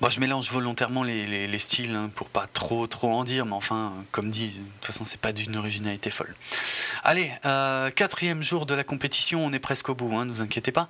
Bon, 0.00 0.10
je 0.10 0.20
mélange 0.20 0.50
volontairement 0.50 1.04
les, 1.04 1.46
les, 1.46 1.58
styles 1.58 1.94
hein, 1.94 2.10
pour 2.14 2.28
pas 2.28 2.46
trop 2.52 2.86
trop 2.86 3.12
en 3.12 3.24
dire, 3.24 3.46
mais 3.46 3.54
enfin, 3.54 3.94
comme 4.10 4.30
dit, 4.30 4.48
de 4.48 4.54
toute 4.54 4.86
façon, 4.86 5.04
c'est 5.04 5.20
pas 5.20 5.32
d'une 5.32 5.56
originalité 5.56 6.10
folle. 6.10 6.34
Allez, 7.02 7.32
euh, 7.46 7.90
quatrième 7.90 8.42
jour 8.42 8.66
de 8.66 8.74
la 8.74 8.84
compétition, 8.84 9.46
on 9.46 9.52
est 9.52 9.58
presque 9.58 9.88
au 9.88 9.94
bout, 9.94 10.10
ne 10.10 10.18
hein, 10.18 10.26
vous 10.28 10.42
inquiétez 10.42 10.72
pas. 10.72 10.88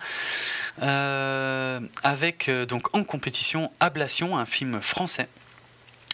Euh, 0.82 1.78
avec 2.02 2.48
euh, 2.48 2.66
donc 2.66 2.96
en 2.96 3.04
compétition 3.04 3.70
Ablation, 3.78 4.38
un 4.38 4.46
film 4.46 4.80
français 4.80 5.28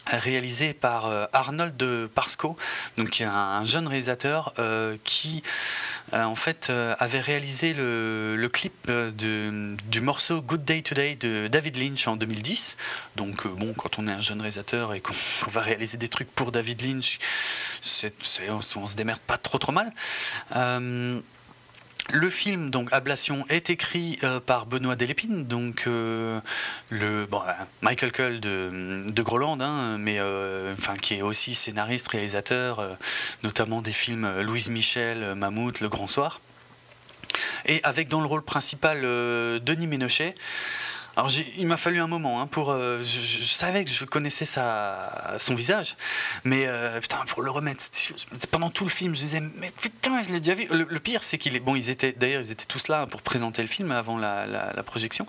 réalisé 0.06 0.74
par 0.74 1.28
Arnold 1.32 2.08
Parsco, 2.12 2.56
donc 2.96 3.20
un 3.20 3.64
jeune 3.64 3.86
réalisateur 3.86 4.52
qui 5.04 5.44
en 6.12 6.36
fait 6.36 6.70
avait 6.98 7.20
réalisé 7.20 7.74
le, 7.74 8.48
clip 8.53 8.90
de, 8.90 9.76
du 9.88 10.00
morceau 10.00 10.42
Good 10.42 10.64
Day 10.64 10.82
Today 10.82 11.16
de 11.16 11.48
David 11.48 11.76
Lynch 11.76 12.07
en 12.09 12.16
2010. 12.16 12.76
Donc 13.16 13.46
bon, 13.46 13.72
quand 13.72 13.98
on 13.98 14.09
est 14.09 14.12
un 14.12 14.20
jeune 14.20 14.40
réalisateur 14.40 14.94
et 14.94 15.00
qu'on 15.00 15.14
va 15.50 15.61
réaliser 15.61 15.98
des 15.98 16.09
trucs 16.09 16.30
pour 16.30 16.53
David 16.53 16.82
Lynch, 16.82 17.18
on, 18.48 18.61
on, 18.76 18.88
se 18.88 18.96
démerde 18.96 19.20
pas 19.20 19.38
trop 19.38 19.59
trop 19.59 19.72
mal. 19.72 19.92
Le 22.11 22.30
film, 22.30 22.70
donc 22.70 22.88
Ablation, 22.92 23.46
est 23.48 23.70
écrit 23.70 24.18
euh, 24.24 24.40
par 24.40 24.66
Benoît 24.66 24.96
Delépine, 24.96 25.46
donc 25.46 25.84
euh, 25.86 26.40
le 26.90 27.26
bon, 27.26 27.40
euh, 27.46 27.53
Michael 27.80 28.11
Cull 28.11 28.40
de, 28.40 29.05
de 29.07 29.22
Groland, 29.22 29.61
hein, 29.61 29.98
mais 29.98 30.20
enfin 30.72 30.96
qui 30.96 31.14
est 31.14 31.22
aussi 31.22 31.55
scénariste, 31.55 32.09
réalisateur, 32.09 32.96
notamment 33.44 33.82
des 33.82 33.92
films 33.92 34.40
Louise 34.40 34.68
Michel, 34.68 35.34
Mammouth, 35.36 35.80
Le 35.80 35.88
Grand 35.88 36.09
Soir, 36.09 36.40
et 37.66 37.80
avec 37.84 38.09
dans 38.09 38.20
le 38.20 38.26
rôle 38.26 38.42
principal 38.42 39.03
Denis 39.03 39.86
Ménochet. 39.86 40.34
Alors 41.16 41.30
il 41.58 41.66
m'a 41.66 41.76
fallu 41.76 42.00
un 42.00 42.06
moment 42.06 42.40
hein, 42.40 42.46
pour. 42.46 42.70
Euh, 42.70 43.02
je, 43.02 43.44
savais 43.44 43.84
que 43.84 43.90
je 43.90 44.04
connaissais 44.04 44.46
sa, 44.46 45.36
son 45.38 45.54
visage, 45.54 45.96
mais 46.44 46.64
euh, 46.66 47.00
putain 47.00 47.18
pour 47.26 47.42
le 47.42 47.50
remettre 47.50 47.84
pendant 48.50 48.70
tout 48.70 48.84
le 48.84 48.90
film, 48.90 49.14
je 49.14 49.20
disais 49.20 49.40
mais 49.40 49.70
putain 49.80 50.22
je 50.22 50.32
l'ai 50.32 50.40
déjà 50.40 50.54
vu. 50.54 50.66
Le, 50.70 51.00
pire 51.00 51.22
c'est 51.22 51.36
qu'il 51.36 51.54
est 51.56 51.60
bon 51.60 51.74
ils 51.74 51.90
étaient 51.90 52.12
d'ailleurs 52.12 52.42
ils 52.42 52.52
étaient 52.52 52.66
tous 52.66 52.88
là 52.88 53.06
pour 53.06 53.22
présenter 53.22 53.60
le 53.60 53.68
film 53.68 53.92
avant 53.92 54.16
la, 54.16 54.46
la, 54.46 54.82
projection 54.82 55.26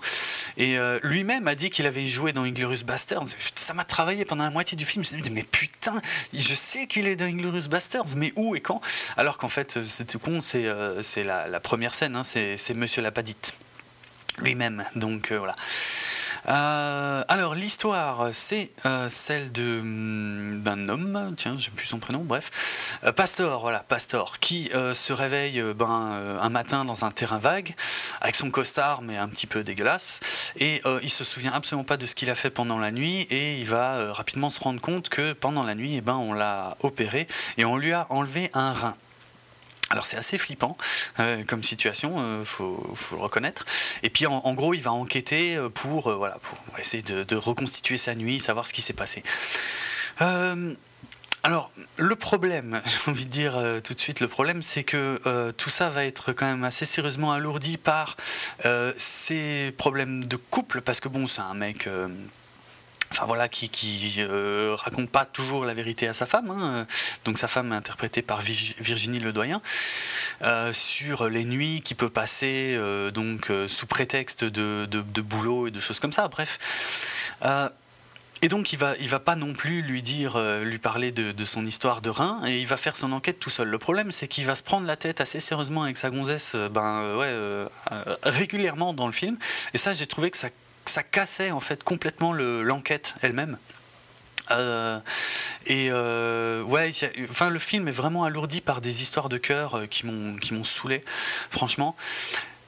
et 0.56 0.78
euh, 0.78 0.98
lui-même 1.02 1.46
a 1.48 1.54
dit 1.54 1.70
qu'il 1.70 1.86
avait 1.86 2.08
joué 2.08 2.32
dans 2.32 2.44
Inglorious 2.44 2.84
Bastards. 2.84 3.26
Ça 3.54 3.74
m'a 3.74 3.84
travaillé 3.84 4.24
pendant 4.24 4.44
la 4.44 4.50
moitié 4.50 4.76
du 4.76 4.84
film. 4.84 5.04
Je 5.04 5.16
me 5.16 5.20
dit 5.20 5.30
mais 5.30 5.42
putain 5.42 6.00
je 6.32 6.54
sais 6.54 6.86
qu'il 6.86 7.06
est 7.08 7.16
dans 7.16 7.26
Inglorious 7.26 7.68
Bastards 7.68 8.16
mais 8.16 8.32
où 8.36 8.56
et 8.56 8.60
quand? 8.60 8.80
Alors 9.16 9.36
qu'en 9.36 9.48
fait 9.48 9.78
c'est 9.84 10.16
con 10.18 10.40
c'est 10.40 10.66
c'est 11.02 11.24
la, 11.24 11.46
la, 11.46 11.60
première 11.60 11.94
scène 11.94 12.16
hein, 12.16 12.24
c'est 12.24 12.74
Monsieur 12.74 13.02
Lapadite 13.02 13.52
lui-même. 14.38 14.84
Donc 14.96 15.32
euh, 15.32 15.38
voilà. 15.38 15.56
Euh, 16.46 17.24
alors 17.28 17.54
l'histoire, 17.54 18.28
c'est 18.32 18.70
euh, 18.84 19.08
celle 19.08 19.50
de 19.50 19.80
hum, 19.80 20.60
d'un 20.62 20.88
homme, 20.88 21.34
tiens, 21.38 21.56
j'ai 21.56 21.70
plus 21.70 21.86
son 21.86 21.98
prénom, 21.98 22.20
bref, 22.20 22.98
Pastor, 23.16 23.60
voilà, 23.60 23.78
Pastor, 23.80 24.38
qui 24.40 24.70
se 24.94 25.12
réveille 25.12 25.62
ben, 25.74 26.38
un 26.40 26.48
matin 26.50 26.84
dans 26.84 27.04
un 27.04 27.10
terrain 27.10 27.38
vague 27.38 27.74
avec 28.20 28.36
son 28.36 28.50
costard, 28.50 29.00
mais 29.02 29.16
un 29.16 29.28
petit 29.28 29.46
peu 29.46 29.64
dégueulasse, 29.64 30.20
et 30.58 30.82
il 31.02 31.10
se 31.10 31.24
souvient 31.24 31.52
absolument 31.52 31.84
pas 31.84 31.96
de 31.96 32.06
ce 32.06 32.14
qu'il 32.14 32.30
a 32.30 32.34
fait 32.34 32.50
pendant 32.50 32.78
la 32.78 32.90
nuit, 32.90 33.22
et 33.30 33.58
il 33.58 33.66
va 33.66 34.12
rapidement 34.12 34.50
se 34.50 34.60
rendre 34.60 34.80
compte 34.80 35.08
que 35.08 35.32
pendant 35.32 35.62
la 35.62 35.74
nuit, 35.74 35.96
eh 35.96 36.00
ben, 36.00 36.14
on 36.14 36.32
l'a 36.32 36.76
opéré 36.80 37.26
et 37.56 37.64
on 37.64 37.76
lui 37.76 37.92
a 37.92 38.06
enlevé 38.10 38.50
un 38.54 38.72
rein. 38.72 38.96
Alors 39.94 40.06
c'est 40.06 40.16
assez 40.16 40.38
flippant 40.38 40.76
euh, 41.20 41.44
comme 41.44 41.62
situation, 41.62 42.16
euh, 42.18 42.44
faut, 42.44 42.96
le 43.12 43.16
reconnaître. 43.16 43.64
Et 44.02 44.10
puis 44.10 44.26
en, 44.26 44.52
gros, 44.54 44.74
il 44.74 44.82
va 44.82 44.90
enquêter 44.90 45.54
euh, 45.54 45.68
pour, 45.68 46.10
voilà, 46.10 46.38
pour 46.42 46.58
essayer 46.80 47.04
de, 47.04 47.36
reconstituer 47.36 47.96
sa 47.96 48.16
nuit, 48.16 48.40
savoir 48.40 48.66
ce 48.66 48.72
qui 48.72 48.82
s'est 48.82 48.92
passé. 48.92 49.22
alors 51.44 51.70
le 51.96 52.16
problème, 52.16 52.82
j'ai 52.86 53.08
envie 53.08 53.24
de 53.24 53.30
dire 53.30 53.56
tout 53.84 53.94
de 53.94 54.00
suite, 54.00 54.18
le 54.18 54.26
problème 54.26 54.64
c'est 54.64 54.82
que 54.82 55.52
tout 55.56 55.70
ça 55.70 55.90
va 55.90 56.04
être 56.04 56.32
quand 56.32 56.46
même 56.46 56.64
assez 56.64 56.86
sérieusement 56.86 57.32
alourdi 57.32 57.76
par 57.76 58.16
ces 58.96 59.72
problèmes 59.78 60.26
de 60.26 60.34
couple, 60.36 60.80
parce 60.80 60.98
que 60.98 61.08
bon, 61.08 61.28
c'est 61.28 61.42
un 61.42 61.54
mec 61.54 61.88
enfin 63.10 63.26
voilà, 63.26 63.48
qui, 63.48 63.68
qui 63.68 64.16
euh, 64.18 64.74
raconte 64.78 65.10
pas 65.10 65.24
toujours 65.24 65.64
la 65.64 65.74
vérité 65.74 66.08
à 66.08 66.12
sa 66.12 66.26
femme. 66.26 66.50
Hein. 66.50 66.86
Donc 67.24 67.38
sa 67.38 67.48
femme 67.48 67.72
interprétée 67.72 68.22
par 68.22 68.40
Virginie 68.40 69.20
Ledoyen 69.20 69.60
euh, 70.42 70.72
sur 70.72 71.28
les 71.28 71.44
nuits 71.44 71.82
qui 71.82 71.94
peut 71.94 72.10
passer 72.10 72.74
euh, 72.76 73.10
donc 73.10 73.50
sous 73.68 73.86
prétexte 73.86 74.44
de, 74.44 74.86
de, 74.86 75.20
boulot 75.20 75.68
et 75.68 75.70
de 75.70 75.80
choses 75.80 76.00
comme 76.00 76.12
ça. 76.12 76.28
Bref. 76.28 76.58
et 78.42 78.48
donc 78.48 78.72
il 78.72 78.78
va, 78.78 78.94
il 79.00 79.08
va 79.08 79.20
pas 79.20 79.36
non 79.36 79.54
plus 79.54 79.82
lui 79.82 80.02
dire, 80.02 80.38
lui 80.62 80.78
parler 80.78 81.12
de, 81.12 81.32
de, 81.32 81.44
son 81.44 81.64
histoire 81.64 82.00
de 82.00 82.10
rein, 82.10 82.42
et 82.46 82.60
il 82.60 82.66
va 82.66 82.76
faire 82.76 82.96
son 82.96 83.12
enquête 83.12 83.38
tout 83.38 83.50
seul. 83.50 83.68
Le 83.68 83.78
problème, 83.78 84.12
c'est 84.12 84.28
qu'il 84.28 84.46
va 84.46 84.54
se 84.54 84.62
prendre 84.62 84.86
la 84.86 84.96
tête 84.96 85.20
assez 85.20 85.40
sérieusement 85.40 85.84
avec 85.84 85.96
sa 85.96 86.10
gonzesse, 86.10 86.56
ben 86.70 87.16
ouais, 87.16 87.66
régulièrement 88.22 88.92
dans 88.92 89.06
le 89.06 89.12
film. 89.12 89.38
Et 89.72 89.78
ça, 89.78 89.92
j'ai 89.92 90.06
trouvé 90.06 90.30
que 90.30 90.36
ça 90.36 90.50
ça 90.90 91.02
cassait 91.02 91.50
en 91.50 91.60
fait 91.60 91.82
complètement 91.84 92.32
l'enquête 92.32 93.14
elle-même. 93.22 93.58
Euh, 94.50 95.00
et 95.66 95.88
euh, 95.90 96.62
ouais, 96.62 96.92
enfin 97.30 97.48
le 97.50 97.58
film 97.58 97.88
est 97.88 97.92
vraiment 97.92 98.24
alourdi 98.24 98.60
par 98.60 98.80
des 98.80 99.02
histoires 99.02 99.28
de 99.28 99.38
cœur 99.38 99.74
euh, 99.74 99.86
qui 99.86 100.06
m'ont 100.06 100.36
qui 100.36 100.52
m'ont 100.54 100.64
saoulé, 100.64 101.02
franchement. 101.50 101.96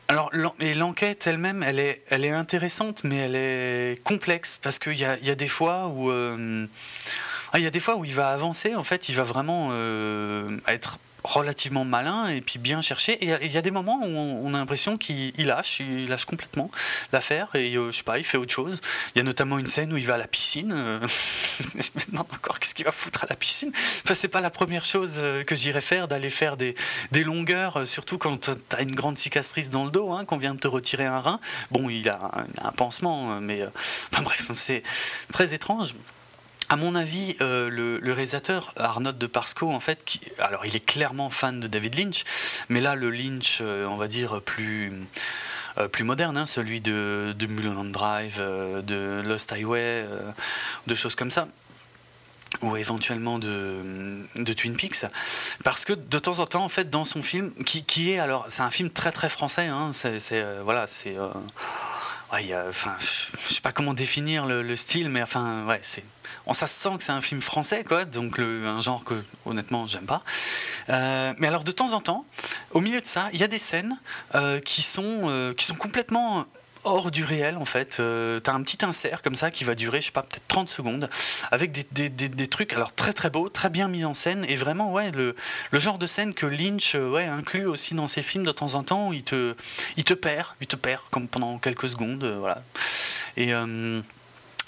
Alors 0.09 0.31
l'enquête 0.33 1.27
elle-même, 1.27 1.63
elle 1.63 1.81
est 1.81 2.03
elle 2.09 2.25
est 2.25 2.31
intéressante, 2.31 3.03
mais 3.05 3.17
elle 3.17 3.35
est 3.35 4.03
complexe 4.05 4.59
parce 4.63 4.79
qu'il 4.79 4.95
y 4.95 5.05
a, 5.05 5.19
y 5.19 5.31
a 5.31 5.35
des 5.35 5.49
fois 5.49 5.89
où 5.89 6.11
ah, 6.11 7.59
il 7.59 7.65
y 7.65 7.67
a 7.67 7.71
des 7.71 7.81
fois 7.81 7.97
où 7.97 8.05
il 8.05 8.15
va 8.15 8.29
avancer, 8.29 8.75
en 8.77 8.85
fait, 8.85 9.09
il 9.09 9.17
va 9.17 9.25
vraiment 9.25 9.73
être 10.69 10.99
relativement 11.27 11.85
malin 11.85 12.29
et 12.29 12.41
puis 12.41 12.59
bien 12.59 12.81
cherché. 12.81 13.13
Et 13.25 13.37
il 13.43 13.53
y 13.53 13.59
a 13.59 13.63
des 13.63 13.71
moments 13.71 14.01
où 14.03 14.07
on, 14.07 14.55
a 14.55 14.59
l'impression 14.59 14.97
qu'il 14.97 15.33
lâche, 15.39 15.81
il 15.81 16.09
lâche 16.09 16.25
complètement 16.25 16.71
l'affaire 17.13 17.49
et 17.55 17.77
euh, 17.77 17.91
je 17.91 17.99
sais 17.99 18.03
pas, 18.03 18.19
il 18.19 18.25
fait 18.25 18.39
autre 18.39 18.53
chose. 18.53 18.81
Il 19.15 19.19
y 19.19 19.21
a 19.21 19.25
notamment 19.25 19.59
une 19.59 19.67
scène 19.67 19.93
où 19.93 19.97
il 19.97 20.07
va 20.07 20.15
à 20.15 20.19
la 20.19 20.29
piscine. 20.29 20.73
Euh, 20.73 21.07
je 21.75 21.91
me 21.95 22.11
demande 22.11 22.27
encore 22.33 22.59
qu'est-ce 22.59 22.75
qu'il 22.75 22.85
va 22.85 22.93
foutre 22.93 23.25
à 23.25 23.27
la 23.29 23.37
piscine. 23.37 23.73
Enfin, 24.05 24.15
c'est 24.15 24.29
pas 24.29 24.41
la 24.41 24.51
première 24.51 24.85
chose 24.85 25.15
euh, 25.19 25.43
que 25.43 25.55
j'irais 25.55 25.81
faire, 25.81 26.09
d'aller 26.09 26.31
faire 26.31 26.57
des, 26.57 26.75
des, 27.13 27.25
longueurs, 27.25 27.87
surtout 27.87 28.19
quand 28.19 28.51
tu 28.51 28.77
as 28.77 28.83
une 28.83 28.95
grande 28.95 29.19
cicatrice 29.19 29.71
dans 29.71 29.85
le 29.85 29.91
dos, 29.91 30.13
hein, 30.13 30.25
qu'on 30.25 30.39
vient 30.39 30.55
de 30.55 30.61
te 30.61 30.69
retirer 30.69 31.07
un 31.07 31.21
rein. 31.21 31.41
Bon, 31.71 31.91
il 31.91 32.09
a 32.09 32.31
un, 32.63 32.73
pansement, 32.73 33.41
mais 33.41 33.63
enfin 34.13 34.23
bref, 34.23 34.51
c'est 34.55 34.83
très 35.33 35.55
étrange 35.55 35.95
à 36.69 36.77
mon 36.77 36.95
avis, 36.95 37.37
euh, 37.41 37.71
le, 37.71 38.13
réalisateur 38.13 38.73
Arnaud 38.77 39.13
de 39.13 39.27
Parsco, 39.27 39.71
en 39.71 39.81
fait, 39.81 40.03
alors 40.39 40.67
il 40.67 40.75
est 40.75 40.85
clairement 40.85 41.31
fan 41.31 41.61
de 41.61 41.69
David 41.69 41.97
Lynch, 41.97 42.25
mais 42.69 42.81
là 42.81 42.97
le 42.97 43.11
Lynch, 43.11 43.59
euh, 43.61 43.87
on 43.87 43.97
va 43.97 44.09
dire 44.09 44.41
plus 44.43 44.93
euh, 45.79 45.89
plus 45.89 46.05
moderne, 46.05 46.37
hein, 46.37 46.47
celui 46.47 46.81
de, 46.81 47.35
de 47.39 47.47
Mulholland 47.47 47.93
Drive, 47.93 48.39
de 48.39 49.23
Lost 49.25 49.53
Highway, 49.53 50.07
de 50.87 50.95
choses 50.95 51.15
comme 51.15 51.31
ça 51.31 51.49
ou 52.63 52.77
éventuellement 52.77 53.39
de, 53.39 54.25
Twin 54.57 54.77
Peaks, 54.77 55.05
parce 55.63 55.85
que 55.85 55.93
de 55.93 56.19
temps 56.19 56.39
en 56.39 56.47
temps, 56.47 56.65
en 56.65 56.71
fait, 56.71 56.89
dans 56.89 57.05
son 57.05 57.23
film, 57.23 57.53
qui, 57.65 57.85
qui 57.85 58.13
est 58.13 58.19
alors, 58.19 58.47
c'est 58.49 58.63
un 58.63 58.71
film 58.71 58.89
très 58.89 59.13
très 59.13 59.29
français, 59.29 59.67
hein, 59.67 59.91
c'est 59.93 60.45
voilà, 60.65 60.87
c'est 60.87 61.17
ouais, 62.33 62.55
enfin, 62.69 62.97
je 62.99 63.55
sais 63.55 63.61
pas 63.61 63.73
comment 63.73 63.93
définir 63.93 64.47
le, 64.47 64.63
le 64.63 64.77
style, 64.77 65.11
mais 65.11 65.23
enfin, 65.23 65.67
ouais, 65.67 65.81
c'est 65.83 66.05
on, 66.47 66.53
ça 66.53 66.67
se 66.67 66.81
sent 66.81 66.97
que 66.97 67.03
c'est 67.03 67.13
un 67.13 67.21
film 67.21 67.41
français, 67.41 67.85
quoi, 67.85 68.05
donc 68.05 68.39
un 68.39 68.81
genre 68.81 69.05
que 69.05 69.23
honnêtement 69.45 69.87
j'aime 69.87 70.07
pas. 70.07 70.23
Euh, 70.89 71.35
mais 71.39 71.49
alors 71.49 71.65
de 71.65 71.73
temps 71.73 71.93
en 71.93 72.01
temps, 72.01 72.25
au 72.71 72.81
milieu 72.81 73.01
de 73.01 73.07
ça, 73.07 73.29
il 73.33 73.41
y 73.41 73.45
a 73.45 73.49
des 73.49 73.59
scènes 73.59 73.99
euh, 74.35 74.61
qui, 74.61 74.83
sont, 74.83 75.23
euh, 75.25 75.55
qui 75.55 75.65
sont 75.65 75.75
complètement 75.75 76.47
hors 76.85 77.11
du 77.11 77.25
réel 77.25 77.57
en 77.57 77.65
fait. 77.65 77.97
T'as 77.97 78.53
un 78.53 78.63
petit 78.63 78.85
insert 78.85 79.23
comme 79.23 79.35
ça 79.35 79.51
qui 79.51 79.65
va 79.65 79.75
durer, 79.75 80.01
je 80.01 80.07
sais 80.07 80.13
pas, 80.13 80.23
peut-être 80.23 80.47
30 80.47 80.69
secondes, 80.69 81.11
avec 81.51 81.73
des, 81.73 82.47
trucs 82.47 82.73
alors 82.75 82.95
très 82.95 83.13
très 83.13 83.29
beaux, 83.29 83.49
très 83.49 83.71
bien 83.71 83.89
mis 83.89 84.05
en 84.05 84.15
scène, 84.15 84.47
et 84.49 84.55
vraiment 84.55 84.93
ouais 84.93 85.11
le, 85.11 85.35
genre 85.73 85.99
de 85.99 86.07
scène 86.07 86.33
que 86.33 86.47
Lynch 86.47 86.95
ouais, 86.95 87.25
inclut 87.25 87.67
aussi 87.67 87.95
dans 87.95 88.07
ses 88.07 88.23
films 88.23 88.45
de 88.45 88.53
temps 88.53 88.75
en 88.75 88.85
temps, 88.85 89.09
où 89.09 89.13
il 89.13 89.25
te, 89.25 89.57
il 89.97 90.05
te 90.05 90.15
perd, 90.15 90.47
il 90.61 90.69
te 90.69 90.77
perd 90.77 91.03
comme 91.11 91.27
pendant 91.27 91.59
quelques 91.59 91.89
secondes, 91.89 92.25
voilà. 92.25 92.63
Et 93.37 93.53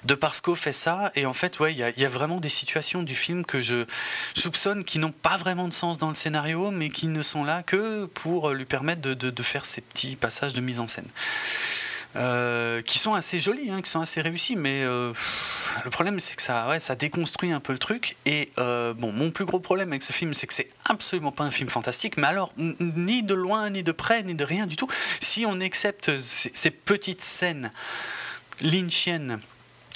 de 0.05 0.15
Parsco 0.15 0.55
fait 0.55 0.73
ça, 0.73 1.11
et 1.17 1.27
en 1.27 1.33
fait, 1.33 1.59
ouais, 1.59 1.73
il 1.73 1.79
y, 1.79 2.05
a 2.05 2.09
vraiment 2.09 2.39
des 2.39 2.49
situations 2.49 3.03
du 3.03 3.15
film 3.15 3.45
que 3.45 3.61
je 3.61 3.85
soupçonne 4.35 4.85
qui 4.85 4.99
n'ont 4.99 5.13
pas 5.13 5.37
vraiment 5.37 5.67
de 5.67 5.73
sens 5.73 5.99
dans 5.99 6.09
le 6.09 6.15
scénario, 6.15 6.71
mais 6.71 6.89
qui 6.89 7.09
ne 7.09 7.23
sont 7.23 7.43
là 7.43 7.63
que 7.65 8.07
pour 8.07 8.51
lui 8.51 8.65
permettre 8.65 9.01
de, 9.01 9.43
faire 9.43 9.67
ces 9.67 9.81
petits 9.81 10.15
passages 10.15 10.55
de 10.55 10.61
mise 10.61 10.79
en 10.79 10.89
scène. 10.89 11.09
Euh, 12.17 12.81
qui 12.81 12.99
sont 12.99 13.13
assez 13.13 13.39
jolis, 13.39 13.71
hein, 13.71 13.83
qui 13.83 13.91
sont 13.91 14.01
assez 14.01 14.21
réussis, 14.23 14.57
mais 14.57 14.83
euh, 14.83 15.13
le 15.85 15.91
problème 15.91 16.21
c'est 16.21 16.37
que 16.37 16.43
ça, 16.43 16.67
ouais, 16.69 16.81
ça 16.81 16.97
déconstruit 16.97 17.53
un 17.53 17.61
peu 17.61 17.73
le 17.73 17.79
truc. 17.79 18.17
Et 18.25 18.51
euh, 18.59 18.95
bon, 18.95 19.13
mon 19.13 19.31
plus 19.31 19.45
gros 19.45 19.61
problème 19.61 19.91
avec 19.91 20.03
ce 20.03 20.13
film, 20.13 20.33
c'est 20.33 20.47
que 20.47 20.55
c'est 20.55 20.71
absolument 20.87 21.33
pas 21.33 21.45
un 21.45 21.51
film 21.51 21.69
fantastique, 21.69 22.17
mais 22.17 22.27
alors 22.27 22.53
ni 22.57 23.23
de 23.23 23.35
loin, 23.35 23.69
ni 23.69 23.83
de 23.83 23.93
près, 23.93 24.23
ni 24.23 24.35
de 24.35 24.45
rien 24.45 24.67
du 24.67 24.77
tout. 24.77 24.89
Si 25.21 25.45
on 25.47 25.61
accepte 25.61 26.19
ces, 26.19 26.51
ces 26.55 26.71
petites 26.71 27.21
scènes 27.21 27.71
lynchiennes 28.63 29.39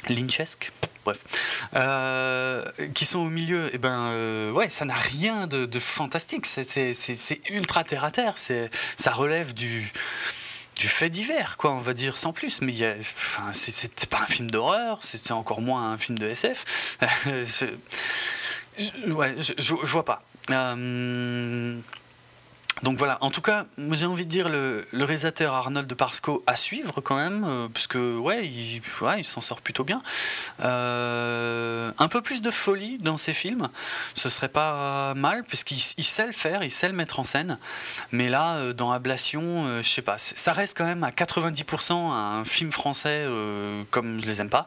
lynchesque, 0.08 0.72
bref, 1.04 1.18
euh, 1.74 2.64
qui 2.94 3.04
sont 3.04 3.20
au 3.20 3.30
milieu, 3.30 3.66
et 3.66 3.72
eh 3.74 3.78
ben 3.78 4.10
euh, 4.10 4.50
ouais, 4.50 4.68
ça 4.68 4.84
n'a 4.84 4.94
rien 4.94 5.46
de, 5.46 5.78
fantastique, 5.78 6.46
c'est 6.46 7.40
ultra 7.50 7.84
terre 7.84 8.04
à 8.04 8.10
terre, 8.10 8.34
ça 8.36 9.12
relève 9.12 9.54
du 9.54 9.90
fait 10.88 11.10
divers, 11.10 11.56
quoi, 11.56 11.72
on 11.72 11.78
va 11.78 11.94
dire 11.94 12.16
sans 12.16 12.32
plus. 12.32 12.60
Mais 12.60 12.74
enfin, 13.00 13.50
c'est 13.52 14.06
pas 14.06 14.20
un 14.20 14.26
film 14.26 14.50
d'horreur, 14.50 14.98
c'est 15.02 15.30
encore 15.30 15.60
moins 15.60 15.92
un 15.92 15.98
film 15.98 16.18
de 16.18 16.28
SF. 16.28 16.98
ouais, 19.08 19.34
je, 19.38 19.52
je, 19.58 19.74
vois 19.74 20.04
pas. 20.04 20.22
Euh, 20.50 21.78
donc 22.80 22.98
voilà, 22.98 23.18
en 23.20 23.30
tout 23.30 23.42
cas, 23.42 23.66
j'ai 23.92 24.06
envie 24.06 24.24
de 24.24 24.30
dire 24.30 24.48
le, 24.48 24.86
réalisateur 24.92 25.54
Arnold 25.54 25.86
de 25.86 25.94
Parsco 25.94 26.42
à 26.46 26.56
suivre 26.56 27.00
quand 27.00 27.16
même, 27.16 27.44
euh, 27.44 27.68
parce 27.68 27.86
que 27.86 28.16
ouais, 28.16 28.48
il, 28.48 28.82
s'en 29.24 29.40
sort 29.40 29.60
plutôt 29.60 29.84
bien. 29.84 30.02
Euh, 30.64 31.92
un 31.98 32.08
peu 32.08 32.22
plus 32.22 32.42
de 32.42 32.50
folie 32.50 32.98
dans 32.98 33.18
ses 33.18 33.34
films, 33.34 33.68
ce 34.14 34.28
serait 34.28 34.48
pas 34.48 35.14
mal, 35.14 35.44
puisqu'il 35.44 35.80
sait 35.80 36.26
le 36.26 36.32
faire, 36.32 36.64
il 36.64 36.72
sait 36.72 36.88
le 36.88 36.94
mettre 36.94 37.20
en 37.20 37.24
scène. 37.24 37.58
Mais 38.10 38.28
là, 38.28 38.56
euh, 38.56 38.72
dans 38.72 38.90
Ablation, 38.90 39.80
je 39.82 39.88
sais 39.88 40.02
pas, 40.02 40.16
ça 40.18 40.52
reste 40.52 40.76
quand 40.76 40.86
même 40.86 41.04
à 41.04 41.10
90% 41.10 41.92
un 41.92 42.44
film 42.44 42.72
français 42.72 43.26
comme 43.90 44.20
je 44.20 44.26
les 44.26 44.40
aime 44.40 44.50
pas, 44.50 44.66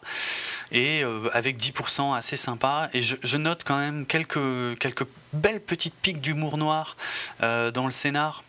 et 0.71 1.03
avec 1.33 1.57
10% 1.57 2.15
assez 2.15 2.37
sympa. 2.37 2.89
Et 2.93 3.01
je, 3.01 3.15
je, 3.23 3.37
note 3.37 3.63
quand 3.65 3.77
même 3.77 4.05
quelques, 4.05 4.77
quelques 4.79 5.05
belles 5.33 5.61
petites 5.61 5.95
piques 5.95 6.21
d'humour 6.21 6.57
noir 6.57 6.95
dans 7.41 7.85
le 7.85 7.91
scénar 7.95 8.43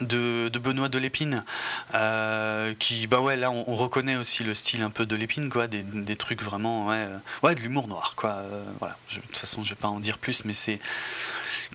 de, 0.00 0.50
Benoît 0.58 0.88
de 0.88 0.98
Lépine 0.98 1.44
euh, 1.94 2.74
qui 2.78 3.06
bah 3.06 3.20
ouais 3.20 3.36
là 3.36 3.50
on, 3.50 3.76
reconnaît 3.76 4.16
aussi 4.16 4.42
le 4.44 4.54
style 4.54 4.82
un 4.82 4.90
peu 4.90 5.06
de 5.06 5.16
Lépine 5.16 5.48
quoi 5.48 5.66
des, 5.66 6.16
trucs 6.16 6.42
vraiment 6.42 6.88
ouais, 6.88 6.96
euh, 6.96 7.18
ouais 7.42 7.54
de 7.54 7.60
l'humour 7.60 7.88
noir 7.88 8.14
quoi 8.16 8.30
euh, 8.30 8.64
de 9.10 9.20
toute 9.20 9.36
façon 9.36 9.62
je 9.62 9.70
vais 9.70 9.80
pas 9.80 9.88
en 9.88 10.00
dire 10.00 10.18
plus 10.18 10.44
mais 10.44 10.54
c'est 10.54 10.80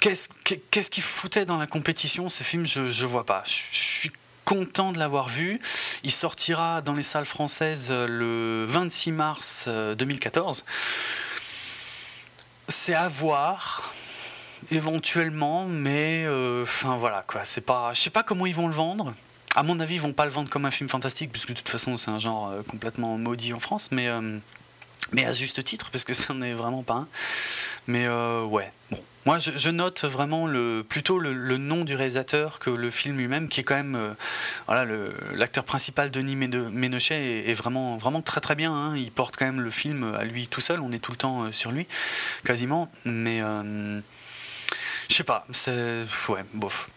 qu'est-ce 0.01 0.27
qu'est-ce 0.43 0.89
qu'il 0.89 1.03
foutait 1.03 1.45
dans 1.45 1.57
la 1.57 1.67
compétition 1.67 2.29
ce 2.29 2.43
film 2.43 2.65
je, 2.65 2.89
je 2.89 3.05
vois 3.05 3.25
pas. 3.25 3.43
Je, 3.45 3.77
suis 3.77 4.11
content 4.45 4.91
de 4.91 4.97
l'avoir 4.97 5.29
vu. 5.29 5.61
Il 6.03 6.11
sortira 6.11 6.81
dans 6.81 6.95
les 6.95 7.03
salles 7.03 7.27
françaises 7.27 7.91
le 7.91 8.65
26 8.67 9.11
mars 9.11 9.69
2014 9.97 10.65
c'est 12.69 12.93
à 12.93 13.07
voir 13.07 13.93
éventuellement, 14.71 15.65
mais 15.65 16.23
euh, 16.25 16.63
enfin 16.63 16.97
voilà 16.97 17.23
quoi. 17.27 17.41
C'est 17.45 17.61
pas, 17.61 17.93
je 17.93 17.99
sais 17.99 18.09
pas 18.09 18.23
comment 18.23 18.45
ils 18.45 18.55
vont 18.55 18.67
le 18.67 18.73
vendre. 18.73 19.13
À 19.55 19.63
mon 19.63 19.79
avis, 19.79 19.95
ils 19.95 20.01
vont 20.01 20.13
pas 20.13 20.25
le 20.25 20.31
vendre 20.31 20.49
comme 20.49 20.65
un 20.65 20.71
film 20.71 20.89
fantastique, 20.89 21.31
puisque 21.31 21.49
de 21.49 21.53
toute 21.55 21.69
façon 21.69 21.97
c'est 21.97 22.11
un 22.11 22.19
genre 22.19 22.49
euh, 22.49 22.61
complètement 22.63 23.17
maudit 23.17 23.53
en 23.53 23.59
France, 23.59 23.89
mais 23.91 24.07
euh, 24.07 24.37
mais 25.11 25.25
à 25.25 25.33
juste 25.33 25.63
titre, 25.63 25.89
parce 25.91 26.03
que 26.03 26.13
ça 26.15 26.33
n'est 26.33 26.53
vraiment 26.53 26.83
pas 26.83 26.93
un. 26.93 27.07
Mais 27.87 28.07
ouais, 28.07 28.71
bon. 28.91 28.99
Moi, 29.25 29.37
je, 29.37 29.69
note 29.69 30.05
vraiment 30.05 30.47
le, 30.47 30.83
plutôt 30.87 31.19
le, 31.19 31.57
nom 31.57 31.83
du 31.83 31.93
réalisateur 31.93 32.57
que 32.57 32.69
le 32.69 32.89
film 32.89 33.17
lui-même, 33.17 33.47
qui 33.47 33.59
est 33.59 33.63
quand 33.63 33.75
même, 33.75 34.15
voilà, 34.65 34.91
l'acteur 35.33 35.65
principal 35.65 36.09
Denis 36.09 36.35
Ménochet 36.35 37.43
est, 37.47 37.53
vraiment, 37.53 37.97
vraiment 37.97 38.21
très 38.21 38.41
très 38.41 38.55
bien. 38.55 38.73
Hein. 38.73 38.95
Il 38.95 39.11
porte 39.11 39.35
quand 39.35 39.45
même 39.45 39.61
le 39.61 39.69
film 39.69 40.15
à 40.17 40.23
lui 40.23 40.47
tout 40.47 40.61
seul. 40.61 40.79
On 40.79 40.91
est 40.93 40.99
tout 40.99 41.11
le 41.11 41.17
temps 41.17 41.51
sur 41.51 41.71
lui, 41.71 41.85
quasiment. 42.45 42.89
Mais 43.05 43.41
je 45.09 45.15
sais 45.15 45.23
pas, 45.23 45.45
c'est. 45.51 46.05
Ouais, 46.29 46.45
bof. 46.53 46.89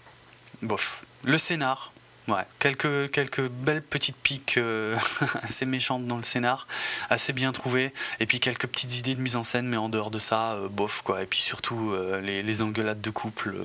Bof. 0.61 1.03
Le 1.25 1.39
scénar, 1.39 1.93
ouais. 2.29 2.45
Quelques, 2.59 3.11
quelques 3.11 3.49
belles 3.49 3.83
petites 3.83 4.17
piques 4.17 4.59
euh, 4.59 4.97
assez 5.43 5.65
méchantes 5.65 6.07
dans 6.07 6.19
le 6.19 6.23
scénar, 6.23 6.67
assez 7.11 7.33
bien 7.33 7.53
trouvées. 7.53 7.93
Et 8.21 8.27
puis 8.27 8.39
quelques 8.39 8.67
petites 8.67 8.99
idées 8.99 9.15
de 9.15 9.21
mise 9.21 9.35
en 9.35 9.45
scène, 9.45 9.67
mais 9.67 9.79
en 9.79 9.89
dehors 9.89 10.11
de 10.11 10.19
ça, 10.19 10.53
euh, 10.53 10.69
bof, 10.69 11.03
quoi. 11.03 11.23
Et 11.23 11.27
puis 11.27 11.41
surtout, 11.41 11.93
euh, 11.93 12.21
les, 12.21 12.43
les, 12.43 12.63
engueulades 12.63 13.01
de 13.01 13.11
couple, 13.11 13.57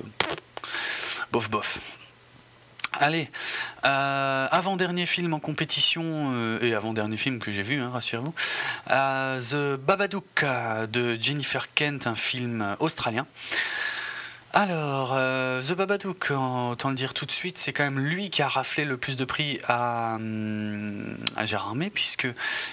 bof, 1.30 1.50
bof. 1.50 1.80
Allez, 3.00 3.30
avant-dernier 3.82 5.04
film 5.04 5.34
en 5.34 5.40
compétition, 5.40 6.58
et 6.60 6.74
avant-dernier 6.74 7.18
film 7.18 7.38
que 7.38 7.52
j'ai 7.52 7.62
vu, 7.62 7.80
hein, 7.80 7.90
rassurez-vous, 7.92 8.34
The 8.88 9.76
Babadook 9.76 10.44
de 10.90 11.16
Jennifer 11.20 11.72
Kent, 11.74 12.06
un 12.06 12.16
film 12.16 12.76
australien. 12.80 13.26
Alors, 14.54 15.12
euh, 15.14 15.62
The 15.62 15.72
Babadook, 15.72 16.30
autant 16.30 16.88
le 16.88 16.94
dire 16.94 17.12
tout 17.12 17.26
de 17.26 17.30
suite, 17.30 17.58
c'est 17.58 17.74
quand 17.74 17.84
même 17.84 18.00
lui 18.00 18.30
qui 18.30 18.40
a 18.40 18.48
raflé 18.48 18.86
le 18.86 18.96
plus 18.96 19.16
de 19.16 19.26
prix 19.26 19.60
à, 19.68 20.14
hum, 20.14 21.18
Gérard 21.44 21.68
Armé, 21.68 21.90
puisque 21.90 22.26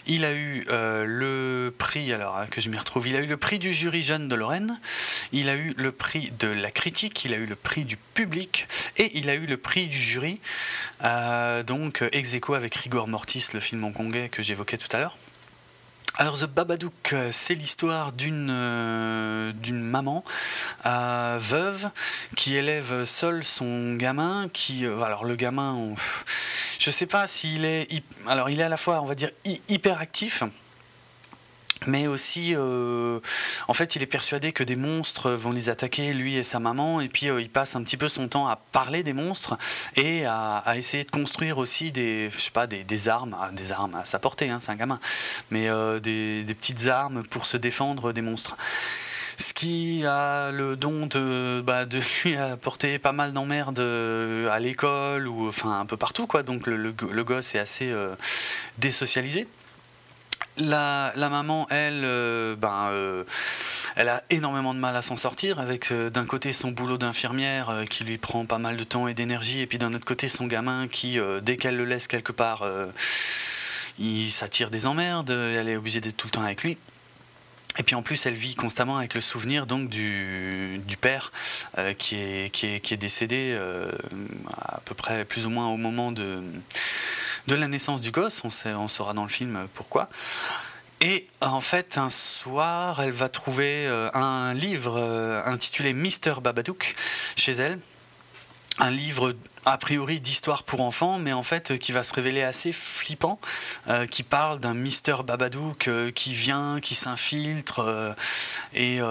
il 0.07 0.23
a 0.23 0.33
eu 0.33 0.65
euh, 0.69 1.03
le 1.05 1.73
prix, 1.77 2.13
alors 2.13 2.37
hein, 2.37 2.47
que 2.49 2.61
je 2.61 2.69
m'y 2.69 2.77
retrouve, 2.77 3.09
il 3.09 3.15
a 3.17 3.19
eu 3.19 3.25
le 3.25 3.35
prix 3.35 3.59
du 3.59 3.73
jury 3.73 4.03
jeune 4.03 4.29
de 4.29 4.35
Lorraine, 4.35 4.79
il 5.33 5.49
a 5.49 5.55
eu 5.55 5.73
le 5.75 5.91
prix 5.91 6.31
de 6.39 6.47
la 6.47 6.71
critique, 6.71 7.25
il 7.25 7.33
a 7.33 7.37
eu 7.37 7.45
le 7.45 7.57
prix 7.57 7.83
du 7.83 7.97
public, 7.97 8.67
et 8.95 9.17
il 9.17 9.29
a 9.29 9.35
eu 9.35 9.45
le 9.45 9.57
prix 9.57 9.87
du 9.89 9.97
jury, 9.97 10.39
euh, 11.03 11.61
donc 11.61 12.03
ex 12.13 12.35
avec 12.55 12.75
Rigor 12.75 13.09
Mortis, 13.09 13.47
le 13.53 13.59
film 13.59 13.83
hongkongais 13.83 14.29
que 14.29 14.41
j'évoquais 14.41 14.77
tout 14.77 14.95
à 14.95 14.99
l'heure. 14.99 15.17
Alors 16.17 16.37
The 16.37 16.45
Babadook, 16.45 17.11
euh, 17.11 17.29
c'est 17.33 17.55
l'histoire 17.55 18.13
d'une 18.13 18.47
euh, 18.49 19.51
maman 19.69 20.23
euh, 20.85 21.37
veuve 21.41 21.89
qui 22.37 22.55
élève 22.55 23.03
seule 23.03 23.43
son 23.43 23.95
gamin. 23.95 24.47
Qui 24.53 24.85
alors 24.85 25.25
le 25.25 25.35
gamin, 25.35 25.93
je 26.79 26.89
sais 26.89 27.05
pas 27.05 27.27
s'il 27.27 27.65
est 27.65 27.89
alors 28.27 28.49
il 28.49 28.61
est 28.61 28.63
à 28.63 28.69
la 28.69 28.77
fois 28.77 29.01
on 29.01 29.05
va 29.05 29.15
dire 29.15 29.31
hyper 29.67 29.99
actif 29.99 30.43
mais 31.87 32.07
aussi 32.07 32.55
euh, 32.55 33.19
en 33.67 33.73
fait 33.73 33.95
il 33.95 34.01
est 34.01 34.07
persuadé 34.07 34.53
que 34.53 34.63
des 34.63 34.75
monstres 34.75 35.31
vont 35.31 35.51
les 35.51 35.69
attaquer 35.69 36.13
lui 36.13 36.35
et 36.35 36.43
sa 36.43 36.59
maman. 36.59 37.01
Et 37.01 37.09
puis 37.09 37.29
euh, 37.29 37.41
il 37.41 37.49
passe 37.49 37.75
un 37.75 37.83
petit 37.83 37.97
peu 37.97 38.07
son 38.07 38.27
temps 38.27 38.47
à 38.47 38.55
parler 38.55 39.03
des 39.03 39.13
monstres 39.13 39.57
et 39.95 40.25
à, 40.25 40.63
essayer 40.75 41.03
de 41.03 41.11
construire 41.11 41.57
aussi 41.57 41.91
des 41.91 42.29
je 42.31 42.39
sais 42.39 42.51
pas 42.51 42.67
des, 42.67 43.07
armes. 43.07 43.35
Ah, 43.39 43.51
des 43.51 43.71
armes 43.71 43.95
à 43.95 44.05
sa 44.05 44.19
portée 44.19 44.49
hein, 44.49 44.59
c'est 44.59 44.71
un 44.71 44.75
gamin. 44.75 44.99
Mais 45.51 45.69
euh, 45.69 45.99
des, 45.99 46.45
petites 46.55 46.87
armes 46.87 47.23
pour 47.23 47.45
se 47.45 47.57
défendre 47.57 48.13
des 48.13 48.21
monstres. 48.21 48.55
Ce 49.37 49.53
qui 49.53 50.05
a 50.05 50.51
le 50.51 50.77
don 50.77 51.07
de, 51.07 51.61
bah, 51.65 51.85
lui 52.23 52.37
apporter 52.37 52.99
pas 52.99 53.11
mal 53.11 53.33
d'emmerdes 53.33 53.79
à 53.79 54.59
l'école 54.59 55.27
ou 55.27 55.49
enfin 55.49 55.81
un 55.81 55.85
peu 55.85 55.97
partout 55.97 56.25
quoi. 56.25 56.41
Donc 56.41 56.67
le 56.67 57.23
gosse 57.23 57.53
est 57.53 57.59
assez 57.59 57.93
désocialisé 58.77 59.47
la, 60.57 61.13
maman, 61.15 61.67
elle, 61.69 62.03
euh, 62.05 62.55
ben, 62.55 62.89
euh, 62.91 63.23
elle 63.95 64.09
a 64.09 64.23
énormément 64.29 64.73
de 64.73 64.79
mal 64.79 64.95
à 64.95 65.01
s'en 65.01 65.17
sortir, 65.17 65.59
avec 65.59 65.91
euh, 65.91 66.09
d'un 66.09 66.25
côté 66.25 66.53
son 66.53 66.71
boulot 66.71 66.97
d'infirmière 66.97 67.83
qui 67.89 68.03
lui 68.03 68.17
prend 68.17 68.45
pas 68.45 68.57
mal 68.57 68.77
de 68.77 68.83
temps 68.83 69.07
et 69.07 69.13
d'énergie, 69.13 69.59
et 69.59 69.67
puis 69.67 69.77
d'un 69.77 69.93
autre 69.93 70.05
côté 70.05 70.27
son 70.27 70.47
gamin 70.47 70.87
qui, 70.87 71.17
dès 71.41 71.57
qu'elle 71.57 71.77
le 71.77 71.85
laisse 71.85 72.07
quelque 72.07 72.31
part, 72.31 72.65
il 73.99 74.31
s'attire 74.31 74.69
des 74.69 74.85
emmerdes, 74.85 75.29
elle 75.29 75.69
est 75.69 75.77
obligée 75.77 76.01
d'être 76.01 76.17
tout 76.17 76.27
le 76.27 76.31
temps 76.31 76.43
avec 76.43 76.63
lui. 76.63 76.77
Et 77.77 77.83
puis 77.83 77.95
en 77.95 78.01
plus, 78.01 78.25
elle 78.25 78.35
vit 78.35 78.55
constamment 78.55 78.97
avec 78.97 79.13
le 79.13 79.21
souvenir 79.21 79.65
donc 79.65 79.89
du, 79.89 80.79
père 81.01 81.33
qui, 81.97 82.15
est, 82.15 82.49
qui, 82.53 82.67
est, 82.67 82.79
qui, 82.79 82.93
est, 82.93 82.97
décédé 82.97 83.57
à 84.57 84.79
peu 84.85 84.95
près 84.95 85.25
plus 85.25 85.45
ou 85.45 85.49
moins 85.49 85.67
au 85.67 85.77
moment 85.77 86.11
de 86.11 86.41
de 87.47 87.55
la 87.55 87.67
naissance 87.67 88.01
du 88.01 88.11
gosse, 88.11 88.41
on, 88.43 88.87
saura 88.87 89.13
dans 89.13 89.23
le 89.23 89.29
film 89.29 89.67
pourquoi. 89.73 90.09
Et 91.01 91.27
en 91.41 91.61
fait, 91.61 91.97
un 91.97 92.09
soir, 92.09 93.01
elle 93.01 93.11
va 93.11 93.29
trouver 93.29 93.85
euh, 93.85 94.09
un 94.13 94.53
livre 94.53 94.97
euh, 94.97 95.43
intitulé 95.45 95.93
Mister 95.93 96.35
Babadook 96.41 96.95
chez 97.35 97.51
elle. 97.51 97.79
Un 98.79 98.91
livre 98.91 99.35
a 99.65 99.77
priori 99.77 100.19
d'histoire 100.19 100.63
pour 100.63 100.81
enfants, 100.81 101.17
mais 101.17 101.33
en 101.33 101.43
fait 101.43 101.71
euh, 101.71 101.77
qui 101.77 101.91
va 101.91 102.03
se 102.03 102.13
révéler 102.13 102.43
assez 102.43 102.71
flippant, 102.71 103.39
euh, 103.87 104.05
qui 104.05 104.21
parle 104.23 104.59
d'un 104.59 104.75
Mister 104.75 105.15
Babadook 105.25 105.87
euh, 105.87 106.11
qui 106.11 106.33
vient, 106.33 106.79
qui 106.79 106.93
s'infiltre 106.93 108.15
et, 108.73 109.01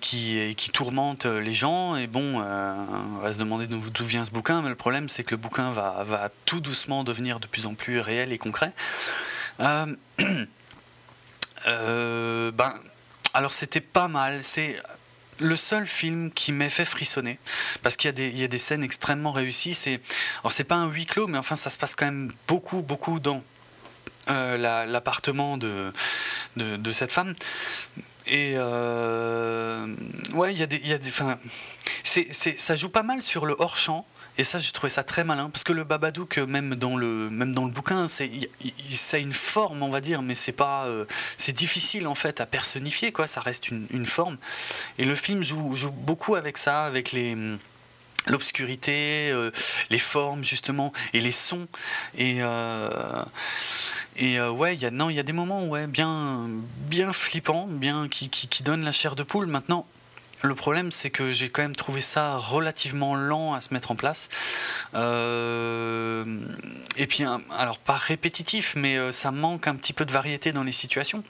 qui, 0.00 0.70
tourmente 0.72 1.26
les 1.26 1.54
gens. 1.54 1.96
Et 1.96 2.06
bon, 2.06 2.40
on 2.40 3.18
va 3.20 3.32
se 3.32 3.38
demander 3.38 3.66
d'où 3.66 4.04
vient 4.04 4.24
ce 4.24 4.30
bouquin, 4.30 4.62
mais 4.62 4.68
le 4.68 4.76
problème 4.76 5.08
c'est 5.08 5.24
que 5.24 5.32
le 5.32 5.38
bouquin 5.38 5.72
va, 5.72 6.04
va, 6.06 6.30
tout 6.44 6.60
doucement 6.60 7.02
devenir 7.04 7.40
de 7.40 7.46
plus 7.46 7.66
en 7.66 7.74
plus 7.74 8.00
réel 8.00 8.32
et 8.32 8.38
concret. 8.38 8.72
ben, 9.58 9.96
alors 13.34 13.52
c'était 13.52 13.80
pas 13.80 14.08
mal. 14.08 14.44
C'est 14.44 14.80
le 15.40 15.56
seul 15.56 15.86
film 15.86 16.30
qui 16.32 16.52
m'ait 16.52 16.70
fait 16.70 16.84
frissonner, 16.84 17.38
parce 17.82 17.96
qu'il 17.96 18.10
y, 18.18 18.44
a 18.44 18.48
des 18.48 18.58
scènes 18.58 18.82
extrêmement 18.82 19.32
réussies. 19.32 19.74
C'est, 19.74 20.00
alors 20.40 20.52
c'est 20.52 20.64
pas 20.64 20.76
un 20.76 20.88
huis 20.88 21.06
clos, 21.06 21.26
mais 21.26 21.38
enfin 21.38 21.56
ça 21.56 21.70
se 21.70 21.78
passe 21.78 21.94
quand 21.94 22.06
même 22.06 22.32
beaucoup, 22.46 22.82
beaucoup 22.82 23.20
dans 23.20 23.42
euh, 24.28 24.86
l'appartement 24.86 25.56
de, 25.56 25.92
de, 26.56 26.92
cette 26.92 27.12
femme. 27.12 27.34
Et 28.26 28.54
euh, 28.56 29.94
ouais, 30.34 30.52
il 30.52 30.58
y 30.58 30.62
a 30.62 30.66
des, 30.66 30.78
y 30.78 30.92
a 30.92 30.98
des, 30.98 31.10
ça 32.58 32.76
joue 32.76 32.90
pas 32.90 33.02
mal 33.02 33.22
sur 33.22 33.46
le 33.46 33.56
hors 33.58 33.76
champ. 33.76 34.06
Et 34.38 34.44
ça, 34.44 34.60
j'ai 34.60 34.70
trouvé 34.70 34.88
ça 34.88 35.02
très 35.02 35.24
malin, 35.24 35.50
parce 35.50 35.64
que 35.64 35.72
le 35.72 35.82
Babadook, 35.82 36.38
même 36.38 36.76
dans 36.76 36.96
le, 36.96 37.28
même 37.28 37.52
dans 37.52 37.64
le 37.64 37.72
bouquin, 37.72 38.06
c'est, 38.06 38.30
ça 38.92 39.16
a 39.16 39.20
une 39.20 39.32
forme, 39.32 39.82
on 39.82 39.90
va 39.90 40.00
dire, 40.00 40.22
mais 40.22 40.36
c'est 40.36 40.52
pas, 40.52 40.84
euh, 40.86 41.06
c'est 41.36 41.52
difficile 41.52 42.06
en 42.06 42.14
fait 42.14 42.40
à 42.40 42.46
personnifier, 42.46 43.10
quoi. 43.10 43.26
Ça 43.26 43.40
reste 43.40 43.68
une, 43.70 44.06
forme. 44.06 44.38
Et 44.96 45.04
le 45.04 45.16
film 45.16 45.42
joue, 45.42 45.74
beaucoup 45.90 46.36
avec 46.36 46.56
ça, 46.56 46.84
avec 46.84 47.10
les 47.10 47.36
l'obscurité, 48.26 49.30
euh, 49.30 49.50
les 49.90 49.98
formes 49.98 50.44
justement 50.44 50.92
et 51.14 51.20
les 51.20 51.30
sons 51.30 51.66
et 52.16 52.38
euh, 52.40 53.24
et 54.16 54.38
ouais 54.40 54.74
il 54.74 54.82
y 54.82 54.86
a 54.86 54.90
non 54.90 55.08
il 55.08 55.16
y 55.16 55.18
a 55.18 55.22
des 55.22 55.32
moments 55.32 55.64
ouais 55.64 55.86
bien 55.86 56.46
bien 56.88 57.14
flippants 57.14 57.66
bien 57.66 58.08
qui, 58.08 58.28
qui, 58.28 58.48
qui 58.48 58.62
donnent 58.62 58.84
la 58.84 58.92
chair 58.92 59.14
de 59.14 59.22
poule 59.22 59.46
maintenant 59.46 59.86
le 60.42 60.54
problème, 60.54 60.92
c'est 60.92 61.10
que 61.10 61.32
j'ai 61.32 61.48
quand 61.48 61.62
même 61.62 61.76
trouvé 61.76 62.00
ça 62.00 62.36
relativement 62.36 63.14
lent 63.14 63.54
à 63.54 63.60
se 63.60 63.74
mettre 63.74 63.90
en 63.90 63.96
place. 63.96 64.28
Euh, 64.94 66.24
et 66.96 67.06
puis, 67.06 67.24
alors 67.56 67.78
pas 67.78 67.96
répétitif, 67.96 68.74
mais 68.76 68.96
euh, 68.96 69.10
ça 69.12 69.32
manque 69.32 69.66
un 69.66 69.74
petit 69.74 69.92
peu 69.92 70.04
de 70.04 70.12
variété 70.12 70.52
dans 70.52 70.64
les 70.64 70.72
situations. 70.72 71.24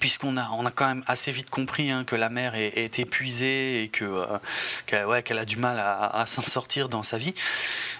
Puisqu'on 0.00 0.36
a, 0.36 0.70
quand 0.74 0.88
même 0.88 1.04
assez 1.06 1.32
vite 1.32 1.48
compris 1.48 1.90
hein, 1.90 2.04
que 2.04 2.16
la 2.16 2.28
mère 2.28 2.54
est, 2.54 2.98
épuisée 2.98 3.82
et 3.82 3.88
que, 3.88 4.04
euh, 4.04 5.22
qu'elle, 5.22 5.38
a 5.38 5.44
du 5.46 5.56
mal 5.56 5.78
à, 5.78 6.24
s'en 6.26 6.42
sortir 6.42 6.90
dans 6.90 7.02
sa 7.02 7.16
vie. 7.16 7.34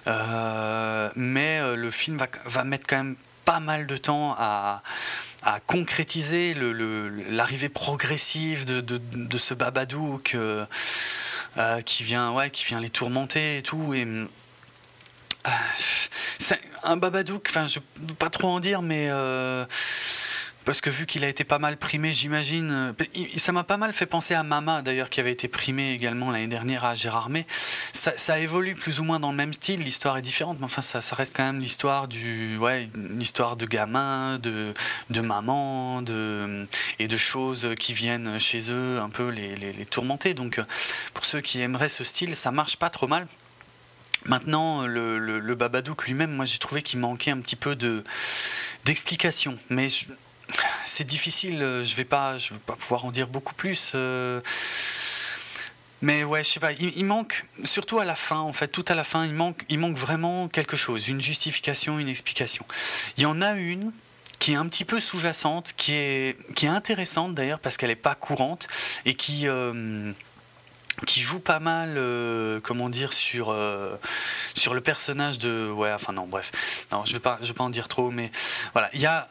mais 0.05 1.77
le 1.77 1.91
film 1.91 2.19
va 2.45 2.65
mettre 2.65 2.87
quand 2.87 2.99
même 2.99 3.17
pas 3.47 3.61
mal 3.61 3.87
de 3.87 3.97
temps 3.97 4.37
à, 4.39 4.83
à 5.47 5.61
concrétiser 5.61 6.55
l'arrivée 7.31 7.69
progressive 7.69 8.65
de, 8.65 9.39
ce 9.39 9.55
Babadook 9.55 10.35
euh, 10.35 10.67
euh, 11.57 11.81
qui, 11.83 12.03
vient, 12.03 12.33
ouais, 12.33 12.51
qui 12.51 12.65
vient 12.65 12.81
les 12.81 12.91
tourmenter 12.91 13.59
et 13.59 13.63
tout. 13.63 13.95
Et, 13.95 14.05
euh, 14.05 14.27
un 16.83 16.97
Babadook, 16.97 17.47
enfin, 17.49 17.69
je 17.69 17.79
ne 18.01 18.13
pas 18.13 18.29
trop 18.29 18.49
en 18.49 18.59
dire, 18.59 18.83
mais 18.83 19.09
parce 20.67 20.81
que 20.81 20.91
vu 20.91 21.07
qu'il 21.07 21.25
a 21.25 21.29
été 21.29 21.45
pas 21.45 21.61
mal 21.61 21.77
primé, 21.77 22.13
j'imagine, 22.13 22.71
euh, 22.73 22.93
ça 23.37 23.53
m'a 23.53 23.63
pas 23.63 23.77
mal 23.77 23.93
fait 23.93 24.05
penser 24.05 24.35
à 24.35 24.43
Mama 24.43 24.83
d'ailleurs, 24.83 25.09
qui 25.09 25.21
avait 25.21 25.31
été 25.31 25.47
primé 25.47 25.93
également 25.93 26.33
l'année 26.33 26.49
dernière 26.49 26.85
à 26.85 26.97
Gérard 26.97 27.31
May. 27.31 27.47
Ça, 27.93 28.41
évolue 28.41 28.75
plus 28.75 28.99
ou 28.99 29.05
moins 29.05 29.21
dans 29.21 29.31
le 29.31 29.37
même 29.37 29.53
style, 29.53 29.81
l'histoire 29.83 30.19
est 30.19 30.23
différente, 30.23 30.59
mais 30.59 30.67
enfin 30.67 30.83
ça, 30.83 31.01
reste 31.15 31.37
quand 31.37 31.45
même 31.45 31.61
l'histoire 31.61 32.09
du, 32.09 32.59
ouais, 32.59 32.91
une 32.97 33.23
de 33.57 33.67
gamin, 33.67 34.39
de, 34.39 34.75
de 35.11 35.21
maman, 35.21 36.03
de 36.03 36.67
et 36.99 37.07
de 37.07 37.17
choses 37.17 37.69
qui 37.79 37.95
viennent 37.95 38.39
chez 38.41 38.71
eux 38.71 38.99
un 39.01 39.09
peu 39.09 39.29
les, 39.29 39.55
les, 39.55 39.87
tourmenter. 39.87 40.35
Donc 40.35 40.61
pour 41.15 41.25
ceux 41.25 41.41
qui 41.41 41.61
aimeraient 41.61 41.89
ce 41.89 42.03
style, 42.03 42.35
ça 42.35 42.51
marche 42.51 42.77
pas 42.77 42.91
trop 42.91 43.07
mal. 43.07 43.29
Maintenant, 44.25 44.85
le, 44.87 45.19
le, 45.21 45.55
Babadook 45.55 46.07
lui-même, 46.07 46.33
moi 46.33 46.45
j'ai 46.45 46.59
trouvé 46.59 46.83
qu'il 46.83 46.99
manquait 46.99 47.31
un 47.31 47.39
petit 47.39 47.55
peu 47.55 47.77
de 47.77 48.03
d'explication. 48.85 49.59
Mais 49.69 49.89
c'est 50.85 51.05
difficile, 51.05 51.63
euh, 51.63 51.85
je 51.85 51.95
vais 51.97 52.05
pas, 52.05 52.39
je 52.39 52.55
vais 52.55 52.61
pas 52.61 52.75
pouvoir 52.75 53.05
en 53.05 53.11
dire 53.11 53.29
beaucoup 53.29 53.55
plus. 53.55 53.93
Euh. 53.95 54.41
mais 56.01 56.25
ouais, 56.25 56.45
je 56.45 56.51
sais 56.51 56.61
pas, 56.61 56.73
il, 56.73 57.05
manque, 57.05 57.45
surtout 57.65 57.99
à 57.99 58.05
la 58.05 58.15
fin, 58.15 58.39
en 58.39 58.53
fait, 58.53 58.69
tout 58.69 58.85
à 58.89 58.95
la 58.95 59.05
fin, 59.05 59.27
il 59.27 59.35
manque, 59.35 59.65
il 59.69 59.79
manque 59.79 59.97
vraiment 59.97 60.49
quelque 60.49 60.77
chose, 60.77 61.09
une 61.09 61.21
justification, 61.21 61.99
une 61.99 62.09
explication. 62.09 62.65
Il 63.17 63.25
y 63.25 63.27
en 63.27 63.43
a 63.43 63.53
une 63.53 63.93
qui 64.39 64.53
est 64.53 64.57
un 64.57 64.67
petit 64.69 64.85
peu 64.85 65.01
sous-jacente, 65.01 65.75
qui 65.77 65.93
est, 65.93 66.37
qui 66.55 66.67
est 66.67 66.71
intéressante 66.71 67.35
d'ailleurs 67.35 67.59
parce 67.59 67.77
qu'elle 67.77 67.89
n'est 67.89 67.97
pas 67.97 68.15
courante 68.15 68.69
et 69.07 69.15
qui, 69.15 69.49
euh, 69.49 70.13
qui 71.07 71.21
joue 71.21 71.41
pas 71.41 71.59
mal, 71.59 71.99
comment 72.63 72.91
dire, 72.91 73.15
sur, 73.15 73.57
sur 74.55 74.75
le 74.75 74.81
personnage 74.83 75.39
de. 75.39 75.71
Ouais, 75.71 75.93
enfin 75.93 76.13
non, 76.13 76.27
bref. 76.27 76.87
Non, 76.93 77.05
je 77.07 77.15
vais 77.15 77.21
pas, 77.21 77.39
je 77.41 77.49
vais 77.49 77.55
pas 77.55 77.65
en 77.65 77.71
dire 77.71 77.89
trop, 77.89 78.11
mais 78.11 78.31
voilà. 78.75 78.91
Il 78.93 79.01
y 79.01 79.07
a 79.07 79.29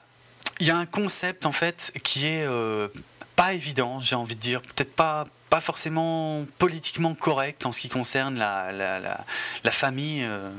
il 0.60 0.68
y 0.68 0.72
a 0.72 0.78
un 0.78 0.86
concept 0.86 1.46
en 1.46 1.52
fait 1.52 1.92
qui 2.04 2.28
est 2.28 2.46
euh, 2.46 2.88
pas 3.36 3.54
évident, 3.54 4.00
j'ai 4.00 4.16
envie 4.16 4.36
de 4.36 4.42
dire, 4.42 4.62
peut-être 4.62 4.94
pas, 4.94 5.26
pas 5.50 5.60
forcément 5.60 6.46
politiquement 6.58 7.16
correct 7.16 7.66
en 7.66 7.72
ce 7.72 7.80
qui 7.80 7.90
concerne 7.90 8.38
la, 8.38 8.72
la, 8.72 9.00
la, 9.00 9.72
famille. 9.72 10.24
Euh, 10.24 10.50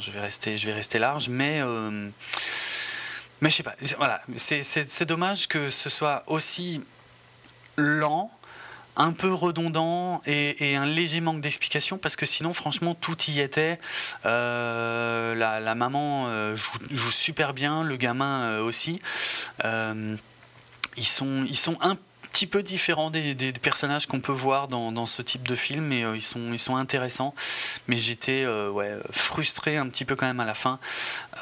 je, 0.00 0.10
vais 0.10 0.20
rester, 0.20 0.56
je 0.56 0.66
vais 0.66 0.72
rester 0.72 0.98
large, 0.98 1.28
mais, 1.28 1.60
euh, 1.60 2.08
mais 3.40 3.50
je 3.50 3.56
sais 3.56 3.62
pas. 3.62 3.74
Voilà, 3.96 4.22
c'est 4.36 5.04
dommage 5.04 5.48
que 5.48 5.68
ce 5.68 5.90
soit 5.90 6.22
aussi 6.26 6.80
lent 7.76 8.30
un 8.96 9.12
peu 9.12 9.32
redondant 9.32 10.22
et, 10.26 10.76
un 10.76 10.86
léger 10.86 11.20
manque 11.20 11.40
d'explication 11.40 11.98
parce 11.98 12.16
que 12.16 12.26
sinon 12.26 12.52
franchement 12.52 12.94
tout 12.94 13.16
y 13.28 13.40
était. 13.40 13.78
Euh, 14.26 15.34
la, 15.34 15.74
maman 15.74 16.26
euh, 16.28 16.56
joue, 16.56 17.10
super 17.10 17.54
bien 17.54 17.82
le 17.82 17.96
gamin 17.96 18.42
euh, 18.42 18.62
aussi. 18.62 19.00
Ils 19.64 21.06
sont 21.06 21.46
ils 21.48 21.56
sont 21.56 21.78
un 21.80 21.96
petit 22.32 22.46
peu 22.46 22.62
différent 22.62 23.10
des, 23.10 23.52
personnages 23.62 24.06
qu'on 24.06 24.20
peut 24.20 24.32
voir 24.32 24.66
dans, 24.68 25.06
ce 25.06 25.22
type 25.22 25.46
de 25.46 25.54
film, 25.54 25.84
mais 25.84 26.04
euh, 26.04 26.16
ils, 26.16 26.22
sont, 26.22 26.52
ils 26.52 26.58
sont 26.58 26.76
intéressants. 26.76 27.34
Mais 27.86 27.96
j'étais 27.96 28.44
euh, 28.44 28.70
ouais, 28.70 28.96
frustré 29.10 29.76
un 29.76 29.88
petit 29.88 30.04
peu 30.04 30.16
quand 30.16 30.26
même 30.26 30.40
à 30.40 30.44
la 30.44 30.54
fin. 30.54 30.78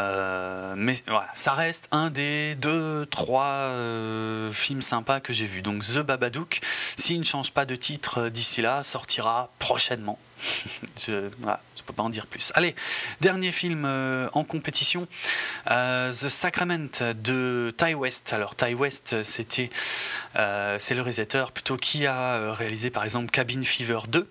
Euh, 0.01 0.75
mais 0.77 1.01
voilà, 1.07 1.29
ça 1.35 1.53
reste 1.53 1.89
un 1.93 2.11
des 2.11 2.57
deux, 2.57 3.07
trois 3.07 3.71
films 4.53 4.83
sympas 4.83 5.21
que 5.21 5.33
j'ai 5.33 5.47
vus. 5.47 5.63
Donc 5.63 5.85
The 5.85 5.99
Babadook, 5.99 6.61
s'il 6.99 7.21
ne 7.21 7.25
change 7.25 7.53
pas 7.53 7.65
de 7.65 7.77
titre 7.77 8.29
d'ici 8.29 8.61
là, 8.61 8.83
sortira 8.83 9.51
prochainement. 9.59 10.19
je, 11.07 11.29
voilà, 11.39 11.61
peux 11.91 11.97
pas 11.97 12.03
en 12.05 12.11
dire 12.11 12.27
plus. 12.27 12.53
Allez, 12.55 12.75
dernier 13.21 13.51
film 13.51 13.85
euh, 13.85 14.29
en 14.33 14.45
compétition, 14.45 15.09
euh, 15.71 16.13
The 16.13 16.29
Sacrament 16.29 17.03
de 17.17 17.75
Ty 17.77 17.95
West. 17.95 18.33
Alors 18.33 18.55
Ty 18.55 18.75
West, 18.75 19.23
c'était, 19.25 19.71
euh, 20.37 20.77
c'est 20.79 20.95
le 20.95 21.03
réalisateur 21.03 21.51
plutôt 21.51 21.77
qui 21.77 22.07
a 22.07 22.53
réalisé 22.55 22.91
par 22.91 23.03
exemple 23.05 23.31
Cabin 23.31 23.63
Fever 23.65 24.01
2 24.09 24.31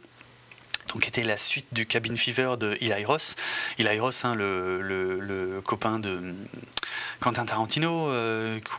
donc 0.93 1.07
était 1.07 1.23
la 1.23 1.37
suite 1.37 1.67
du 1.71 1.85
Cabin 1.85 2.15
Fever 2.15 2.55
de 2.57 2.75
Eli 2.81 3.05
Ross. 3.05 3.35
Eli 3.77 3.99
Ross, 3.99 4.25
hein, 4.25 4.33
le, 4.33 5.61
copain 5.63 5.99
de 5.99 6.33
Quentin 7.19 7.45
Tarantino, 7.45 8.11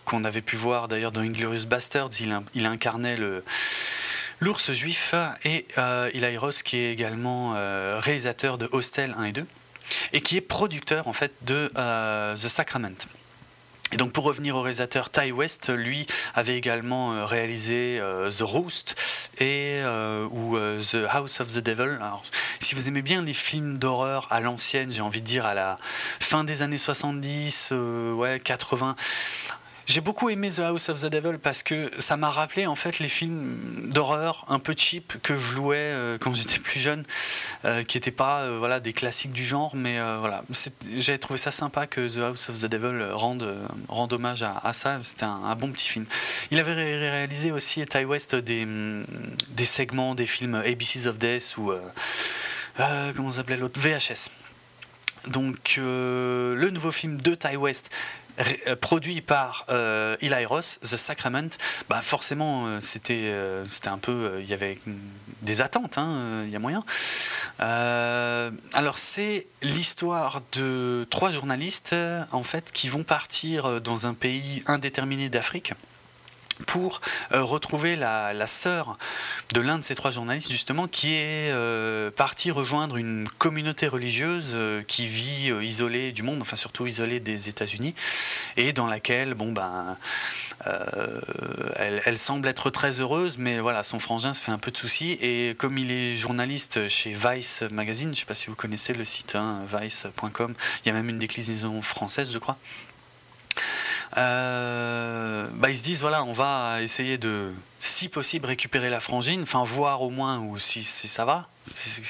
qu'on 0.05 0.25
avait 0.25 0.41
pu 0.41 0.57
voir 0.57 0.89
d'ailleurs 0.89 1.13
dans 1.13 1.21
Inglorious 1.21 1.67
Bastards, 1.67 2.11
il, 2.19 2.37
il 2.55 2.67
incarnait 2.67 3.17
le, 3.17 3.45
L'ours 4.43 4.73
juif 4.73 5.15
et 5.45 5.67
euh, 5.77 6.11
Eli 6.15 6.39
Ross 6.39 6.63
qui 6.63 6.79
est 6.79 6.93
également 6.93 7.53
euh, 7.57 8.01
réalisateur 8.01 8.57
de 8.57 8.71
Hostel 8.73 9.15
1 9.19 9.25
et 9.25 9.33
2 9.33 9.47
et 10.15 10.23
qui 10.23 10.39
est 10.39 10.41
producteur 10.41 11.09
en 11.09 11.13
fait 11.13 11.33
de 11.43 11.71
euh, 11.77 12.35
The 12.37 12.49
Sacrament. 12.49 12.97
Et 13.93 13.99
donc 13.99 14.13
pour 14.13 14.25
revenir 14.25 14.57
au 14.57 14.63
réalisateur 14.63 15.11
Ty 15.11 15.31
West, 15.31 15.69
lui 15.69 16.07
avait 16.35 16.57
également 16.57 17.27
réalisé 17.27 18.01
The 18.31 18.43
Roost 18.43 18.95
et 19.41 19.83
ou 20.31 20.57
The 20.57 21.07
House 21.11 21.41
of 21.41 21.49
the 21.49 21.59
Devil. 21.59 21.99
Si 22.61 22.77
vous 22.77 22.87
aimez 22.87 23.03
bien 23.03 23.21
les 23.21 23.35
films 23.35 23.79
d'horreur 23.79 24.29
à 24.31 24.39
l'ancienne, 24.39 24.93
j'ai 24.93 25.03
envie 25.03 25.21
de 25.21 25.27
dire 25.27 25.45
à 25.45 25.55
la 25.55 25.77
fin 26.21 26.45
des 26.45 26.63
années 26.63 26.79
70, 26.79 27.73
ouais 28.15 28.39
80, 28.39 28.95
j'ai 29.87 30.01
beaucoup 30.01 30.31
aimé 30.31 30.51
The 30.51 30.61
House 30.61 30.89
of 30.89 31.01
the 31.01 31.07
Devil 31.07 31.39
parce 31.43 31.63
que 31.63 31.91
ça 31.99 32.17
m'a 32.17 32.31
rappelé 32.31 32.67
en 32.67 32.75
fait 32.75 32.99
les 32.99 33.09
films 33.09 33.91
d'horreur 33.91 34.45
un 34.49 34.59
peu 34.59 34.75
cheap 34.77 35.15
que 35.23 35.39
je 35.39 35.55
louais 35.55 35.77
euh, 35.79 36.19
quand 36.19 36.35
j'étais 36.35 36.59
plus 36.59 36.79
jeune, 36.81 37.05
euh, 37.65 37.83
qui 37.83 37.97
n'étaient 37.97 38.11
pas 38.11 38.43
euh, 38.43 38.59
voilà 38.59 38.81
des 38.81 38.93
classiques 38.93 39.33
du 39.33 39.45
genre, 39.45 39.75
mais 39.75 39.99
voilà, 40.19 40.43
j'ai 40.97 41.19
trouvé 41.19 41.39
ça 41.39 41.51
sympa 41.51 41.87
que 41.87 42.09
The 42.09 42.19
House 42.19 42.49
of 42.51 42.61
the 42.61 42.67
Devil 42.67 43.11
rende, 43.13 43.57
rende 43.89 44.13
hommage 44.13 44.43
à, 44.43 44.73
ça. 44.73 44.99
C'était 45.03 45.25
un, 45.25 45.55
bon 45.57 45.73
petit 45.73 45.89
film. 45.89 46.07
Il 46.51 46.59
avait 46.59 46.75
réalisé 46.75 47.53
aussi 47.53 47.85
Ty 47.87 48.05
West 48.05 48.35
des, 48.35 48.67
des 49.49 49.65
segments 49.65 50.15
des 50.15 50.27
films 50.27 50.55
ABCs 50.55 51.07
of 51.07 51.19
Death 51.19 51.57
ou 51.59 51.73
comment 53.17 53.31
s'appelait 53.31 53.57
l'autre? 53.57 53.81
VHS. 53.81 54.31
Donc 55.27 55.75
le 55.77 56.69
nouveau 56.71 56.93
film 56.93 57.21
de 57.21 57.35
Ty 57.35 57.57
West 57.57 57.91
produit 58.81 59.21
par 59.21 59.67
euh, 59.71 60.17
The 60.17 60.97
Sacrament, 60.97 61.51
bah 61.89 62.01
forcément 62.03 62.67
euh, 62.67 62.81
c'était 62.81 63.35
c'était 63.69 63.89
un 63.89 63.99
peu 63.99 64.39
il 64.41 64.49
y 64.49 64.55
avait 64.55 64.79
des 65.43 65.61
attentes, 65.61 65.99
hein, 65.99 66.43
il 66.45 66.51
y 66.51 66.57
a 66.57 66.59
moyen. 66.59 66.85
alors 67.59 68.99
c'est 68.99 69.47
l'histoire 69.63 70.43
de 70.53 71.07
trois 71.11 71.31
journalistes 71.31 71.95
en 72.33 72.43
fait 72.43 72.73
qui 72.73 72.89
vont 72.89 73.05
partir 73.05 73.81
dans 73.81 74.07
un 74.07 74.15
pays 74.15 74.63
indéterminé 74.67 75.29
d'Afrique 75.29 75.75
pour 76.67 77.01
euh, 77.33 77.43
retrouver 77.43 77.97
la, 77.97 78.47
sœur 78.47 78.99
de 79.53 79.61
l'un 79.61 79.79
de 79.79 79.85
ces 79.85 79.95
trois 79.95 80.11
journalistes 80.11 80.51
justement 80.51 80.89
qui 80.89 81.15
est 81.15 81.51
euh, 81.51 82.11
parti 82.11 82.51
rejoindre 82.51 82.97
une 82.97 83.29
communauté 83.39 83.87
religieuse 83.87 84.53
euh, 84.55 84.83
qui 84.83 85.07
vit 85.07 85.53
isolée 85.63 86.13
du 86.13 86.23
monde, 86.23 86.41
enfin 86.41 86.57
surtout 86.57 86.87
isolée 86.87 87.21
des 87.21 87.49
États-Unis 87.49 87.95
et 88.57 88.73
dans 88.73 88.87
laquelle 88.87 89.35
bon 89.35 89.53
ben 89.53 89.97
elle, 91.77 92.03
elle, 92.05 92.19
semble 92.19 92.47
être 92.49 92.71
très 92.71 93.01
heureuse 93.01 93.39
mais 93.39 93.61
voilà 93.61 93.83
son 93.83 93.99
frangin 93.99 94.35
se 94.35 94.43
fait 94.43 94.53
un 94.53 94.59
peu 94.59 94.71
de 94.71 94.77
soucis 94.77 95.13
et 95.21 95.55
comme 95.57 95.79
il 95.79 95.91
est 95.91 96.17
journaliste 96.17 96.89
chez 96.89 97.15
Vice 97.15 97.63
Magazine, 97.71 98.09
je 98.09 98.13
ne 98.13 98.17
sais 98.17 98.27
pas 98.27 98.35
si 98.35 98.49
vous 98.49 98.55
connaissez 98.55 98.93
le 98.93 99.05
site 99.05 99.37
hein, 99.37 99.61
vice.com, 99.73 100.55
il 100.85 100.89
y 100.89 100.91
a 100.91 100.95
même 100.95 101.09
une 101.09 101.19
déclinaison 101.19 101.81
française 101.83 102.31
je 102.33 102.39
crois. 102.39 102.59
Euh, 104.17 105.47
bah, 105.55 105.71
ils 105.71 105.79
se 105.79 105.83
disent 105.83 106.01
voilà, 106.01 106.25
on 106.25 106.33
va 106.33 106.83
essayer 106.83 107.19
de, 107.19 107.53
si 107.79 108.09
possible, 108.09 108.47
récupérer 108.47 108.91
la 108.91 109.01
frangine, 109.01 109.43
enfin 109.43 109.65
voir 109.65 110.03
au 110.03 110.11
moins 110.11 110.39
ou 110.39 110.59
si, 110.59 110.83
ça 110.83 111.25
va, 111.25 111.49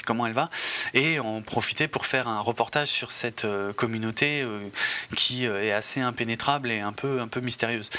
comment 0.05 0.25
elle 0.25 0.33
va, 0.33 0.49
et 0.93 1.19
en 1.19 1.41
profiter 1.41 1.87
pour 1.87 2.05
faire 2.05 2.27
un 2.27 2.39
reportage 2.39 2.89
sur 2.89 3.11
cette 3.11 3.45
euh, 3.45 3.71
communauté 3.73 4.41
euh, 4.41 4.67
qui 5.15 5.45
est 5.45 5.71
assez 5.71 6.01
impénétrable 6.01 6.71
et 6.71 6.79
un 6.79 6.93
peu, 6.93 7.21
un 7.21 7.27
peu 7.27 7.39
mystérieuse. 7.39 7.89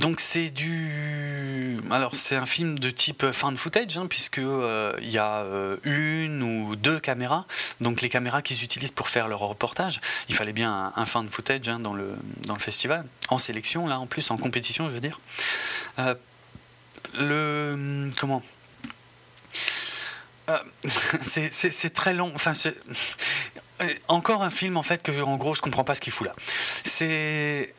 Donc 0.01 0.20
c'est 0.20 0.51
du, 0.51 1.80
alors 1.90 2.16
c'est 2.16 2.36
un 2.36 2.44
film 2.44 2.78
de 2.78 2.90
type 2.90 3.30
fan 3.32 3.57
footage 3.57 3.97
hein, 3.97 4.07
puisque 4.07 4.38
euh, 4.38 4.94
y 5.01 5.16
a 5.16 5.38
euh, 5.38 5.78
une 5.84 6.42
ou 6.42 6.76
deux 6.76 7.01
caméras, 7.01 7.47
donc 7.80 8.03
les 8.03 8.11
caméras 8.11 8.42
qu'ils 8.42 8.62
utilisent 8.62 8.90
pour 8.90 9.09
faire 9.09 9.26
leur 9.26 9.40
reportage. 9.40 10.01
Il 10.28 10.34
fallait 10.34 10.53
bien 10.53 10.92
un, 10.94 11.07
fan 11.07 11.28
footage 11.30 11.68
hein, 11.68 11.78
dans 11.78 11.94
le 11.94 12.14
dans 12.42 12.55
le 12.55 12.61
festival, 12.61 13.07
en 13.30 13.38
sélection 13.38 13.86
là 13.86 13.99
en 13.99 14.07
plus 14.07 14.30
en 14.30 14.36
compétition 14.36 14.88
je 14.88 14.94
veux 14.94 15.01
dire. 15.01 15.18
Euh, 15.99 16.14
le 17.18 18.11
comment? 18.18 18.42
C'est 21.22 21.94
très 21.94 22.12
long. 22.12 22.32
Enfin, 22.34 22.53
encore 24.09 24.42
un 24.42 24.51
film 24.51 24.76
en 24.76 24.82
fait 24.82 25.03
que 25.03 25.22
en 25.22 25.36
gros 25.36 25.55
je 25.55 25.62
comprends 25.62 25.84
pas 25.84 25.94
ce 25.94 26.01
qu'il 26.03 26.12
fout 26.12 26.26
là. 26.26 26.34
C'est 26.84 27.74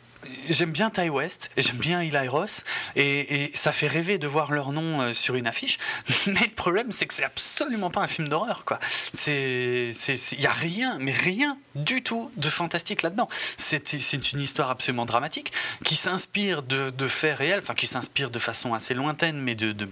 j'aime 0.49 0.71
bien 0.71 0.89
Ty 0.89 1.09
West, 1.09 1.49
j'aime 1.57 1.77
bien 1.77 2.01
Eli 2.01 2.27
Ross, 2.27 2.63
et, 2.95 3.51
ça 3.53 3.71
fait 3.71 3.87
rêver 3.87 4.17
de 4.17 4.27
voir 4.27 4.51
leur 4.51 4.71
nom 4.71 5.01
euh, 5.01 5.13
sur 5.13 5.35
une 5.35 5.47
affiche. 5.47 5.77
Mais 6.27 6.41
le 6.41 6.55
problème, 6.55 6.91
c'est 6.91 7.05
que 7.05 7.13
c'est 7.13 7.23
absolument 7.23 7.89
pas 7.89 8.01
un 8.01 8.07
film 8.07 8.27
d'horreur, 8.27 8.63
quoi. 8.65 8.79
Il 9.27 9.93
y 10.39 10.45
a 10.45 10.51
rien, 10.51 10.97
mais 10.99 11.11
rien 11.11 11.57
du 11.75 12.03
tout 12.03 12.31
de 12.37 12.49
fantastique 12.49 13.01
là-dedans. 13.01 13.29
C'est, 13.57 13.93
une 14.33 14.41
histoire 14.41 14.69
absolument 14.69 15.05
dramatique 15.05 15.51
qui 15.83 15.95
s'inspire 15.95 16.63
de, 16.63 17.07
faits 17.07 17.37
réels, 17.37 17.59
enfin 17.59 17.75
qui 17.75 17.87
s'inspire 17.87 18.29
de 18.29 18.39
façon 18.39 18.73
assez 18.73 18.93
lointaine, 18.93 19.37
mais 19.37 19.55
de 19.55 19.87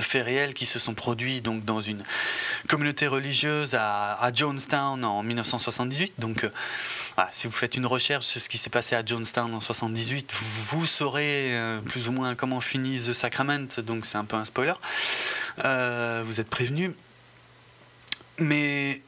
faits 0.00 0.24
réels 0.24 0.54
qui 0.54 0.66
se 0.66 0.78
sont 0.78 0.94
produits 0.94 1.40
donc 1.40 1.64
dans 1.64 1.80
une 1.80 2.02
communauté 2.68 3.06
religieuse 3.06 3.74
à, 3.74 4.30
Jonestown 4.34 5.04
en 5.04 5.22
1978. 5.22 6.14
Donc, 6.18 6.44
euh, 6.44 6.50
si 7.30 7.46
vous 7.46 7.52
faites 7.52 7.76
une 7.76 7.86
recherche 7.86 8.24
sur 8.24 8.40
ce 8.40 8.48
qui 8.48 8.58
s'est 8.58 8.70
passé 8.70 8.96
à 8.96 9.04
Jonestown 9.04 9.54
en 9.54 9.60
78, 9.60 10.32
vous, 10.32 10.86
saurez 10.86 11.54
euh, 11.54 11.80
plus 11.80 12.08
ou 12.08 12.12
moins 12.12 12.34
comment 12.34 12.60
finit 12.60 12.98
The 12.98 13.12
Sacrament. 13.12 13.68
Donc, 13.78 14.06
c'est 14.06 14.18
un 14.18 14.24
peu 14.24 14.36
un 14.36 14.44
spoiler. 14.44 14.72
Euh, 15.64 16.22
vous 16.24 16.40
êtes 16.40 16.48
prévenu. 16.48 16.94
Mais 18.38 19.02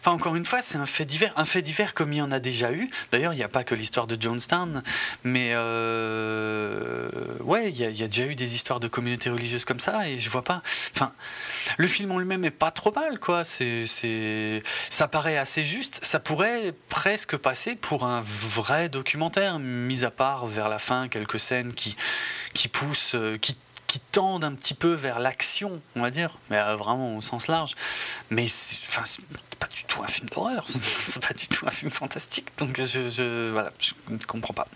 Enfin, 0.00 0.12
encore 0.12 0.36
une 0.36 0.44
fois, 0.44 0.62
c'est 0.62 0.78
un 0.78 0.86
fait 0.86 1.04
divers. 1.04 1.32
Un 1.36 1.44
fait 1.44 1.62
divers 1.62 1.94
comme 1.94 2.12
il 2.12 2.16
y 2.16 2.22
en 2.22 2.32
a 2.32 2.40
déjà 2.40 2.72
eu. 2.72 2.90
D'ailleurs, 3.12 3.32
il 3.32 3.36
n'y 3.36 3.42
a 3.42 3.48
pas 3.48 3.64
que 3.64 3.74
l'histoire 3.74 4.06
de 4.06 4.20
Jonestown, 4.20 4.82
mais 5.24 5.50
euh, 5.52 7.08
ouais, 7.40 7.70
il 7.70 7.76
y, 7.76 8.02
a 8.02 8.06
déjà 8.08 8.26
eu 8.26 8.34
des 8.34 8.54
histoires 8.54 8.80
de 8.80 8.88
communautés 8.88 9.30
religieuses 9.30 9.64
comme 9.64 9.80
ça, 9.80 10.08
et 10.08 10.18
je 10.18 10.30
vois 10.30 10.42
pas. 10.42 10.62
Enfin, 10.94 11.12
le 11.76 11.88
film 11.88 12.12
en 12.12 12.18
lui-même 12.18 12.44
est 12.44 12.50
pas 12.50 12.70
trop 12.70 12.92
mal, 12.92 13.18
quoi. 13.18 13.44
C'est, 13.44 14.62
ça 14.90 15.08
paraît 15.08 15.36
assez 15.36 15.64
juste. 15.64 16.00
Ça 16.02 16.20
pourrait 16.20 16.74
presque 16.88 17.36
passer 17.36 17.74
pour 17.74 18.04
un 18.04 18.22
vrai 18.22 18.88
documentaire, 18.88 19.58
mis 19.58 20.04
à 20.04 20.10
part 20.10 20.46
vers 20.46 20.68
la 20.68 20.78
fin 20.78 21.08
quelques 21.08 21.40
scènes 21.40 21.74
qui, 21.74 21.96
qui 22.54 22.68
poussent, 22.68 23.14
euh, 23.14 23.38
qui 23.38 23.56
qui 23.90 23.98
tendent 23.98 24.44
un 24.44 24.54
petit 24.54 24.74
peu 24.74 24.92
vers 24.92 25.18
l'action, 25.18 25.82
on 25.96 26.02
va 26.02 26.12
dire, 26.12 26.38
mais 26.48 26.58
euh, 26.58 26.76
vraiment 26.76 27.16
au 27.16 27.20
sens 27.20 27.48
large. 27.48 27.74
Mais 28.30 28.44
enfin, 28.44 29.02
c'est 29.04 29.24
pas 29.58 29.66
du 29.66 29.82
tout 29.82 30.00
un 30.04 30.06
film 30.06 30.28
d'horreur, 30.28 30.64
c'est 31.08 31.26
pas 31.26 31.34
du 31.34 31.48
tout 31.48 31.66
un 31.66 31.72
film 31.72 31.90
fantastique, 31.90 32.46
donc 32.56 32.80
je, 32.80 33.10
je, 33.10 33.50
voilà, 33.50 33.72
je 33.80 33.94
ne 34.08 34.18
comprends 34.18 34.54
pas. 34.54 34.68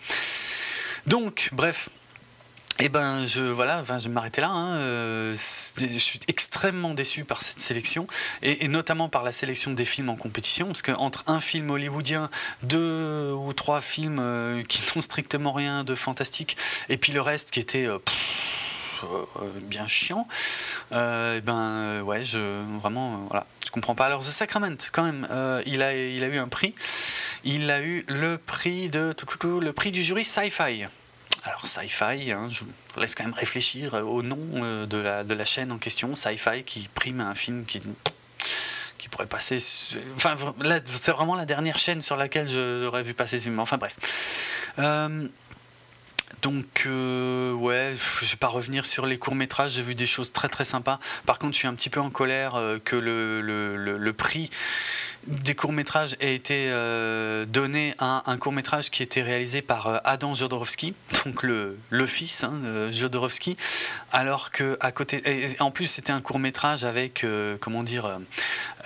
Donc, 1.06 1.48
bref. 1.52 1.90
Et 2.80 2.86
eh 2.86 2.88
ben 2.88 3.24
je 3.24 3.40
voilà, 3.40 3.84
je 3.86 4.08
vais 4.08 4.08
m'arrêter 4.08 4.40
là. 4.40 4.48
Hein, 4.48 4.74
euh, 4.78 5.36
je 5.76 5.96
suis 5.96 6.18
extrêmement 6.26 6.92
déçu 6.92 7.22
par 7.22 7.40
cette 7.40 7.60
sélection 7.60 8.08
et, 8.42 8.66
notamment 8.66 9.08
par 9.08 9.22
la 9.22 9.30
sélection 9.30 9.70
des 9.70 9.84
films 9.84 10.08
en 10.08 10.16
compétition, 10.16 10.66
parce 10.66 10.82
qu'entre 10.82 11.22
un 11.28 11.38
film 11.38 11.70
hollywoodien, 11.70 12.30
deux 12.64 13.30
ou 13.30 13.52
trois 13.52 13.80
films 13.80 14.18
euh, 14.18 14.64
qui 14.64 14.82
n'ont 14.96 15.02
strictement 15.02 15.52
rien 15.52 15.84
de 15.84 15.94
fantastique, 15.94 16.56
et 16.88 16.96
puis 16.96 17.12
le 17.12 17.20
reste 17.20 17.52
qui 17.52 17.60
était 17.60 17.86
euh, 17.86 18.00
bien 19.62 19.86
chiant, 19.86 20.26
euh, 20.92 21.38
et 21.38 21.40
ben 21.40 21.58
euh, 21.58 22.00
ouais, 22.02 22.24
je 22.24 22.62
vraiment 22.80 23.26
voilà, 23.28 23.46
je 23.64 23.70
comprends 23.70 23.94
pas. 23.94 24.06
Alors 24.06 24.20
The 24.20 24.30
Sacrament, 24.30 24.76
quand 24.92 25.04
même, 25.04 25.26
il 25.66 25.82
a 25.82 25.94
il 25.94 26.22
a 26.22 26.28
eu 26.28 26.38
un 26.38 26.48
prix. 26.48 26.74
Il 27.44 27.70
a 27.70 27.80
eu 27.80 28.04
le 28.08 28.38
prix 28.38 28.88
de 28.88 29.14
le 29.60 29.72
prix 29.72 29.92
du 29.92 30.02
jury 30.02 30.24
Sci-Fi. 30.24 30.86
Alors 31.42 31.66
Sci-Fi, 31.66 32.32
hein, 32.32 32.48
je 32.50 32.64
vous 32.64 33.00
laisse 33.00 33.14
quand 33.14 33.24
même 33.24 33.34
réfléchir 33.34 33.94
au 33.94 34.22
nom 34.22 34.86
de 34.86 34.96
la, 34.96 35.24
de 35.24 35.34
la 35.34 35.44
chaîne 35.44 35.70
en 35.72 35.78
question, 35.78 36.14
Sci-Fi, 36.14 36.62
qui 36.64 36.88
prime 36.94 37.20
un 37.20 37.34
film 37.34 37.66
qui 37.66 37.82
qui 38.96 39.10
pourrait 39.10 39.26
passer. 39.26 39.58
Enfin, 40.16 40.34
c'est 40.86 41.12
vraiment 41.12 41.34
la 41.34 41.44
dernière 41.44 41.76
chaîne 41.76 42.00
sur 42.00 42.16
laquelle 42.16 42.48
j'aurais 42.48 43.02
vu 43.02 43.12
passer 43.12 43.36
ce 43.36 43.42
film. 43.42 43.58
Enfin 43.58 43.76
bref. 43.76 43.96
Donc, 46.44 46.82
euh, 46.84 47.54
ouais, 47.54 47.94
je 48.20 48.32
vais 48.32 48.36
pas 48.36 48.48
revenir 48.48 48.84
sur 48.84 49.06
les 49.06 49.16
courts-métrages, 49.16 49.70
j'ai 49.70 49.82
vu 49.82 49.94
des 49.94 50.04
choses 50.04 50.30
très 50.30 50.50
très 50.50 50.66
sympas. 50.66 51.00
Par 51.24 51.38
contre, 51.38 51.54
je 51.54 51.60
suis 51.60 51.68
un 51.68 51.72
petit 51.72 51.88
peu 51.88 52.00
en 52.00 52.10
colère 52.10 52.56
euh, 52.56 52.78
que 52.84 52.96
le, 52.96 53.40
le, 53.40 53.96
le, 53.96 54.12
prix 54.12 54.50
des 55.26 55.54
courts-métrages 55.54 56.16
ait 56.20 56.34
été 56.34 56.68
euh, 56.68 57.44
donné 57.44 57.94
à 57.98 58.30
un 58.30 58.36
court-métrage 58.36 58.90
qui 58.90 59.02
était 59.02 59.22
réalisé 59.22 59.62
par 59.62 60.00
Adam 60.04 60.34
Jodorowsky, 60.34 60.94
donc 61.24 61.42
le, 61.42 61.76
fils 62.06 62.44
hein, 62.44 62.54
de 62.62 62.92
Jodorowsky, 62.92 63.56
alors 64.12 64.50
que 64.50 64.76
à 64.80 64.92
côté. 64.92 65.22
En 65.60 65.70
plus, 65.70 65.86
c'était 65.86 66.12
un 66.12 66.20
court-métrage 66.20 66.84
avec, 66.84 67.26
comment 67.60 67.82
dire, 67.82 68.18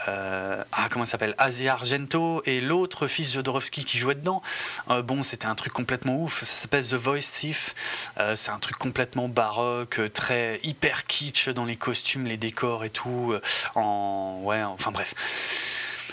euh, 0.07 0.62
ah, 0.72 0.89
comment 0.91 1.07
s'appelle 1.07 1.34
Asia 1.39 1.72
Argento 1.72 2.43
et 2.47 2.61
l'autre 2.61 3.07
fils 3.07 3.32
Jodorowsky 3.32 3.84
qui 3.84 3.99
jouait 3.99 4.14
dedans. 4.14 4.43
Euh, 4.91 5.03
bon, 5.03 5.22
c'était 5.22 5.47
un 5.47 5.55
truc 5.55 5.72
complètement 5.72 6.22
ouf. 6.22 6.45
Ça 6.45 6.55
s'appelle 6.55 6.86
The 6.86 6.95
Voice 6.95 7.30
Thief. 7.32 7.74
Euh, 8.18 8.36
c'est 8.36 8.51
un 8.51 8.59
truc 8.59 8.78
complètement 8.78 9.28
baroque, 9.28 10.01
très 10.12 10.61
hyper 10.62 11.05
kitsch 11.07 11.49
dans 11.49 11.64
les 11.64 11.76
costumes, 11.76 12.26
les 12.26 12.36
décors 12.36 12.84
et 12.84 12.91
tout. 12.91 13.34
en 13.74 14.41
ouais, 14.43 14.62
enfin 14.62 14.93
bref. 14.93 15.14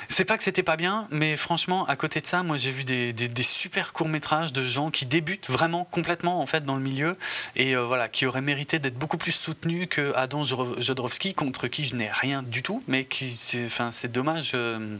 C'est 0.10 0.26
pas 0.26 0.38
que 0.38 0.43
c'était 0.43 0.64
pas 0.64 0.76
bien, 0.76 1.08
mais 1.12 1.38
franchement, 1.38 1.86
à 1.88 1.95
côté 1.95 2.22
de 2.22 2.28
ça, 2.28 2.43
moi 2.43 2.58
j'ai 2.58 2.72
vu 2.72 2.84
des, 2.84 3.14
super 3.43 3.93
courts 3.93 4.10
métrages 4.10 4.53
de 4.53 4.64
gens 4.64 4.91
qui 4.91 5.06
débutent 5.06 5.49
vraiment 5.49 5.86
complètement 5.86 6.41
en 6.41 6.45
fait 6.45 6.66
dans 6.66 6.76
le 6.76 6.82
milieu 6.82 7.18
et 7.56 7.76
voilà, 7.76 8.08
qui 8.08 8.26
auraient 8.26 8.41
mérité 8.41 8.80
d'être 8.80 8.97
beaucoup 8.97 9.18
plus 9.18 9.32
soutenus 9.32 9.88
que 9.89 10.14
Adam 10.16 10.43
Jodorowsky 10.43 11.34
contre 11.34 11.68
qui 11.68 11.84
je 11.84 11.95
n'ai 11.95 12.10
rien 12.10 12.43
du 12.43 12.64
tout, 12.64 12.84
mais 12.88 13.06
qui, 13.06 13.38
enfin, 13.66 13.91
c'est 13.91 14.12
dommage. 14.12 14.51
Euh, 14.53 14.97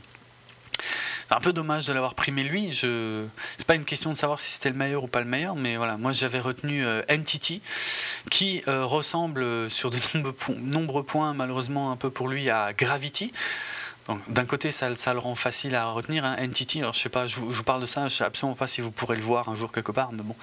c'est 1.28 1.36
un 1.36 1.40
peu 1.40 1.54
dommage 1.54 1.88
de 1.88 1.94
l'avoir 1.94 2.14
primé 2.14 2.44
lui. 2.44 2.72
C'est 2.76 3.66
pas 3.66 3.74
une 3.74 3.86
question 3.86 4.12
de 4.12 4.16
savoir 4.16 4.40
si 4.40 4.54
c'était 4.54 4.70
le 4.70 4.76
meilleur 4.76 5.04
ou 5.04 5.08
pas 5.08 5.22
le 5.22 5.26
meilleur, 5.26 5.56
mais 5.56 5.76
voilà, 5.76 5.98
moi 5.98 6.12
j'avais 6.12 6.40
retenu 6.40 6.86
euh, 6.86 7.02
qui 8.30 8.62
euh, 8.68 8.86
ressemble 8.86 9.72
sur 9.72 9.90
de 9.90 9.98
nombreux, 10.60 11.04
points, 11.04 11.34
malheureusement 11.34 11.92
un 11.92 11.96
peu 11.96 12.12
pour 12.12 12.28
lui, 12.28 12.50
à 12.52 12.74
Gravity. 12.74 13.32
D'un 14.28 14.46
côté, 14.46 14.72
ça, 14.72 14.90
le 14.90 15.20
rend 15.20 15.36
facile 15.36 15.76
à 15.76 15.88
retenir, 15.88 16.26
hein, 16.26 16.36
Entity. 16.40 16.80
Alors, 16.80 16.94
je 16.94 17.00
sais 17.00 17.10
pas, 17.10 17.26
je 17.28 17.40
vous, 17.40 17.64
parle 17.64 17.82
de 17.82 17.88
ça, 17.88 18.08
je 18.08 18.16
sais 18.16 18.24
absolument 18.24 18.56
pas 18.56 18.68
si 18.68 18.82
vous 18.82 18.92
pourrez 18.92 19.16
le 19.16 19.24
voir 19.24 19.50
un 19.50 19.56
jour 19.56 19.72
quelque 19.72 19.92
part, 19.92 20.12
mais 20.12 20.22
bon. 20.22 20.36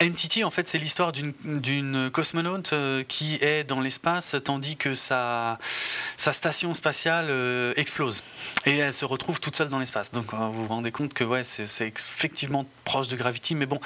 NTT, 0.00 0.44
en 0.44 0.50
fait, 0.50 0.68
c'est 0.68 0.78
l'histoire 0.78 1.12
d'une 1.12 2.10
cosmonaute 2.10 2.72
euh, 2.72 3.04
qui 3.04 3.36
est 3.36 3.64
dans 3.64 3.80
l'espace 3.80 4.36
tandis 4.44 4.76
que 4.76 4.94
sa, 4.94 5.58
sa 6.16 6.32
station 6.32 6.74
spatiale 6.74 7.26
euh, 7.28 7.72
explose. 7.76 8.22
Et 8.64 8.78
elle 8.78 8.94
se 8.94 9.04
retrouve 9.04 9.40
toute 9.40 9.56
seule 9.56 9.68
dans 9.68 9.78
l'espace. 9.78 10.12
Donc 10.12 10.34
vous 10.34 10.52
vous 10.52 10.68
rendez 10.68 10.92
compte 10.92 11.14
que 11.14 11.24
ouais, 11.24 11.44
c'est 11.44 11.86
effectivement 11.86 12.66
proche 12.84 13.08
de 13.08 13.16
Gravity, 13.16 13.54
mais 13.54 13.66
bon, 13.66 13.80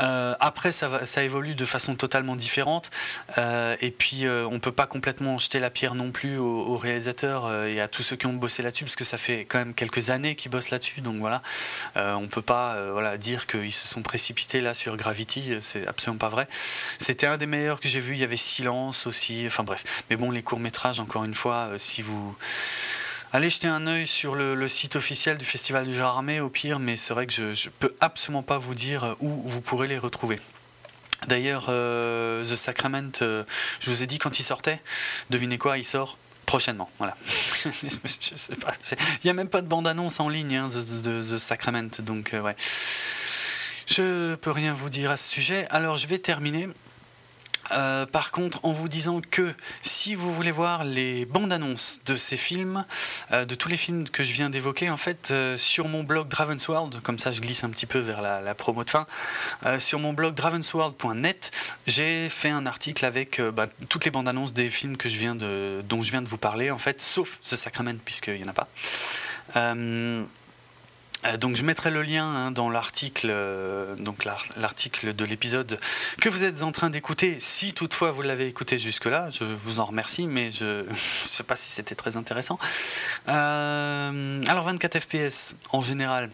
euh, 0.00 0.34
après, 0.40 0.72
ça, 0.72 1.04
ça, 1.06 1.22
évolue 1.22 1.54
de 1.54 1.64
façon 1.64 1.96
totalement 1.96 2.36
différente. 2.36 2.90
Euh, 3.36 3.76
et 3.80 3.90
puis, 3.90 4.26
euh, 4.26 4.46
on 4.46 4.54
ne 4.54 4.58
peut 4.58 4.72
pas 4.72 4.86
complètement 4.86 5.38
jeter 5.38 5.60
la 5.60 5.70
pierre 5.70 5.94
non 5.94 6.10
plus 6.10 6.38
aux, 6.38 6.76
réalisateurs 6.76 7.64
et 7.64 7.80
à 7.80 7.88
tous 7.88 8.02
ceux 8.02 8.16
qui 8.16 8.26
ont 8.26 8.32
bossé 8.32 8.62
là-dessus, 8.62 8.84
parce 8.84 8.96
que 8.96 9.04
ça 9.04 9.18
fait 9.18 9.44
quand 9.44 9.58
même 9.58 9.74
quelques 9.74 10.10
années 10.10 10.36
qu'ils 10.36 10.50
bossent 10.50 10.70
là-dessus. 10.70 11.00
Donc 11.00 11.16
voilà, 11.16 11.42
on 11.96 12.20
ne 12.20 12.26
peut 12.26 12.42
pas 12.42 12.76
voilà, 12.92 13.18
dire 13.18 13.46
qu'ils 13.46 13.72
se 13.72 13.88
sont 13.88 14.02
précipités 14.02 14.60
là 14.60 14.74
sur 14.74 14.96
Gravity. 14.96 15.54
C'est 15.60 15.86
absolument 15.86 16.18
pas 16.18 16.28
vrai. 16.28 16.46
C'était 17.00 17.26
un 17.26 17.36
des 17.36 17.46
meilleurs 17.46 17.80
que 17.80 17.88
j'ai 17.88 18.00
vu. 18.00 18.14
Il 18.14 18.20
y 18.20 18.24
avait 18.24 18.36
Silence 18.36 19.06
aussi. 19.06 19.44
Enfin 19.46 19.64
bref. 19.64 20.04
Mais 20.10 20.16
bon, 20.16 20.30
les 20.30 20.42
courts-métrages, 20.42 21.00
encore 21.00 21.24
une 21.24 21.34
fois, 21.34 21.70
si 21.78 22.02
vous 22.02 22.36
Allez 23.30 23.50
jeter 23.50 23.68
un 23.68 23.86
œil 23.86 24.06
sur 24.06 24.34
le, 24.34 24.68
site 24.68 24.96
officiel 24.96 25.36
du 25.36 25.44
Festival 25.44 25.86
du 25.86 25.94
genre 25.94 26.16
armé 26.16 26.40
au 26.40 26.48
pire, 26.48 26.78
mais 26.78 26.96
c'est 26.96 27.12
vrai 27.12 27.26
que 27.26 27.32
je 27.32 27.42
ne 27.66 27.72
peux 27.78 27.94
absolument 28.00 28.42
pas 28.42 28.56
vous 28.56 28.74
dire 28.74 29.16
où 29.20 29.28
vous 29.28 29.60
pourrez 29.60 29.86
les 29.86 29.98
retrouver. 29.98 30.40
D'ailleurs, 31.26 31.66
euh, 31.68 32.42
The 32.42 32.56
Sacrament, 32.56 33.10
euh, 33.20 33.44
je 33.80 33.90
vous 33.90 34.02
ai 34.02 34.06
dit 34.06 34.18
quand 34.18 34.38
il 34.38 34.44
sortait, 34.44 34.80
devinez 35.28 35.58
quoi, 35.58 35.76
il 35.76 35.84
sort 35.84 36.16
prochainement. 36.46 36.88
Voilà. 36.96 37.18
Il 37.66 39.24
n'y 39.24 39.30
a 39.30 39.34
même 39.34 39.50
pas 39.50 39.60
de 39.60 39.66
bande-annonce 39.66 40.20
en 40.20 40.30
ligne 40.30 40.56
hein, 40.56 40.68
de, 40.68 41.22
The 41.22 41.36
Sacrament, 41.36 41.90
donc 41.98 42.32
euh, 42.32 42.40
ouais. 42.40 42.56
Je 43.86 44.36
peux 44.36 44.52
rien 44.52 44.72
vous 44.72 44.88
dire 44.88 45.10
à 45.10 45.18
ce 45.18 45.28
sujet. 45.28 45.66
Alors 45.68 45.98
je 45.98 46.06
vais 46.06 46.18
terminer 46.18 46.68
euh, 47.72 48.06
par 48.06 48.30
contre, 48.30 48.64
en 48.64 48.72
vous 48.72 48.88
disant 48.88 49.20
que 49.20 49.54
si 49.82 50.14
vous 50.14 50.32
voulez 50.32 50.50
voir 50.50 50.84
les 50.84 51.24
bandes 51.24 51.52
annonces 51.52 52.00
de 52.06 52.16
ces 52.16 52.36
films, 52.36 52.84
euh, 53.32 53.44
de 53.44 53.54
tous 53.54 53.68
les 53.68 53.76
films 53.76 54.08
que 54.08 54.22
je 54.22 54.32
viens 54.32 54.50
d'évoquer, 54.50 54.90
en 54.90 54.96
fait, 54.96 55.30
euh, 55.30 55.58
sur 55.58 55.88
mon 55.88 56.02
blog 56.02 56.28
Dravensworld, 56.28 57.00
comme 57.02 57.18
ça 57.18 57.32
je 57.32 57.40
glisse 57.40 57.64
un 57.64 57.70
petit 57.70 57.86
peu 57.86 57.98
vers 57.98 58.22
la, 58.22 58.54
promo 58.54 58.84
de 58.84 58.90
fin, 58.90 59.06
sur 59.78 59.98
mon 59.98 60.12
blog 60.12 60.34
dravensworld.net, 60.34 61.52
j'ai 61.86 62.28
fait 62.28 62.50
un 62.50 62.66
article 62.66 63.04
avec 63.04 63.40
bah, 63.40 63.66
toutes 63.88 64.04
les 64.04 64.10
bandes 64.10 64.28
annonces 64.28 64.52
des 64.52 64.68
films 64.68 64.96
que 64.96 65.08
je 65.08 65.18
viens 65.18 65.34
de, 65.34 65.82
dont 65.88 66.02
je 66.02 66.10
viens 66.10 66.22
de 66.22 66.28
vous 66.28 66.38
parler, 66.38 66.70
en 66.70 66.78
fait, 66.78 67.00
sauf 67.00 67.40
The 67.42 67.56
Sacrament, 67.56 67.98
puisqu'il 68.04 68.34
n'y 68.34 68.44
en 68.44 68.48
a 68.48 68.52
pas. 68.52 68.68
Euh, 71.24 71.36
donc 71.36 71.56
je 71.56 71.62
mettrai 71.62 71.90
le 71.90 72.02
lien 72.02 72.24
hein, 72.24 72.50
dans 72.50 72.70
l'article, 72.70 73.28
euh, 73.30 73.96
l'article 74.56 75.14
de 75.14 75.24
l'épisode 75.24 75.80
que 76.20 76.28
vous 76.28 76.44
êtes 76.44 76.62
en 76.62 76.72
train 76.72 76.90
d'écouter. 76.90 77.38
Si 77.40 77.72
toutefois 77.72 78.12
vous 78.12 78.22
l'avez 78.22 78.46
écouté 78.46 78.78
jusque-là, 78.78 79.28
je 79.30 79.44
vous 79.44 79.80
en 79.80 79.86
remercie, 79.86 80.26
mais 80.26 80.52
je 80.52 80.64
ne 80.88 80.94
sais 80.94 81.42
pas 81.42 81.56
si 81.56 81.70
c'était 81.70 81.94
très 81.94 82.16
intéressant. 82.16 82.58
Euh, 83.28 84.44
alors 84.46 84.64
24 84.64 85.00
FPS 85.00 85.56
en 85.72 85.82
général, 85.82 86.30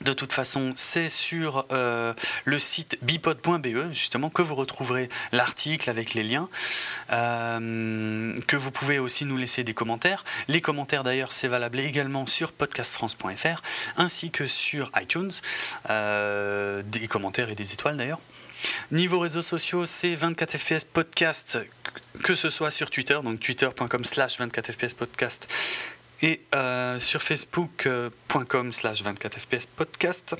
de 0.00 0.12
toute 0.12 0.32
façon, 0.32 0.74
c'est 0.76 1.08
sur 1.08 1.66
euh, 1.72 2.14
le 2.44 2.58
site 2.58 2.98
bipod.be 3.02 3.92
justement 3.92 4.30
que 4.30 4.42
vous 4.42 4.54
retrouverez 4.54 5.08
l'article 5.32 5.90
avec 5.90 6.14
les 6.14 6.22
liens, 6.22 6.48
euh, 7.12 8.38
que 8.46 8.56
vous 8.56 8.70
pouvez 8.70 8.98
aussi 8.98 9.24
nous 9.24 9.36
laisser 9.36 9.64
des 9.64 9.74
commentaires. 9.74 10.24
Les 10.46 10.60
commentaires 10.60 11.02
d'ailleurs, 11.02 11.32
c'est 11.32 11.48
valable 11.48 11.80
également 11.80 12.26
sur 12.26 12.52
podcastfrance.fr 12.52 13.62
ainsi 13.96 14.30
que 14.30 14.46
sur 14.46 14.90
iTunes, 15.00 15.32
euh, 15.90 16.82
des 16.84 17.08
commentaires 17.08 17.50
et 17.50 17.54
des 17.54 17.72
étoiles 17.72 17.96
d'ailleurs. 17.96 18.20
Niveau 18.90 19.20
réseaux 19.20 19.42
sociaux, 19.42 19.86
c'est 19.86 20.14
24fps 20.16 20.84
podcast, 20.92 21.58
que 22.24 22.34
ce 22.34 22.50
soit 22.50 22.70
sur 22.70 22.90
Twitter, 22.90 23.18
donc 23.22 23.38
twitter.com 23.40 24.04
slash 24.04 24.38
24fps 24.38 24.94
podcast 24.94 25.48
et 26.22 26.40
euh, 26.54 26.98
sur 26.98 27.22
facebook.com 27.22 28.72
slash 28.72 29.02
24fps 29.02 29.66
podcast. 29.76 30.36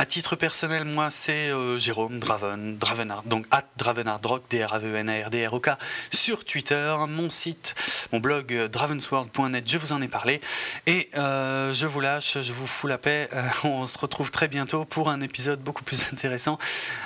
À 0.00 0.06
titre 0.06 0.34
personnel, 0.34 0.86
moi, 0.86 1.10
c'est 1.10 1.50
euh, 1.50 1.76
Jérôme 1.76 2.20
Draven, 2.20 2.78
Dravenard, 2.78 3.22
donc 3.24 3.44
at 3.50 3.66
Dravenardrock, 3.76 4.44
D-R-A-V-E-N-A-R-D-R-O-K, 4.48 5.72
sur 6.10 6.46
Twitter, 6.46 6.96
mon 7.06 7.28
site, 7.28 7.74
mon 8.10 8.18
blog 8.18 8.50
euh, 8.54 8.66
dravensworld.net, 8.66 9.70
je 9.70 9.76
vous 9.76 9.92
en 9.92 10.00
ai 10.00 10.08
parlé. 10.08 10.40
Et 10.86 11.10
je 11.12 11.84
vous 11.84 12.00
lâche, 12.00 12.38
je 12.40 12.52
vous 12.54 12.66
fous 12.66 12.86
la 12.86 12.96
paix. 12.96 13.28
on 13.64 13.86
se 13.86 13.98
retrouve 13.98 14.30
très 14.30 14.48
bientôt 14.48 14.86
pour 14.86 15.10
un 15.10 15.20
épisode 15.20 15.60
beaucoup 15.60 15.84
plus 15.84 16.02
intéressant 16.14 16.58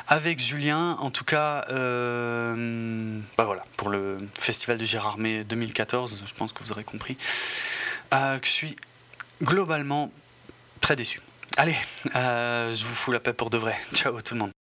avec 0.06 0.38
Julien. 0.38 0.96
En 1.00 1.10
tout 1.10 1.24
cas, 1.24 1.64
bah 1.68 3.44
voilà, 3.44 3.64
pour 3.76 3.88
le 3.88 4.20
Festival 4.38 4.78
du 4.78 4.86
Gérardmer 4.86 5.42
2014, 5.42 6.22
je 6.24 6.34
pense 6.34 6.52
que 6.52 6.62
vous 6.62 6.70
aurez 6.70 6.84
compris. 6.84 7.16
Euh, 8.14 8.38
que 8.38 8.46
je 8.46 8.52
suis 8.52 8.76
globalement 9.42 10.12
très 10.80 10.94
déçu. 10.94 11.20
Allez, 11.56 11.76
euh, 12.16 12.74
je 12.74 12.84
vous 12.84 12.94
fous 12.94 13.12
la 13.12 13.20
paix 13.20 13.32
pour 13.32 13.48
de 13.48 13.58
vrai. 13.58 13.76
Ciao 13.94 14.20
tout 14.20 14.34
le 14.34 14.40
monde. 14.40 14.52